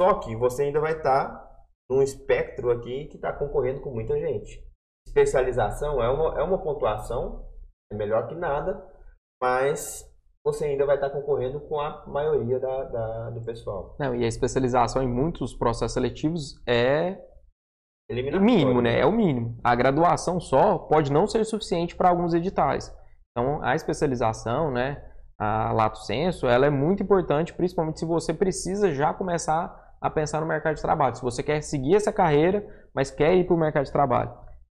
Só 0.00 0.20
que 0.20 0.36
você 0.36 0.62
ainda 0.62 0.78
vai 0.78 0.92
estar 0.92 1.28
tá 1.28 1.64
num 1.90 2.02
espectro 2.02 2.70
aqui 2.70 3.06
que 3.06 3.16
está 3.16 3.32
concorrendo 3.32 3.80
com 3.80 3.90
muita 3.90 4.16
gente. 4.18 4.64
Especialização 5.08 6.00
é 6.00 6.08
uma, 6.08 6.40
é 6.40 6.42
uma 6.42 6.62
pontuação, 6.62 7.48
é 7.92 7.96
melhor 7.96 8.28
que 8.28 8.34
nada, 8.36 8.80
mas 9.42 10.08
você 10.44 10.64
ainda 10.64 10.84
vai 10.84 10.96
estar 10.96 11.10
concorrendo 11.10 11.60
com 11.60 11.80
a 11.80 12.04
maioria 12.06 12.58
da, 12.58 12.84
da, 12.84 13.30
do 13.30 13.40
pessoal. 13.42 13.96
Não, 13.98 14.14
e 14.14 14.24
a 14.24 14.28
especialização 14.28 15.02
em 15.02 15.08
muitos 15.08 15.54
processos 15.54 15.94
seletivos 15.94 16.60
é 16.66 17.16
mínimo, 18.10 18.82
né? 18.82 18.98
É 18.98 19.06
o 19.06 19.12
mínimo. 19.12 19.56
A 19.62 19.74
graduação 19.74 20.40
só 20.40 20.76
pode 20.78 21.12
não 21.12 21.26
ser 21.26 21.44
suficiente 21.44 21.94
para 21.94 22.08
alguns 22.08 22.34
editais. 22.34 22.92
Então, 23.30 23.62
a 23.62 23.74
especialização, 23.74 24.70
né, 24.70 25.02
a 25.38 25.72
lato 25.72 25.98
senso, 25.98 26.46
ela 26.46 26.66
é 26.66 26.70
muito 26.70 27.02
importante, 27.02 27.54
principalmente 27.54 28.00
se 28.00 28.04
você 28.04 28.34
precisa 28.34 28.92
já 28.92 29.14
começar 29.14 29.74
a 30.00 30.10
pensar 30.10 30.40
no 30.40 30.46
mercado 30.46 30.74
de 30.74 30.82
trabalho. 30.82 31.14
Se 31.14 31.22
você 31.22 31.42
quer 31.42 31.62
seguir 31.62 31.94
essa 31.94 32.12
carreira, 32.12 32.66
mas 32.94 33.10
quer 33.10 33.34
ir 33.34 33.46
para 33.46 33.54
o 33.54 33.58
mercado 33.58 33.84
de 33.84 33.92
trabalho. 33.92 34.32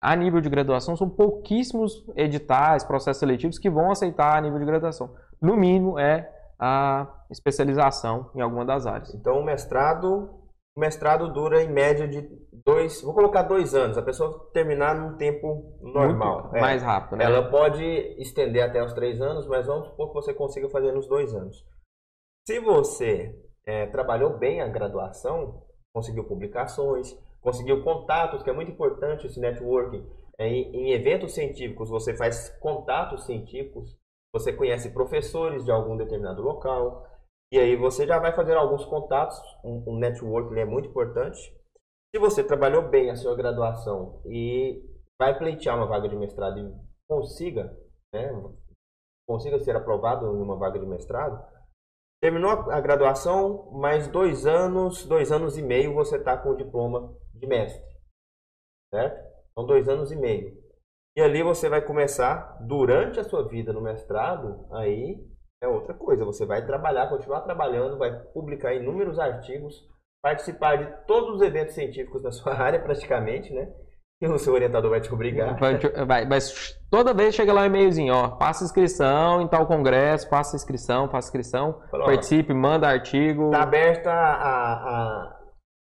A 0.02 0.14
nível 0.16 0.40
de 0.40 0.50
graduação, 0.50 0.96
são 0.96 1.08
pouquíssimos 1.08 2.04
editais, 2.16 2.82
processos 2.82 3.20
seletivos 3.20 3.58
que 3.58 3.70
vão 3.70 3.90
aceitar 3.90 4.36
a 4.36 4.40
nível 4.40 4.58
de 4.58 4.66
graduação 4.66 5.08
no 5.42 5.56
mínimo, 5.56 5.98
é 5.98 6.32
a 6.58 7.24
especialização 7.30 8.30
em 8.36 8.40
alguma 8.40 8.64
das 8.64 8.86
áreas. 8.86 9.12
Então, 9.14 9.40
o 9.40 9.44
mestrado, 9.44 10.30
o 10.76 10.80
mestrado 10.80 11.32
dura 11.32 11.60
em 11.60 11.68
média 11.68 12.06
de 12.06 12.22
dois, 12.64 13.02
vou 13.02 13.12
colocar 13.12 13.42
dois 13.42 13.74
anos, 13.74 13.98
a 13.98 14.02
pessoa 14.02 14.48
terminar 14.52 14.94
num 14.94 15.16
tempo 15.16 15.76
normal. 15.82 16.42
Muito 16.42 16.56
é, 16.56 16.60
mais 16.60 16.82
rápido, 16.82 17.16
né? 17.16 17.24
Ela 17.24 17.50
pode 17.50 17.84
estender 18.18 18.62
até 18.62 18.82
os 18.82 18.92
três 18.92 19.20
anos, 19.20 19.46
mas 19.48 19.66
vamos 19.66 19.88
supor 19.88 20.08
que 20.08 20.14
você 20.14 20.32
consiga 20.32 20.70
fazer 20.70 20.92
nos 20.92 21.08
dois 21.08 21.34
anos. 21.34 21.66
Se 22.46 22.60
você 22.60 23.36
é, 23.66 23.86
trabalhou 23.86 24.38
bem 24.38 24.60
a 24.60 24.68
graduação, 24.68 25.64
conseguiu 25.92 26.24
publicações, 26.24 27.12
conseguiu 27.40 27.82
contatos, 27.82 28.42
que 28.42 28.50
é 28.50 28.52
muito 28.52 28.70
importante 28.70 29.26
esse 29.26 29.40
networking. 29.40 30.06
É, 30.38 30.46
em, 30.46 30.74
em 30.74 30.92
eventos 30.92 31.34
científicos, 31.34 31.90
você 31.90 32.16
faz 32.16 32.48
contatos 32.60 33.26
científicos, 33.26 33.96
você 34.32 34.52
conhece 34.52 34.92
professores 34.92 35.64
de 35.64 35.70
algum 35.70 35.96
determinado 35.96 36.42
local, 36.42 37.06
e 37.52 37.58
aí 37.58 37.76
você 37.76 38.06
já 38.06 38.18
vai 38.18 38.34
fazer 38.34 38.56
alguns 38.56 38.84
contatos, 38.86 39.38
um, 39.62 39.84
um 39.86 39.98
network 39.98 40.58
é 40.58 40.64
muito 40.64 40.88
importante. 40.88 41.38
Se 42.14 42.18
você 42.18 42.42
trabalhou 42.42 42.88
bem 42.88 43.10
a 43.10 43.16
sua 43.16 43.36
graduação 43.36 44.22
e 44.26 44.82
vai 45.20 45.36
pleitear 45.36 45.76
uma 45.76 45.86
vaga 45.86 46.08
de 46.08 46.16
mestrado 46.16 46.58
e 46.58 46.74
consiga, 47.06 47.76
né, 48.14 48.32
consiga 49.28 49.58
ser 49.60 49.76
aprovado 49.76 50.26
em 50.26 50.40
uma 50.40 50.56
vaga 50.56 50.78
de 50.78 50.86
mestrado, 50.86 51.44
terminou 52.22 52.50
a 52.50 52.80
graduação, 52.80 53.70
mais 53.72 54.08
dois 54.08 54.46
anos, 54.46 55.04
dois 55.04 55.30
anos 55.30 55.58
e 55.58 55.62
meio 55.62 55.94
você 55.94 56.16
está 56.16 56.36
com 56.36 56.50
o 56.50 56.56
diploma 56.56 57.14
de 57.34 57.46
mestre, 57.46 57.82
certo? 58.94 59.32
São 59.54 59.66
dois 59.66 59.88
anos 59.88 60.10
e 60.10 60.16
meio. 60.16 60.61
E 61.16 61.20
ali 61.20 61.42
você 61.42 61.68
vai 61.68 61.82
começar, 61.82 62.56
durante 62.60 63.20
a 63.20 63.24
sua 63.24 63.46
vida 63.46 63.72
no 63.72 63.82
mestrado, 63.82 64.66
aí 64.72 65.18
é 65.62 65.68
outra 65.68 65.92
coisa. 65.94 66.24
Você 66.24 66.46
vai 66.46 66.64
trabalhar, 66.64 67.08
continuar 67.08 67.42
trabalhando, 67.42 67.98
vai 67.98 68.10
publicar 68.32 68.74
inúmeros 68.74 69.18
artigos, 69.18 69.74
participar 70.22 70.76
de 70.76 71.06
todos 71.06 71.36
os 71.36 71.42
eventos 71.42 71.74
científicos 71.74 72.22
da 72.22 72.30
sua 72.32 72.54
área, 72.54 72.80
praticamente, 72.80 73.52
né? 73.52 73.70
E 74.22 74.26
o 74.26 74.38
seu 74.38 74.54
orientador 74.54 74.88
vai 74.88 75.00
te 75.00 75.12
obrigar. 75.12 75.58
Vai, 75.58 75.78
vai, 76.06 76.24
mas 76.24 76.78
toda 76.88 77.12
vez 77.12 77.34
chega 77.34 77.52
lá 77.52 77.62
um 77.62 77.64
e-mailzinho, 77.64 78.14
ó, 78.14 78.38
faça 78.38 78.62
inscrição 78.62 79.42
em 79.42 79.48
tal 79.48 79.66
congresso, 79.66 80.28
faça 80.28 80.54
inscrição, 80.54 81.10
faça 81.10 81.26
inscrição, 81.26 81.82
Falou, 81.90 82.06
participe, 82.06 82.54
manda 82.54 82.86
artigo. 82.86 83.46
Está 83.46 83.62
aberta 83.64 84.12
a, 84.12 84.74
a, 84.74 85.38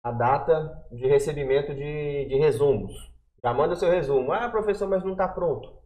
a, 0.05 0.13
data 0.13 0.73
de 0.93 1.09
recebimento 1.09 1.75
de, 1.75 2.27
de 2.27 2.37
resumos. 2.37 2.93
Já 3.43 3.55
manda 3.55 3.77
seu 3.77 3.91
resumo. 3.91 4.33
Ah, 4.33 4.49
professor, 4.49 4.89
mas 4.89 5.05
não 5.05 5.13
está 5.13 5.29
pronto. 5.29 5.79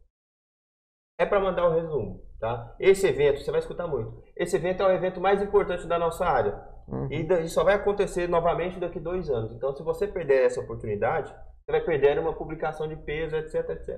É 1.19 1.27
para 1.27 1.41
mandar 1.41 1.69
o 1.69 1.75
resumo, 1.75 2.25
tá? 2.41 2.75
Esse 2.81 3.07
evento, 3.07 3.41
você 3.41 3.51
vai 3.51 3.61
escutar 3.61 3.87
muito. 3.87 4.23
Esse 4.37 4.57
evento 4.57 4.83
é 4.83 4.87
o 4.87 4.91
evento 4.91 5.21
mais 5.21 5.43
importante 5.43 5.87
da 5.87 5.99
nossa 5.99 6.25
área. 6.25 6.73
Uhum. 6.89 7.09
E 7.11 7.49
só 7.49 7.63
vai 7.63 7.75
acontecer 7.75 8.29
novamente 8.29 8.81
daqui 8.81 8.99
a 8.99 9.03
dois 9.03 9.31
anos. 9.31 9.53
Então, 9.53 9.75
se 9.75 9.83
você 9.83 10.09
perder 10.09 10.47
essa 10.47 10.61
oportunidade, 10.61 11.31
você 11.31 11.73
vai 11.73 11.81
perder 11.81 12.19
uma 12.19 12.35
publicação 12.35 12.89
de 12.89 12.97
peso, 12.97 13.37
etc, 13.37 13.55
etc. 13.71 13.89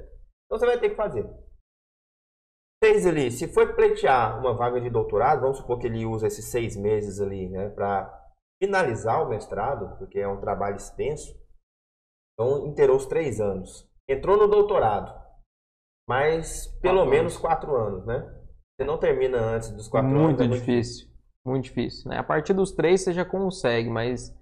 Então, 0.46 0.58
você 0.58 0.66
vai 0.66 0.78
ter 0.78 0.90
que 0.90 0.96
fazer. 0.96 1.26
Fez 2.82 3.06
ali, 3.06 3.30
se 3.30 3.48
for 3.48 3.74
pleitear 3.74 4.38
uma 4.38 4.54
vaga 4.54 4.78
de 4.78 4.90
doutorado, 4.90 5.40
vamos 5.40 5.56
supor 5.56 5.78
que 5.78 5.86
ele 5.86 6.04
usa 6.04 6.26
esses 6.26 6.50
seis 6.50 6.76
meses 6.76 7.18
ali, 7.18 7.48
né, 7.48 7.70
para 7.70 8.12
finalizar 8.62 9.22
o 9.24 9.28
mestrado, 9.30 9.96
porque 9.96 10.18
é 10.18 10.28
um 10.28 10.40
trabalho 10.40 10.76
extenso. 10.76 11.34
Então, 12.34 12.66
inteirou 12.66 12.96
os 12.96 13.06
três 13.06 13.40
anos. 13.40 13.88
Entrou 14.08 14.36
no 14.36 14.48
doutorado, 14.48 15.14
mas 16.08 16.66
pelo 16.82 16.98
quatro 16.98 17.10
menos 17.10 17.32
anos. 17.32 17.38
quatro 17.38 17.76
anos, 17.76 18.06
né? 18.06 18.40
Você 18.76 18.86
não 18.86 18.98
termina 18.98 19.38
antes 19.38 19.70
dos 19.70 19.88
quatro 19.88 20.10
Muito 20.10 20.42
anos. 20.42 20.48
Muito 20.48 20.54
é 20.54 20.58
difícil. 20.58 21.08
Muito 21.46 21.64
difícil, 21.64 22.10
né? 22.10 22.18
A 22.18 22.22
partir 22.22 22.52
dos 22.52 22.72
três 22.72 23.02
você 23.02 23.12
já 23.12 23.24
consegue, 23.24 23.88
mas 23.88 24.34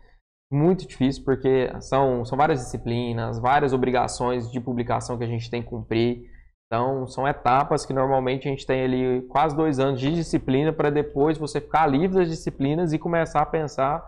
muito 0.50 0.86
difícil 0.86 1.24
porque 1.24 1.70
são, 1.80 2.24
são 2.24 2.36
várias 2.36 2.60
disciplinas, 2.60 3.38
várias 3.38 3.72
obrigações 3.72 4.50
de 4.50 4.60
publicação 4.60 5.18
que 5.18 5.24
a 5.24 5.28
gente 5.28 5.50
tem 5.50 5.62
que 5.62 5.68
cumprir. 5.68 6.30
Então, 6.66 7.06
são 7.06 7.28
etapas 7.28 7.84
que 7.84 7.92
normalmente 7.92 8.48
a 8.48 8.50
gente 8.50 8.66
tem 8.66 8.82
ali 8.82 9.22
quase 9.28 9.54
dois 9.54 9.78
anos 9.78 10.00
de 10.00 10.10
disciplina 10.14 10.72
para 10.72 10.90
depois 10.90 11.36
você 11.36 11.60
ficar 11.60 11.86
livre 11.86 12.16
das 12.16 12.30
disciplinas 12.30 12.92
e 12.92 12.98
começar 12.98 13.42
a 13.42 13.46
pensar 13.46 14.02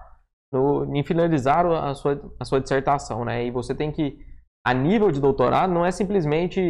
no, 0.55 0.95
em 0.95 1.03
finalizar 1.03 1.67
a 1.67 1.95
sua, 1.95 2.21
a 2.39 2.45
sua 2.45 2.61
dissertação, 2.61 3.25
né? 3.25 3.45
E 3.45 3.51
você 3.51 3.75
tem 3.75 3.91
que, 3.91 4.19
a 4.65 4.73
nível 4.73 5.11
de 5.11 5.21
doutorado, 5.21 5.73
não 5.73 5.85
é 5.85 5.91
simplesmente 5.91 6.61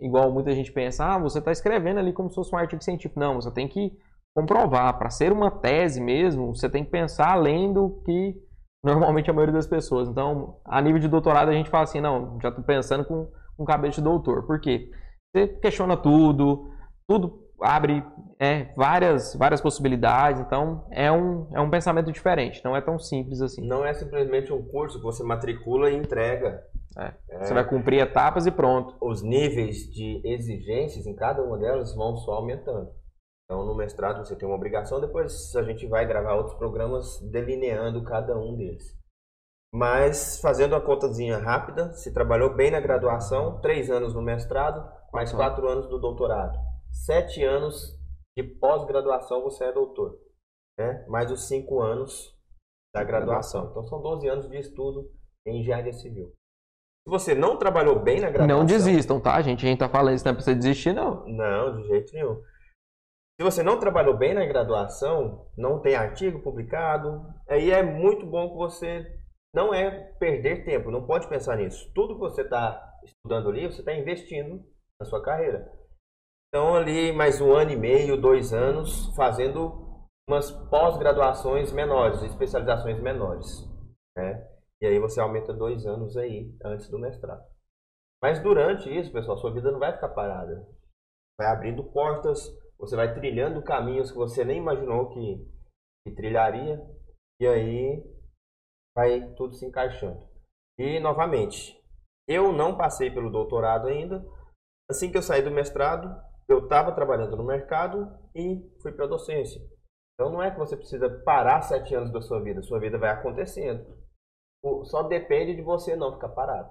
igual 0.00 0.30
muita 0.30 0.52
gente 0.52 0.70
pensa, 0.70 1.04
ah, 1.04 1.18
você 1.18 1.40
está 1.40 1.50
escrevendo 1.50 1.98
ali 1.98 2.12
como 2.12 2.28
se 2.28 2.36
fosse 2.36 2.54
um 2.54 2.58
artigo 2.58 2.82
científico. 2.82 3.18
Não, 3.18 3.34
você 3.34 3.50
tem 3.50 3.66
que 3.66 3.92
comprovar. 4.34 4.96
Para 4.96 5.10
ser 5.10 5.32
uma 5.32 5.50
tese 5.50 6.00
mesmo, 6.00 6.54
você 6.54 6.70
tem 6.70 6.84
que 6.84 6.90
pensar 6.90 7.32
além 7.32 7.72
do 7.72 8.00
que 8.04 8.40
normalmente 8.84 9.28
a 9.28 9.34
maioria 9.34 9.54
das 9.54 9.66
pessoas. 9.66 10.08
Então, 10.08 10.56
a 10.64 10.80
nível 10.80 11.00
de 11.00 11.08
doutorado, 11.08 11.48
a 11.48 11.52
gente 11.52 11.68
fala 11.68 11.84
assim, 11.84 12.00
não, 12.00 12.38
já 12.40 12.48
estou 12.48 12.64
pensando 12.64 13.04
com, 13.04 13.28
com 13.56 13.64
cabeça 13.64 13.96
de 13.96 14.02
doutor. 14.02 14.46
Por 14.46 14.60
quê? 14.60 14.88
Você 15.34 15.48
questiona 15.48 15.96
tudo, 15.96 16.70
tudo 17.08 17.41
abre 17.62 18.04
é, 18.42 18.72
várias, 18.74 19.36
várias 19.36 19.60
possibilidades, 19.60 20.40
então 20.40 20.84
é 20.90 21.10
um, 21.12 21.48
é 21.54 21.60
um 21.60 21.70
pensamento 21.70 22.10
diferente, 22.10 22.60
não 22.64 22.76
é 22.76 22.80
tão 22.80 22.98
simples 22.98 23.40
assim. 23.40 23.64
Não 23.64 23.84
é 23.84 23.94
simplesmente 23.94 24.52
um 24.52 24.62
curso 24.66 24.98
que 24.98 25.04
você 25.04 25.22
matricula 25.22 25.90
e 25.90 25.96
entrega. 25.96 26.60
É. 26.98 27.12
É. 27.30 27.44
Você 27.44 27.54
vai 27.54 27.64
cumprir 27.64 28.00
etapas 28.00 28.44
e 28.44 28.50
pronto. 28.50 28.96
Os 29.00 29.22
níveis 29.22 29.88
de 29.92 30.20
exigências 30.24 31.06
em 31.06 31.14
cada 31.14 31.42
uma 31.42 31.56
delas 31.56 31.94
vão 31.94 32.16
só 32.16 32.32
aumentando. 32.32 32.90
Então, 33.44 33.64
no 33.64 33.76
mestrado 33.76 34.24
você 34.24 34.34
tem 34.34 34.48
uma 34.48 34.56
obrigação, 34.56 35.00
depois 35.00 35.54
a 35.54 35.62
gente 35.62 35.86
vai 35.86 36.06
gravar 36.06 36.34
outros 36.34 36.56
programas 36.56 37.20
delineando 37.30 38.02
cada 38.02 38.36
um 38.36 38.56
deles. 38.56 38.84
Mas, 39.72 40.38
fazendo 40.40 40.74
a 40.74 40.80
contazinha 40.80 41.38
rápida, 41.38 41.92
se 41.92 42.12
trabalhou 42.12 42.54
bem 42.54 42.70
na 42.70 42.80
graduação, 42.80 43.60
três 43.60 43.88
anos 43.90 44.14
no 44.14 44.20
mestrado, 44.20 44.86
mais 45.12 45.32
quatro 45.32 45.66
anos 45.68 45.88
no 45.88 45.98
doutorado 45.98 46.71
sete 46.92 47.42
anos 47.42 47.98
de 48.36 48.42
pós-graduação 48.42 49.42
você 49.42 49.64
é 49.64 49.72
doutor, 49.72 50.18
né? 50.78 51.04
mais 51.08 51.30
os 51.30 51.48
cinco 51.48 51.80
anos 51.80 52.36
da 52.94 53.02
graduação. 53.02 53.70
Então 53.70 53.84
são 53.84 54.00
12 54.00 54.28
anos 54.28 54.48
de 54.48 54.58
estudo 54.58 55.10
em 55.46 55.60
engenharia 55.60 55.92
civil. 55.92 56.32
Se 57.04 57.10
você 57.10 57.34
não 57.34 57.56
trabalhou 57.56 57.98
bem 57.98 58.20
na 58.20 58.30
graduação. 58.30 58.58
Não 58.58 58.66
desistam, 58.66 59.20
tá, 59.20 59.40
gente? 59.42 59.66
A 59.66 59.68
gente 59.68 59.78
tá 59.78 59.88
falando 59.88 60.14
isso 60.14 60.24
não 60.24 60.32
é 60.32 60.34
pra 60.34 60.44
você 60.44 60.54
desistir, 60.54 60.92
não. 60.92 61.26
Não, 61.26 61.76
de 61.76 61.88
jeito 61.88 62.12
nenhum. 62.12 62.40
Se 63.40 63.44
você 63.44 63.62
não 63.62 63.80
trabalhou 63.80 64.16
bem 64.16 64.34
na 64.34 64.46
graduação, 64.46 65.48
não 65.56 65.80
tem 65.80 65.96
artigo 65.96 66.42
publicado, 66.42 67.26
aí 67.48 67.70
é 67.70 67.82
muito 67.82 68.24
bom 68.24 68.50
que 68.50 68.56
você 68.56 69.20
não 69.54 69.74
é 69.74 69.90
perder 70.18 70.64
tempo, 70.64 70.90
não 70.90 71.04
pode 71.04 71.28
pensar 71.28 71.56
nisso. 71.56 71.90
Tudo 71.92 72.14
que 72.14 72.20
você 72.20 72.42
está 72.42 73.00
estudando 73.02 73.48
ali, 73.48 73.66
você 73.66 73.80
está 73.80 73.92
investindo 73.94 74.64
na 75.00 75.06
sua 75.06 75.22
carreira. 75.22 75.70
Então, 76.54 76.74
ali 76.74 77.12
mais 77.12 77.40
um 77.40 77.50
ano 77.54 77.70
e 77.70 77.76
meio, 77.76 78.20
dois 78.20 78.52
anos, 78.52 79.06
fazendo 79.16 80.06
umas 80.28 80.50
pós-graduações 80.68 81.72
menores, 81.72 82.22
especializações 82.22 83.00
menores. 83.00 83.66
Né? 84.14 84.46
E 84.82 84.86
aí 84.86 84.98
você 84.98 85.18
aumenta 85.18 85.54
dois 85.54 85.86
anos 85.86 86.14
aí 86.14 86.54
antes 86.62 86.90
do 86.90 86.98
mestrado. 86.98 87.42
Mas 88.22 88.38
durante 88.42 88.94
isso, 88.94 89.10
pessoal, 89.10 89.38
sua 89.38 89.50
vida 89.50 89.72
não 89.72 89.78
vai 89.78 89.94
ficar 89.94 90.10
parada. 90.10 90.68
Vai 91.40 91.48
abrindo 91.50 91.90
portas, 91.90 92.54
você 92.78 92.96
vai 92.96 93.14
trilhando 93.14 93.64
caminhos 93.64 94.10
que 94.10 94.18
você 94.18 94.44
nem 94.44 94.58
imaginou 94.58 95.08
que, 95.08 95.50
que 96.04 96.14
trilharia. 96.14 96.78
E 97.40 97.46
aí 97.46 98.04
vai 98.94 99.32
tudo 99.36 99.54
se 99.54 99.64
encaixando. 99.64 100.20
E 100.78 101.00
novamente, 101.00 101.82
eu 102.28 102.52
não 102.52 102.76
passei 102.76 103.10
pelo 103.10 103.32
doutorado 103.32 103.88
ainda. 103.88 104.22
Assim 104.90 105.10
que 105.10 105.16
eu 105.16 105.22
saí 105.22 105.40
do 105.40 105.50
mestrado, 105.50 106.14
eu 106.48 106.64
estava 106.64 106.92
trabalhando 106.92 107.36
no 107.36 107.44
mercado 107.44 108.08
e 108.34 108.60
fui 108.80 108.92
para 108.92 109.04
a 109.04 109.08
docência. 109.08 109.60
Então 110.14 110.30
não 110.30 110.42
é 110.42 110.50
que 110.50 110.58
você 110.58 110.76
precisa 110.76 111.08
parar 111.24 111.62
sete 111.62 111.94
anos 111.94 112.12
da 112.12 112.20
sua 112.20 112.40
vida, 112.42 112.62
sua 112.62 112.78
vida 112.78 112.98
vai 112.98 113.10
acontecendo. 113.10 113.84
Só 114.84 115.02
depende 115.02 115.56
de 115.56 115.62
você 115.62 115.96
não 115.96 116.12
ficar 116.12 116.28
parado. 116.28 116.70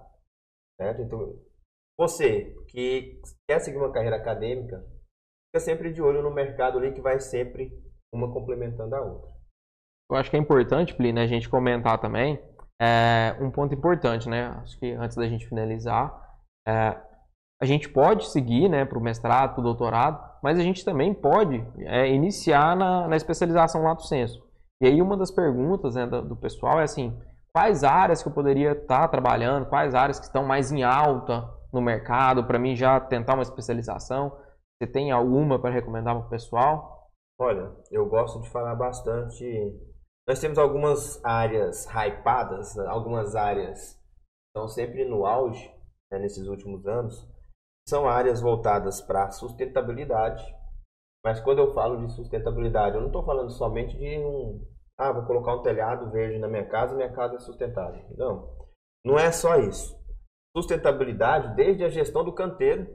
Certo? 0.80 1.02
Então, 1.02 1.40
você 2.00 2.56
que 2.70 3.22
quer 3.48 3.60
seguir 3.60 3.78
uma 3.78 3.92
carreira 3.92 4.16
acadêmica, 4.16 4.78
fica 5.48 5.60
sempre 5.60 5.92
de 5.92 6.02
olho 6.02 6.24
no 6.24 6.32
mercado 6.34 6.78
ali 6.78 6.94
que 6.94 7.02
vai 7.02 7.20
sempre 7.20 7.72
uma 8.14 8.32
complementando 8.32 8.96
a 8.96 9.02
outra. 9.02 9.32
Eu 10.10 10.18
acho 10.18 10.30
que 10.30 10.36
é 10.36 10.40
importante, 10.40 10.96
Plínio, 10.96 11.16
né, 11.16 11.24
a 11.24 11.28
gente 11.28 11.50
comentar 11.50 12.00
também 12.00 12.42
é, 12.82 13.38
um 13.40 13.52
ponto 13.52 13.74
importante, 13.76 14.28
né? 14.28 14.48
Acho 14.62 14.78
que 14.80 14.92
antes 14.94 15.16
da 15.16 15.28
gente 15.28 15.48
finalizar, 15.48 16.12
é, 16.68 17.00
a 17.62 17.66
gente 17.66 17.88
pode 17.88 18.28
seguir 18.28 18.68
né, 18.68 18.86
para 18.86 18.98
o 18.98 19.02
mestrado, 19.02 19.54
para 19.54 19.62
o 19.62 19.64
doutorado, 19.64 20.20
mas 20.42 20.58
a 20.58 20.64
gente 20.64 20.84
também 20.84 21.14
pode 21.14 21.64
é, 21.78 22.10
iniciar 22.12 22.76
na, 22.76 23.08
na 23.08 23.16
especialização 23.16 23.84
lato 23.84 24.02
senso. 24.08 24.44
E 24.82 24.88
aí 24.88 25.00
uma 25.00 25.16
das 25.16 25.30
perguntas 25.30 25.94
né, 25.94 26.08
do, 26.08 26.24
do, 26.24 26.36
pessoal 26.36 26.80
é 26.80 26.84
assim, 26.84 27.16
quais 27.54 27.84
áreas 27.84 28.24
que 28.24 28.28
eu 28.28 28.34
poderia 28.34 28.72
estar 28.72 29.02
tá 29.02 29.08
trabalhando, 29.08 29.70
quais 29.70 29.94
áreas 29.94 30.20
que 30.20 30.26
estão 30.26 30.44
mais 30.44 30.72
em 30.72 30.82
alta 30.82 31.48
no 31.72 31.80
mercado, 31.80 32.46
para 32.46 32.58
mim 32.58 32.76
já 32.76 33.00
tentar 33.00 33.36
uma 33.36 33.44
especialização? 33.44 34.36
Você 34.82 34.88
tem 34.92 35.12
alguma 35.12 35.60
para 35.60 35.70
recomendar 35.70 36.16
para 36.16 36.26
o 36.26 36.30
pessoal? 36.30 37.12
Olha, 37.40 37.72
eu 37.92 38.08
gosto 38.08 38.42
de 38.42 38.50
falar 38.50 38.74
bastante. 38.74 39.46
Nós 40.28 40.40
temos 40.40 40.58
algumas 40.58 41.24
áreas 41.24 41.86
hypadas, 41.86 42.76
algumas 42.80 43.36
áreas 43.36 44.02
estão 44.48 44.68
sempre 44.68 45.06
no 45.06 45.28
auge 45.28 45.72
né, 46.12 46.18
nesses 46.18 46.48
últimos 46.48 46.88
anos 46.88 47.31
são 47.88 48.08
áreas 48.08 48.42
voltadas 48.42 49.02
para 49.02 49.32
sustentabilidade. 49.32 50.44
Mas 51.24 51.40
quando 51.40 51.60
eu 51.60 51.74
falo 51.74 52.06
de 52.06 52.14
sustentabilidade, 52.14 52.96
eu 52.96 53.02
não 53.02 53.08
estou 53.08 53.24
falando 53.24 53.52
somente 53.52 53.98
de 53.98 54.18
um. 54.20 54.66
Ah, 54.98 55.12
vou 55.12 55.26
colocar 55.26 55.56
um 55.56 55.62
telhado 55.62 56.12
verde 56.12 56.40
na 56.40 56.48
minha 56.48 56.68
casa, 56.68 56.96
minha 56.96 57.12
casa 57.12 57.36
é 57.36 57.40
sustentável. 57.40 58.04
Não. 58.18 58.56
Não 59.04 59.18
é 59.18 59.32
só 59.32 59.58
isso. 59.58 60.00
Sustentabilidade, 60.56 61.56
desde 61.56 61.84
a 61.84 61.90
gestão 61.90 62.24
do 62.24 62.34
canteiro, 62.34 62.88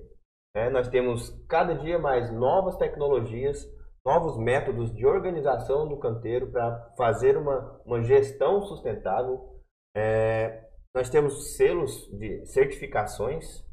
né, 0.55 0.69
nós 0.71 0.89
temos 0.89 1.31
cada 1.49 1.75
dia 1.75 1.99
mais 1.99 2.31
novas 2.33 2.77
tecnologias, 2.77 3.67
novos 4.05 4.37
métodos 4.37 4.95
de 4.95 5.07
organização 5.07 5.89
do 5.89 5.99
canteiro 5.99 6.51
para 6.51 6.95
fazer 6.97 7.37
uma, 7.37 7.81
uma 7.85 8.03
gestão 8.03 8.63
sustentável. 8.63 9.61
É, 9.97 10.65
nós 10.95 11.11
temos 11.11 11.57
selos 11.57 12.09
de 12.19 12.45
certificações, 12.47 13.65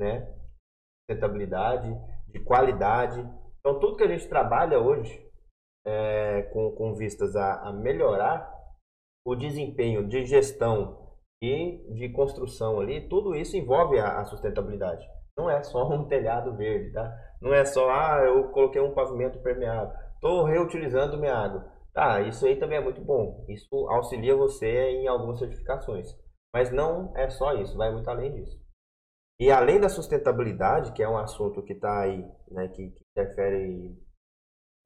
né? 0.00 0.41
Sustentabilidade, 1.02 1.88
de 2.28 2.40
qualidade. 2.40 3.20
Então, 3.60 3.78
tudo 3.78 3.96
que 3.96 4.04
a 4.04 4.08
gente 4.08 4.28
trabalha 4.28 4.78
hoje 4.78 5.24
é, 5.84 6.42
com, 6.52 6.72
com 6.72 6.94
vistas 6.94 7.36
a, 7.36 7.68
a 7.68 7.72
melhorar 7.72 8.50
o 9.24 9.34
desempenho 9.34 10.08
de 10.08 10.24
gestão 10.24 11.02
e 11.42 11.84
de 11.94 12.08
construção 12.10 12.80
ali, 12.80 13.08
tudo 13.08 13.34
isso 13.34 13.56
envolve 13.56 13.98
a, 13.98 14.20
a, 14.20 14.24
sustentabilidade. 14.24 15.04
Não 15.36 15.50
é 15.50 15.62
só 15.62 15.88
um 15.88 16.06
telhado 16.06 16.56
verde, 16.56 16.92
tá? 16.92 17.12
Não 17.40 17.52
é 17.52 17.64
só, 17.64 17.90
ah, 17.90 18.22
eu 18.24 18.48
coloquei 18.50 18.80
um 18.80 18.94
pavimento 18.94 19.40
permeável, 19.40 19.92
estou 20.14 20.44
reutilizando 20.44 21.18
minha 21.18 21.34
água. 21.34 21.70
Tá, 21.92 22.22
isso 22.22 22.46
aí 22.46 22.56
também 22.56 22.78
é 22.78 22.80
muito 22.80 23.02
bom. 23.02 23.44
Isso 23.48 23.68
auxilia 23.88 24.34
você 24.34 24.90
em 24.92 25.06
algumas 25.06 25.38
certificações. 25.38 26.08
Mas 26.54 26.70
não 26.70 27.12
é 27.16 27.28
só 27.28 27.54
isso, 27.54 27.76
vai 27.76 27.90
muito 27.92 28.08
além 28.08 28.32
disso. 28.32 28.61
E 29.42 29.50
além 29.50 29.80
da 29.80 29.88
sustentabilidade, 29.88 30.92
que 30.92 31.02
é 31.02 31.08
um 31.08 31.18
assunto 31.18 31.64
que 31.64 31.72
está 31.72 32.02
aí, 32.02 32.22
né, 32.48 32.68
que, 32.68 32.90
que 32.90 33.02
interfere 33.10 34.00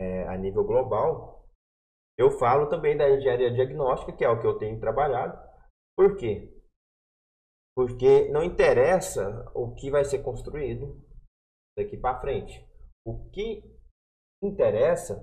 é, 0.00 0.26
a 0.28 0.38
nível 0.38 0.64
global, 0.64 1.46
eu 2.16 2.30
falo 2.38 2.66
também 2.66 2.96
da 2.96 3.07
engenharia 3.07 3.52
diagnóstica, 3.52 4.16
que 4.16 4.24
é 4.24 4.28
o 4.30 4.40
que 4.40 4.46
eu 4.46 4.57
tenho 4.57 4.80
trabalhado. 4.80 5.38
Por 5.94 6.16
quê? 6.16 6.50
Porque 7.76 8.30
não 8.30 8.42
interessa 8.42 9.44
o 9.54 9.74
que 9.74 9.90
vai 9.90 10.07
ser 10.07 10.22
construído 10.22 11.04
daqui 11.76 11.98
para 11.98 12.18
frente. 12.22 12.66
O 13.07 13.28
que 13.28 13.62
interessa 14.42 15.22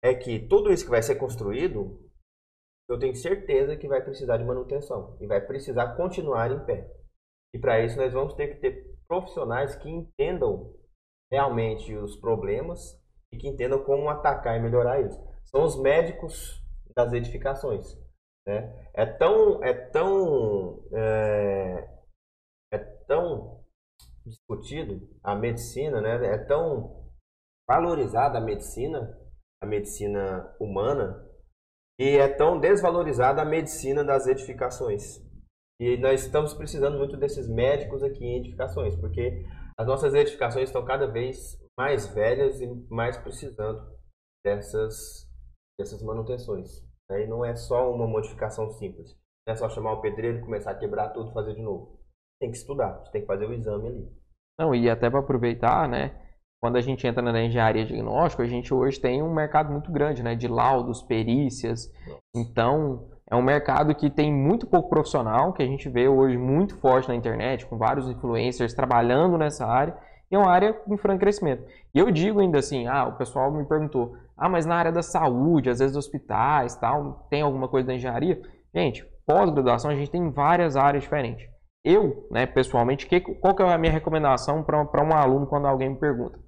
é 0.00 0.14
que 0.14 0.46
tudo 0.46 0.72
isso 0.72 0.84
que 0.84 0.92
vai 0.92 1.02
ser 1.02 1.16
construído, 1.16 2.08
eu 2.88 3.00
tenho 3.00 3.16
certeza 3.16 3.76
que 3.76 3.88
vai 3.88 4.00
precisar 4.00 4.36
de 4.36 4.44
manutenção 4.44 5.18
e 5.20 5.26
vai 5.26 5.44
precisar 5.44 5.96
continuar 5.96 6.52
em 6.52 6.64
pé. 6.64 7.03
E 7.54 7.58
para 7.58 7.80
isso 7.80 7.96
nós 7.96 8.12
vamos 8.12 8.34
ter 8.34 8.48
que 8.48 8.60
ter 8.60 8.98
profissionais 9.06 9.76
que 9.76 9.88
entendam 9.88 10.74
realmente 11.30 11.94
os 11.94 12.16
problemas 12.16 13.00
e 13.32 13.38
que 13.38 13.48
entendam 13.48 13.82
como 13.84 14.10
atacar 14.10 14.56
e 14.56 14.60
melhorar 14.60 15.00
isso. 15.00 15.18
São 15.44 15.62
os 15.62 15.80
médicos 15.80 16.60
das 16.96 17.12
edificações. 17.12 17.96
Né? 18.44 18.90
É 18.92 19.06
tão, 19.06 19.62
é 19.62 19.72
tão, 19.72 20.84
é, 20.92 21.88
é 22.72 22.78
tão 23.06 23.64
discutido 24.26 25.08
a 25.22 25.36
medicina, 25.36 26.00
né? 26.00 26.26
é 26.26 26.38
tão 26.38 27.08
valorizada 27.68 28.38
a 28.38 28.40
medicina, 28.40 29.16
a 29.62 29.66
medicina 29.66 30.52
humana 30.58 31.24
e 32.00 32.16
é 32.16 32.26
tão 32.26 32.58
desvalorizada 32.58 33.42
a 33.42 33.44
medicina 33.44 34.02
das 34.02 34.26
edificações. 34.26 35.22
E 35.80 35.96
nós 35.96 36.24
estamos 36.24 36.54
precisando 36.54 36.98
muito 36.98 37.16
desses 37.16 37.48
médicos 37.48 38.02
aqui 38.02 38.24
em 38.24 38.38
edificações, 38.38 38.94
porque 38.96 39.44
as 39.78 39.86
nossas 39.86 40.14
edificações 40.14 40.68
estão 40.68 40.84
cada 40.84 41.06
vez 41.06 41.58
mais 41.76 42.06
velhas 42.14 42.60
e 42.60 42.66
mais 42.88 43.16
precisando 43.16 43.92
dessas, 44.44 45.28
dessas 45.78 46.02
manutenções. 46.02 46.82
Né? 47.10 47.24
E 47.24 47.26
não 47.26 47.44
é 47.44 47.56
só 47.56 47.92
uma 47.92 48.06
modificação 48.06 48.70
simples. 48.70 49.16
Não 49.46 49.52
é 49.52 49.56
só 49.56 49.68
chamar 49.68 49.94
o 49.94 50.00
pedreiro, 50.00 50.40
começar 50.40 50.70
a 50.70 50.78
quebrar 50.78 51.10
tudo 51.10 51.32
fazer 51.32 51.54
de 51.54 51.62
novo. 51.62 51.98
Tem 52.40 52.50
que 52.50 52.56
estudar, 52.56 52.92
tem 53.10 53.22
que 53.22 53.26
fazer 53.26 53.46
o 53.46 53.52
exame 53.52 53.88
ali. 53.88 54.12
Não, 54.58 54.74
e 54.74 54.88
até 54.88 55.10
para 55.10 55.20
aproveitar, 55.20 55.88
né? 55.88 56.23
Quando 56.64 56.76
a 56.76 56.80
gente 56.80 57.06
entra 57.06 57.20
na 57.20 57.42
engenharia 57.42 57.84
diagnóstica, 57.84 58.42
a 58.42 58.46
gente 58.46 58.72
hoje 58.72 58.98
tem 58.98 59.22
um 59.22 59.34
mercado 59.34 59.70
muito 59.70 59.92
grande, 59.92 60.22
né? 60.22 60.34
De 60.34 60.48
laudos, 60.48 61.02
perícias. 61.02 61.92
Então, 62.34 63.04
é 63.30 63.36
um 63.36 63.42
mercado 63.42 63.94
que 63.94 64.08
tem 64.08 64.32
muito 64.32 64.66
pouco 64.66 64.88
profissional, 64.88 65.52
que 65.52 65.62
a 65.62 65.66
gente 65.66 65.90
vê 65.90 66.08
hoje 66.08 66.38
muito 66.38 66.74
forte 66.78 67.06
na 67.06 67.14
internet, 67.14 67.66
com 67.66 67.76
vários 67.76 68.08
influencers 68.08 68.72
trabalhando 68.72 69.36
nessa 69.36 69.66
área, 69.66 69.94
e 70.30 70.34
é 70.34 70.38
uma 70.38 70.50
área 70.50 70.74
em 70.88 70.96
franco 70.96 71.20
crescimento. 71.20 71.62
E 71.94 71.98
eu 71.98 72.10
digo 72.10 72.40
ainda 72.40 72.60
assim, 72.60 72.86
ah, 72.86 73.08
o 73.08 73.18
pessoal 73.18 73.52
me 73.52 73.66
perguntou, 73.66 74.16
ah, 74.34 74.48
mas 74.48 74.64
na 74.64 74.74
área 74.74 74.90
da 74.90 75.02
saúde, 75.02 75.68
às 75.68 75.80
vezes 75.80 75.98
hospitais, 75.98 76.74
tal, 76.76 77.26
tem 77.28 77.42
alguma 77.42 77.68
coisa 77.68 77.88
da 77.88 77.94
engenharia? 77.94 78.40
Gente, 78.74 79.06
pós-graduação 79.26 79.90
a 79.90 79.94
gente 79.94 80.10
tem 80.10 80.30
várias 80.30 80.76
áreas 80.76 81.02
diferentes. 81.02 81.46
Eu, 81.84 82.26
né, 82.30 82.46
pessoalmente, 82.46 83.06
que, 83.06 83.20
qual 83.20 83.54
que 83.54 83.62
é 83.62 83.70
a 83.70 83.76
minha 83.76 83.92
recomendação 83.92 84.62
para 84.62 85.04
um 85.04 85.14
aluno 85.14 85.46
quando 85.46 85.66
alguém 85.66 85.90
me 85.90 85.96
pergunta? 85.96 86.42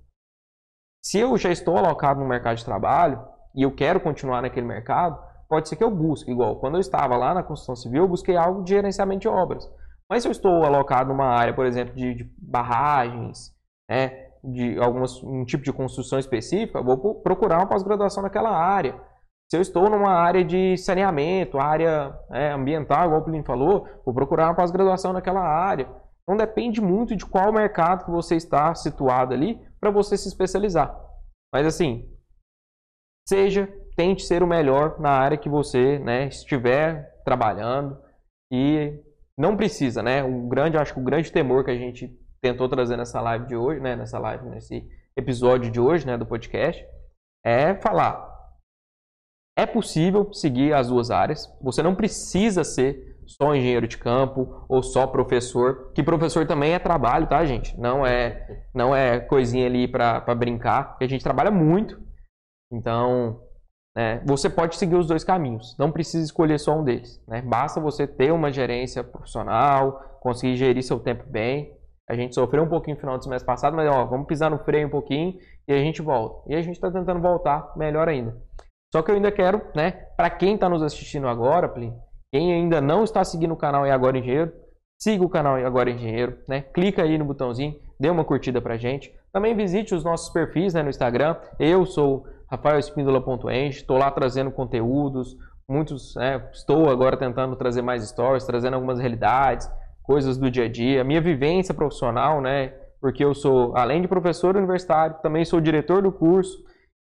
Se 1.08 1.20
eu 1.20 1.38
já 1.38 1.52
estou 1.52 1.76
alocado 1.76 2.18
no 2.18 2.26
mercado 2.26 2.56
de 2.56 2.64
trabalho 2.64 3.24
e 3.54 3.62
eu 3.62 3.70
quero 3.72 4.00
continuar 4.00 4.42
naquele 4.42 4.66
mercado, 4.66 5.16
pode 5.48 5.68
ser 5.68 5.76
que 5.76 5.84
eu 5.84 5.88
busque, 5.88 6.32
igual 6.32 6.56
quando 6.56 6.74
eu 6.74 6.80
estava 6.80 7.16
lá 7.16 7.32
na 7.32 7.44
construção 7.44 7.76
civil, 7.76 8.02
eu 8.02 8.08
busquei 8.08 8.36
algo 8.36 8.64
de 8.64 8.70
gerenciamento 8.70 9.20
de 9.20 9.28
obras. 9.28 9.70
Mas 10.10 10.24
se 10.24 10.28
eu 10.28 10.32
estou 10.32 10.64
alocado 10.64 11.10
numa 11.10 11.28
área, 11.28 11.54
por 11.54 11.64
exemplo, 11.64 11.94
de, 11.94 12.12
de 12.12 12.34
barragens, 12.36 13.52
né, 13.88 14.30
de 14.42 14.80
algumas, 14.80 15.22
um 15.22 15.44
tipo 15.44 15.62
de 15.62 15.72
construção 15.72 16.18
específica, 16.18 16.80
eu 16.80 16.84
vou 16.84 17.22
procurar 17.22 17.58
uma 17.58 17.68
pós-graduação 17.68 18.24
naquela 18.24 18.50
área. 18.50 19.00
Se 19.48 19.56
eu 19.56 19.60
estou 19.60 19.88
numa 19.88 20.10
área 20.10 20.44
de 20.44 20.76
saneamento, 20.76 21.60
área 21.60 22.18
é, 22.32 22.50
ambiental, 22.50 23.06
igual 23.06 23.20
o 23.20 23.24
Plínio 23.24 23.46
falou, 23.46 23.86
vou 24.04 24.12
procurar 24.12 24.46
uma 24.48 24.56
pós-graduação 24.56 25.12
naquela 25.12 25.40
área. 25.40 25.88
Então 26.24 26.36
depende 26.36 26.80
muito 26.80 27.14
de 27.14 27.24
qual 27.24 27.52
mercado 27.52 28.06
que 28.06 28.10
você 28.10 28.34
está 28.34 28.74
situado 28.74 29.32
ali 29.32 29.64
para 29.80 29.90
você 29.90 30.16
se 30.16 30.28
especializar. 30.28 30.94
Mas 31.52 31.66
assim, 31.66 32.10
seja, 33.28 33.66
tente 33.96 34.22
ser 34.22 34.42
o 34.42 34.46
melhor 34.46 35.00
na 35.00 35.10
área 35.10 35.38
que 35.38 35.48
você 35.48 35.98
né, 35.98 36.28
estiver 36.28 37.22
trabalhando 37.24 38.00
e 38.52 39.02
não 39.38 39.56
precisa, 39.56 40.02
né? 40.02 40.22
O 40.22 40.48
grande, 40.48 40.76
acho 40.76 40.94
que 40.94 41.00
o 41.00 41.04
grande 41.04 41.32
temor 41.32 41.64
que 41.64 41.70
a 41.70 41.76
gente 41.76 42.08
tentou 42.40 42.68
trazer 42.68 42.96
nessa 42.96 43.20
live 43.20 43.46
de 43.46 43.56
hoje, 43.56 43.80
né, 43.80 43.96
nessa 43.96 44.18
live, 44.18 44.48
nesse 44.48 44.86
episódio 45.16 45.70
de 45.70 45.80
hoje, 45.80 46.06
né, 46.06 46.16
do 46.16 46.26
podcast, 46.26 46.84
é 47.44 47.74
falar 47.74 48.36
é 49.58 49.64
possível 49.64 50.32
seguir 50.34 50.74
as 50.74 50.88
duas 50.88 51.10
áreas. 51.10 51.50
Você 51.62 51.82
não 51.82 51.94
precisa 51.94 52.62
ser 52.62 53.15
só 53.26 53.54
engenheiro 53.54 53.88
de 53.88 53.98
campo 53.98 54.64
ou 54.68 54.82
só 54.82 55.06
professor, 55.06 55.92
que 55.94 56.02
professor 56.02 56.46
também 56.46 56.72
é 56.72 56.78
trabalho, 56.78 57.26
tá, 57.26 57.44
gente? 57.44 57.78
Não 57.78 58.06
é 58.06 58.64
não 58.74 58.94
é 58.94 59.20
coisinha 59.20 59.66
ali 59.66 59.88
para 59.88 60.34
brincar, 60.34 60.90
porque 60.90 61.04
a 61.04 61.08
gente 61.08 61.24
trabalha 61.24 61.50
muito. 61.50 62.00
Então, 62.72 63.40
né, 63.96 64.22
você 64.26 64.50
pode 64.50 64.76
seguir 64.76 64.96
os 64.96 65.06
dois 65.06 65.24
caminhos. 65.24 65.76
Não 65.78 65.90
precisa 65.90 66.24
escolher 66.24 66.58
só 66.58 66.78
um 66.78 66.84
deles. 66.84 67.22
Né? 67.26 67.40
Basta 67.42 67.80
você 67.80 68.06
ter 68.06 68.32
uma 68.32 68.52
gerência 68.52 69.02
profissional, 69.02 70.18
conseguir 70.20 70.56
gerir 70.56 70.82
seu 70.82 70.98
tempo 71.00 71.24
bem. 71.26 71.74
A 72.08 72.14
gente 72.14 72.34
sofreu 72.34 72.62
um 72.62 72.68
pouquinho 72.68 72.96
no 72.96 73.00
final 73.00 73.18
do 73.18 73.24
semestre 73.24 73.46
passado, 73.46 73.74
mas 73.74 73.88
ó, 73.88 74.04
vamos 74.04 74.26
pisar 74.26 74.50
no 74.50 74.58
freio 74.58 74.86
um 74.86 74.90
pouquinho 74.90 75.38
e 75.66 75.72
a 75.72 75.78
gente 75.78 76.02
volta. 76.02 76.42
E 76.48 76.54
a 76.54 76.62
gente 76.62 76.74
está 76.76 76.90
tentando 76.90 77.20
voltar 77.20 77.72
melhor 77.76 78.08
ainda. 78.08 78.36
Só 78.94 79.02
que 79.02 79.10
eu 79.10 79.16
ainda 79.16 79.32
quero, 79.32 79.60
né, 79.74 79.90
para 80.16 80.30
quem 80.30 80.54
está 80.54 80.68
nos 80.68 80.82
assistindo 80.82 81.26
agora, 81.26 81.68
Plin, 81.68 81.92
quem 82.36 82.52
ainda 82.52 82.82
não 82.82 83.02
está 83.02 83.24
seguindo 83.24 83.54
o 83.54 83.56
canal 83.56 83.86
e 83.86 83.90
Agora 83.90 84.18
Engenheiro, 84.18 84.52
siga 85.00 85.24
o 85.24 85.28
canal 85.28 85.58
e 85.58 85.64
Agora 85.64 85.90
Engenheiro, 85.90 86.36
né? 86.46 86.60
Clica 86.60 87.02
aí 87.02 87.16
no 87.16 87.24
botãozinho, 87.24 87.74
dê 87.98 88.10
uma 88.10 88.26
curtida 88.26 88.60
pra 88.60 88.76
gente. 88.76 89.10
Também 89.32 89.56
visite 89.56 89.94
os 89.94 90.04
nossos 90.04 90.28
perfis 90.28 90.74
né, 90.74 90.82
no 90.82 90.90
Instagram. 90.90 91.36
Eu 91.58 91.86
sou 91.86 92.26
rafaelespíndola.eng, 92.50 93.70
estou 93.70 93.96
lá 93.96 94.10
trazendo 94.10 94.50
conteúdos, 94.50 95.34
muitos, 95.66 96.14
né, 96.14 96.46
estou 96.52 96.90
agora 96.90 97.16
tentando 97.16 97.56
trazer 97.56 97.80
mais 97.80 98.06
stories, 98.06 98.44
trazendo 98.44 98.74
algumas 98.74 98.98
realidades, 98.98 99.66
coisas 100.02 100.36
do 100.36 100.50
dia 100.50 100.66
a 100.66 100.68
dia, 100.68 101.02
minha 101.04 101.22
vivência 101.22 101.72
profissional, 101.72 102.42
né? 102.42 102.68
Porque 103.00 103.24
eu 103.24 103.34
sou, 103.34 103.74
além 103.74 104.02
de 104.02 104.08
professor 104.08 104.54
universitário, 104.56 105.16
também 105.22 105.42
sou 105.42 105.58
diretor 105.58 106.02
do 106.02 106.12
curso, 106.12 106.54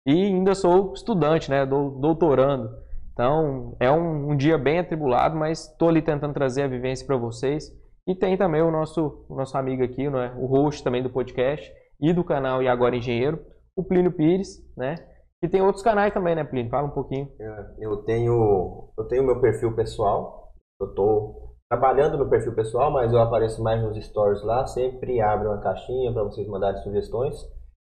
e 0.06 0.26
ainda 0.28 0.54
sou 0.54 0.94
estudante, 0.94 1.50
né? 1.50 1.66
Doutorando. 1.66 2.85
Então 3.16 3.78
é 3.80 3.89
um, 3.89 4.32
um 4.32 4.36
dia 4.36 4.57
bem 4.57 4.80
atribulado, 4.80 5.38
mas 5.38 5.70
estou 5.70 5.88
ali 5.88 6.01
tentando 6.01 6.34
trazer 6.34 6.63
a 6.63 6.68
vivência 6.68 7.07
para 7.07 7.16
vocês. 7.16 7.72
E 8.05 8.13
tem 8.13 8.38
também 8.38 8.61
o 8.61 8.70
nosso, 8.70 9.26
o 9.30 9.36
nosso 9.36 9.57
amigo 9.57 9.84
aqui, 9.84 10.09
né? 10.09 10.36
o 10.38 10.45
host 10.45 10.84
também 10.84 11.01
do 11.01 11.09
podcast 11.09 11.74
e 11.99 12.11
do 12.11 12.26
canal 12.26 12.61
E 12.61 12.68
Agora 12.68 12.95
Engenheiro, 12.95 13.39
o 13.76 13.84
Plínio 13.84 14.11
Pires, 14.11 14.61
né? 14.76 14.95
E 15.41 15.47
tem 15.47 15.61
outros 15.61 15.84
canais 15.84 16.13
também, 16.13 16.36
né, 16.36 16.43
Plínio? 16.43 16.70
Fala 16.70 16.88
um 16.88 16.91
pouquinho. 16.91 17.32
É, 17.39 17.66
eu 17.80 17.97
tenho 18.03 18.89
eu 18.97 19.05
tenho 19.05 19.24
meu 19.24 19.39
perfil 19.39 19.74
pessoal. 19.74 20.53
Eu 20.80 20.89
estou 20.89 21.55
trabalhando 21.70 22.18
no 22.18 22.30
perfil 22.30 22.53
pessoal, 22.53 22.91
mas 22.91 23.13
eu 23.13 23.20
apareço 23.20 23.63
mais 23.63 23.82
nos 23.82 23.97
stories 24.05 24.43
lá. 24.43 24.68
Sempre 24.68 25.22
abro 25.22 25.49
uma 25.49 25.61
caixinha 25.61 26.11
para 26.11 26.24
vocês 26.24 26.47
mandarem 26.47 26.82
sugestões. 26.84 27.36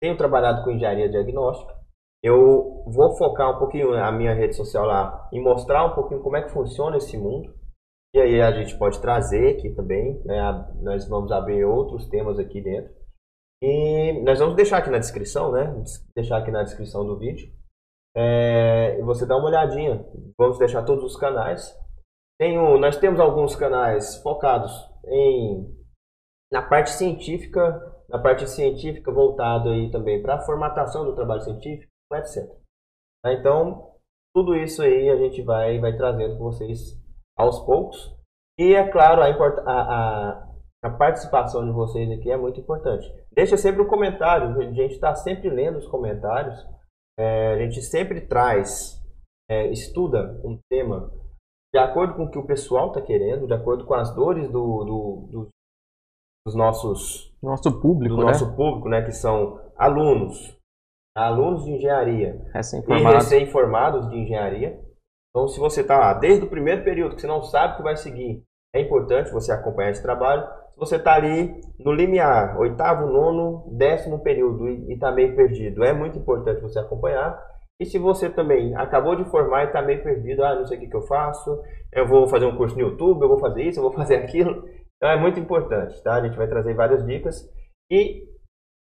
Tenho 0.01 0.17
trabalhado 0.17 0.63
com 0.63 0.71
engenharia 0.71 1.09
diagnóstica 1.09 1.78
eu 2.23 2.83
vou 2.87 3.17
focar 3.17 3.55
um 3.55 3.59
pouquinho 3.59 3.95
a 3.95 4.11
minha 4.11 4.35
rede 4.35 4.57
social 4.57 4.85
lá 4.85 5.29
e 5.33 5.41
mostrar 5.41 5.85
um 5.85 5.95
pouquinho 5.95 6.21
como 6.21 6.37
é 6.37 6.43
que 6.43 6.51
funciona 6.51 6.97
esse 6.97 7.17
mundo. 7.17 7.55
E 8.15 8.21
aí 8.21 8.41
a 8.41 8.51
gente 8.51 8.77
pode 8.77 9.01
trazer 9.01 9.57
aqui 9.57 9.71
também, 9.71 10.21
né? 10.25 10.41
Nós 10.81 11.07
vamos 11.07 11.31
abrir 11.31 11.65
outros 11.65 12.09
temas 12.09 12.39
aqui 12.39 12.61
dentro. 12.61 12.93
E 13.63 14.21
nós 14.25 14.39
vamos 14.39 14.57
deixar 14.57 14.79
aqui 14.79 14.91
na 14.91 14.99
descrição, 14.99 15.53
né? 15.53 15.83
Deixar 16.17 16.39
aqui 16.39 16.51
na 16.51 16.63
descrição 16.63 17.07
do 17.07 17.19
vídeo. 17.19 17.53
É, 18.17 19.01
você 19.03 19.27
dá 19.27 19.37
uma 19.37 19.49
olhadinha. 19.49 20.05
Vamos 20.37 20.59
deixar 20.59 20.83
todos 20.85 21.05
os 21.05 21.17
canais. 21.17 21.77
Tem 22.41 22.59
um, 22.59 22.79
nós 22.79 22.97
temos 22.97 23.21
alguns 23.21 23.55
canais 23.55 24.17
focados 24.23 24.73
em 25.07 25.77
na 26.51 26.63
parte 26.63 26.91
científica, 26.91 27.79
na 28.09 28.19
parte 28.19 28.49
científica 28.49 29.13
voltado 29.13 29.69
aí 29.69 29.91
também 29.91 30.23
para 30.23 30.37
a 30.37 30.41
formatação 30.41 31.05
do 31.05 31.15
trabalho 31.15 31.43
científico 31.43 31.93
etc. 32.17 32.49
Tá, 33.23 33.33
então, 33.33 33.93
tudo 34.35 34.55
isso 34.55 34.83
aí 34.83 35.09
a 35.11 35.17
gente 35.17 35.43
vai, 35.43 35.79
vai 35.79 35.97
trazendo 35.97 36.37
com 36.37 36.45
vocês 36.45 37.01
aos 37.37 37.61
poucos. 37.61 38.17
E 38.59 38.75
é 38.75 38.89
claro, 38.91 39.23
a, 39.23 39.73
a, 39.73 40.49
a 40.85 40.91
participação 40.91 41.65
de 41.65 41.73
vocês 41.73 42.11
aqui 42.11 42.31
é 42.31 42.37
muito 42.37 42.61
importante. 42.61 43.07
Deixa 43.33 43.57
sempre 43.57 43.83
um 43.83 43.89
comentário, 43.89 44.59
a 44.59 44.73
gente 44.73 44.95
está 44.95 45.15
sempre 45.15 45.49
lendo 45.49 45.79
os 45.79 45.87
comentários. 45.87 46.67
É, 47.19 47.55
a 47.55 47.59
gente 47.59 47.83
sempre 47.83 48.21
traz, 48.21 49.03
é, 49.51 49.69
estuda 49.73 50.41
um 50.45 50.59
tema 50.71 51.11
de 51.75 51.81
acordo 51.81 52.15
com 52.15 52.25
o 52.25 52.31
que 52.31 52.39
o 52.39 52.47
pessoal 52.47 52.89
está 52.89 53.03
querendo, 53.03 53.47
de 53.47 53.53
acordo 53.53 53.85
com 53.85 53.95
as 53.95 54.15
dores 54.15 54.49
do, 54.51 54.85
do, 54.85 55.29
do 55.31 55.49
dos 56.47 56.55
nossos 56.55 57.37
nosso 57.43 57.81
público, 57.81 58.17
do 58.17 58.23
né? 58.23 58.29
nosso 58.29 58.57
público, 58.57 58.89
né, 58.89 59.03
que 59.03 59.13
são 59.13 59.61
alunos, 59.77 60.58
alunos 61.17 61.65
de 61.65 61.73
engenharia 61.73 62.41
recém 62.53 62.83
e 62.89 63.03
recém-formados 63.03 64.09
de 64.09 64.17
engenharia. 64.17 64.79
Então, 65.31 65.49
se 65.49 65.59
você 65.59 65.83
está 65.83 66.15
desde 66.15 66.45
o 66.45 66.51
primeiro 66.51 66.83
período, 66.83 67.15
que 67.15 67.21
você 67.21 67.27
não 67.27 67.43
sabe 67.43 67.75
o 67.75 67.77
que 67.77 67.83
vai 67.83 67.97
seguir, 67.97 68.43
é 68.75 68.81
importante 68.81 69.33
você 69.33 69.53
acompanhar 69.53 69.91
esse 69.91 70.03
trabalho. 70.03 70.47
Se 70.73 70.79
você 70.79 70.97
está 70.97 71.15
ali 71.15 71.61
no 71.79 71.93
limiar, 71.93 72.59
oitavo, 72.59 73.07
nono, 73.07 73.77
décimo 73.77 74.21
período 74.21 74.69
e 74.69 74.93
está 74.93 75.11
meio 75.11 75.35
perdido, 75.35 75.85
é 75.85 75.93
muito 75.93 76.19
importante 76.19 76.61
você 76.61 76.79
acompanhar. 76.79 77.41
E 77.81 77.87
se 77.87 77.99
você 77.99 78.29
também 78.29 78.75
acabou 78.75 79.15
de 79.15 79.25
formar 79.25 79.65
e 79.65 79.67
está 79.67 79.81
meio 79.81 80.03
perdido, 80.03 80.45
ah, 80.45 80.57
não 80.57 80.67
sei 80.67 80.77
o 80.77 80.81
que, 80.81 80.89
que 80.89 80.97
eu 80.97 81.03
faço, 81.03 81.63
eu 81.93 82.07
vou 82.07 82.27
fazer 82.27 82.45
um 82.45 82.57
curso 82.57 82.75
no 82.75 82.83
YouTube, 82.83 83.23
eu 83.23 83.29
vou 83.29 83.39
fazer 83.39 83.63
isso, 83.63 83.79
eu 83.79 83.85
vou 83.85 83.93
fazer 83.95 84.17
aquilo. 84.17 84.65
Então 84.97 85.11
é 85.11 85.17
muito 85.17 85.39
importante, 85.39 86.03
tá? 86.03 86.15
A 86.15 86.21
gente 86.21 86.37
vai 86.37 86.49
trazer 86.49 86.75
várias 86.75 87.07
dicas. 87.07 87.49
E 87.91 88.28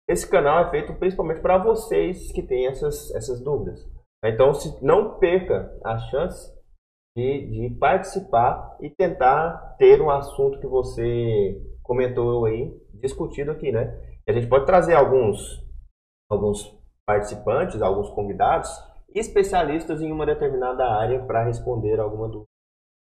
esse 0.07 0.29
canal 0.29 0.65
é 0.65 0.69
feito 0.69 0.93
principalmente 0.93 1.41
para 1.41 1.57
vocês 1.57 2.31
que 2.31 2.41
têm 2.41 2.67
essas, 2.67 3.13
essas 3.13 3.43
dúvidas. 3.43 3.85
Então, 4.23 4.53
se, 4.53 4.83
não 4.83 5.19
perca 5.19 5.77
a 5.83 5.97
chance 5.97 6.51
de, 7.15 7.69
de 7.69 7.75
participar 7.77 8.77
e 8.81 8.89
tentar 8.89 9.75
ter 9.77 10.01
um 10.01 10.09
assunto 10.09 10.59
que 10.59 10.67
você 10.67 11.61
comentou 11.83 12.45
aí, 12.45 12.73
discutido 12.93 13.51
aqui, 13.51 13.71
né? 13.71 13.99
A 14.27 14.31
gente 14.31 14.47
pode 14.47 14.65
trazer 14.65 14.93
alguns, 14.93 15.63
alguns 16.29 16.75
participantes, 17.05 17.81
alguns 17.81 18.09
convidados 18.09 18.69
especialistas 19.15 20.01
em 20.01 20.11
uma 20.11 20.25
determinada 20.25 20.85
área 20.85 21.23
para 21.25 21.45
responder 21.45 21.99
alguma 21.99 22.27
dúvida. 22.27 22.47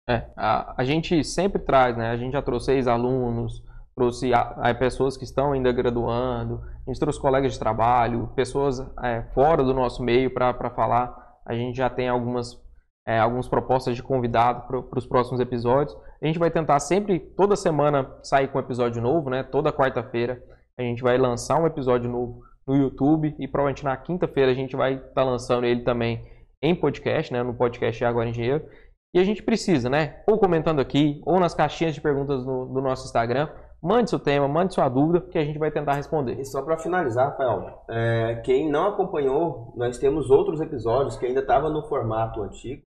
É, 0.09 0.31
a, 0.37 0.81
a 0.81 0.85
gente 0.85 1.23
sempre 1.25 1.61
traz, 1.61 1.97
né? 1.97 2.11
A 2.11 2.17
gente 2.17 2.33
já 2.33 2.43
trouxe 2.43 2.73
ex-alunos, 2.73 3.63
trouxe 4.01 4.33
a, 4.33 4.75
pessoas 4.75 5.15
que 5.15 5.25
estão 5.25 5.53
ainda 5.53 5.71
graduando, 5.71 6.63
a 6.87 6.91
gente 6.91 6.99
trouxe 6.99 7.21
colegas 7.21 7.53
de 7.53 7.59
trabalho, 7.59 8.33
pessoas 8.35 8.81
é, 9.05 9.23
fora 9.35 9.63
do 9.63 9.75
nosso 9.75 10.03
meio 10.03 10.33
para 10.33 10.71
falar. 10.71 11.15
A 11.45 11.53
gente 11.55 11.77
já 11.77 11.91
tem 11.91 12.09
algumas, 12.09 12.59
é, 13.07 13.19
algumas 13.19 13.47
propostas 13.47 13.95
de 13.95 14.03
convidado 14.03 14.67
para 14.67 14.99
os 14.99 15.07
próximos 15.07 15.39
episódios. 15.39 15.95
A 16.23 16.27
gente 16.27 16.39
vai 16.39 16.51
tentar 16.51 16.81
sempre, 16.81 17.21
toda 17.21 17.55
semana, 17.57 18.11
sair 18.23 18.49
com 18.49 18.57
um 18.57 18.63
episódio 18.63 19.03
novo, 19.03 19.29
né? 19.29 19.43
Toda 19.43 19.71
quarta-feira 19.71 20.43
a 20.79 20.83
gente 20.83 21.03
vai 21.03 21.19
lançar 21.19 21.61
um 21.61 21.67
episódio 21.67 22.11
novo 22.11 22.41
no 22.67 22.75
YouTube 22.75 23.37
e 23.39 23.47
provavelmente 23.47 23.85
na 23.85 23.95
quinta-feira 23.99 24.51
a 24.51 24.55
gente 24.55 24.75
vai 24.75 24.95
estar 24.95 25.09
tá 25.13 25.25
lançando 25.25 25.67
ele 25.67 25.83
também 25.83 26.25
em 26.63 26.75
podcast, 26.75 27.31
né? 27.31 27.43
No 27.43 27.53
podcast 27.53 28.03
Agora 28.03 28.31
Engenheiro. 28.31 28.65
E 29.13 29.19
a 29.19 29.25
gente 29.25 29.43
precisa, 29.43 29.91
né? 29.91 30.23
Ou 30.27 30.39
comentando 30.39 30.81
aqui, 30.81 31.21
ou 31.27 31.39
nas 31.39 31.53
caixinhas 31.53 31.95
de 31.95 32.01
perguntas 32.01 32.47
no, 32.47 32.65
do 32.65 32.81
nosso 32.81 33.05
Instagram. 33.05 33.49
Mande 33.83 34.11
seu 34.11 34.19
tema, 34.19 34.47
mande 34.47 34.75
sua 34.75 34.91
dúvida, 34.91 35.27
que 35.27 35.39
a 35.39 35.45
gente 35.45 35.59
vai 35.59 35.71
tentar 35.71 35.95
responder. 35.95 36.39
E 36.39 36.45
só 36.45 36.61
para 36.61 36.77
finalizar, 36.77 37.31
Rafael, 37.31 37.83
é, 37.89 38.43
quem 38.45 38.71
não 38.71 38.89
acompanhou, 38.89 39.73
nós 39.75 39.97
temos 39.97 40.29
outros 40.29 40.61
episódios 40.61 41.17
que 41.17 41.25
ainda 41.25 41.41
estavam 41.41 41.73
no 41.73 41.89
formato 41.89 42.43
antigo. 42.43 42.83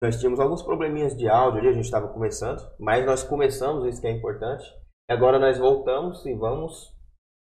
Nós 0.00 0.20
tínhamos 0.20 0.38
alguns 0.38 0.62
probleminhas 0.62 1.16
de 1.16 1.28
áudio 1.28 1.58
ali, 1.58 1.68
a 1.70 1.72
gente 1.72 1.84
estava 1.84 2.06
começando, 2.06 2.60
mas 2.78 3.04
nós 3.04 3.24
começamos, 3.24 3.84
isso 3.86 4.00
que 4.00 4.06
é 4.06 4.12
importante. 4.12 4.64
Agora 5.10 5.40
nós 5.40 5.58
voltamos 5.58 6.24
e 6.24 6.32
vamos 6.32 6.94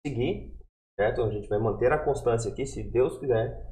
seguir, 0.05 0.53
certo? 0.99 1.23
A 1.23 1.29
gente 1.29 1.47
vai 1.47 1.59
manter 1.59 1.93
a 1.93 2.03
constância 2.03 2.51
aqui, 2.51 2.65
se 2.65 2.83
Deus 2.83 3.17
quiser. 3.17 3.65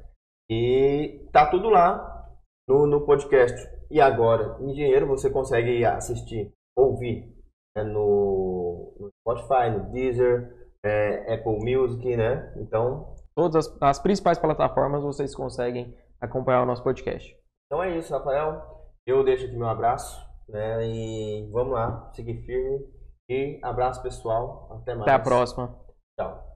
E 0.50 1.28
tá 1.30 1.50
tudo 1.50 1.68
lá 1.68 2.30
no, 2.66 2.86
no 2.86 3.04
podcast. 3.04 3.60
E 3.90 4.00
agora, 4.00 4.56
engenheiro, 4.62 5.06
você 5.06 5.28
consegue 5.28 5.84
assistir, 5.84 6.50
ouvir 6.74 7.39
né, 7.76 7.84
no, 7.84 8.94
no, 8.98 9.10
Spotify, 9.20 9.70
no 9.70 9.90
Deezer, 9.90 10.70
é, 10.84 11.34
Apple 11.34 11.58
Music, 11.58 12.16
né? 12.16 12.52
Então. 12.56 13.14
Todas 13.34 13.66
as, 13.66 13.82
as, 13.82 13.98
principais 13.98 14.38
plataformas 14.38 15.02
vocês 15.02 15.34
conseguem 15.34 15.96
acompanhar 16.20 16.62
o 16.62 16.66
nosso 16.66 16.82
podcast. 16.82 17.36
Então 17.66 17.82
é 17.82 17.96
isso, 17.96 18.12
Rafael. 18.12 18.62
Eu 19.06 19.24
deixo 19.24 19.46
aqui 19.46 19.56
meu 19.56 19.68
abraço, 19.68 20.20
né? 20.48 20.86
E 20.86 21.48
vamos 21.52 21.72
lá, 21.72 22.10
seguir 22.12 22.44
firme. 22.44 22.86
E 23.28 23.60
abraço 23.62 24.02
pessoal. 24.02 24.68
Até 24.80 24.94
mais. 24.94 25.02
Até 25.02 25.12
a 25.12 25.18
próxima. 25.18 25.74
Tchau. 26.18 26.49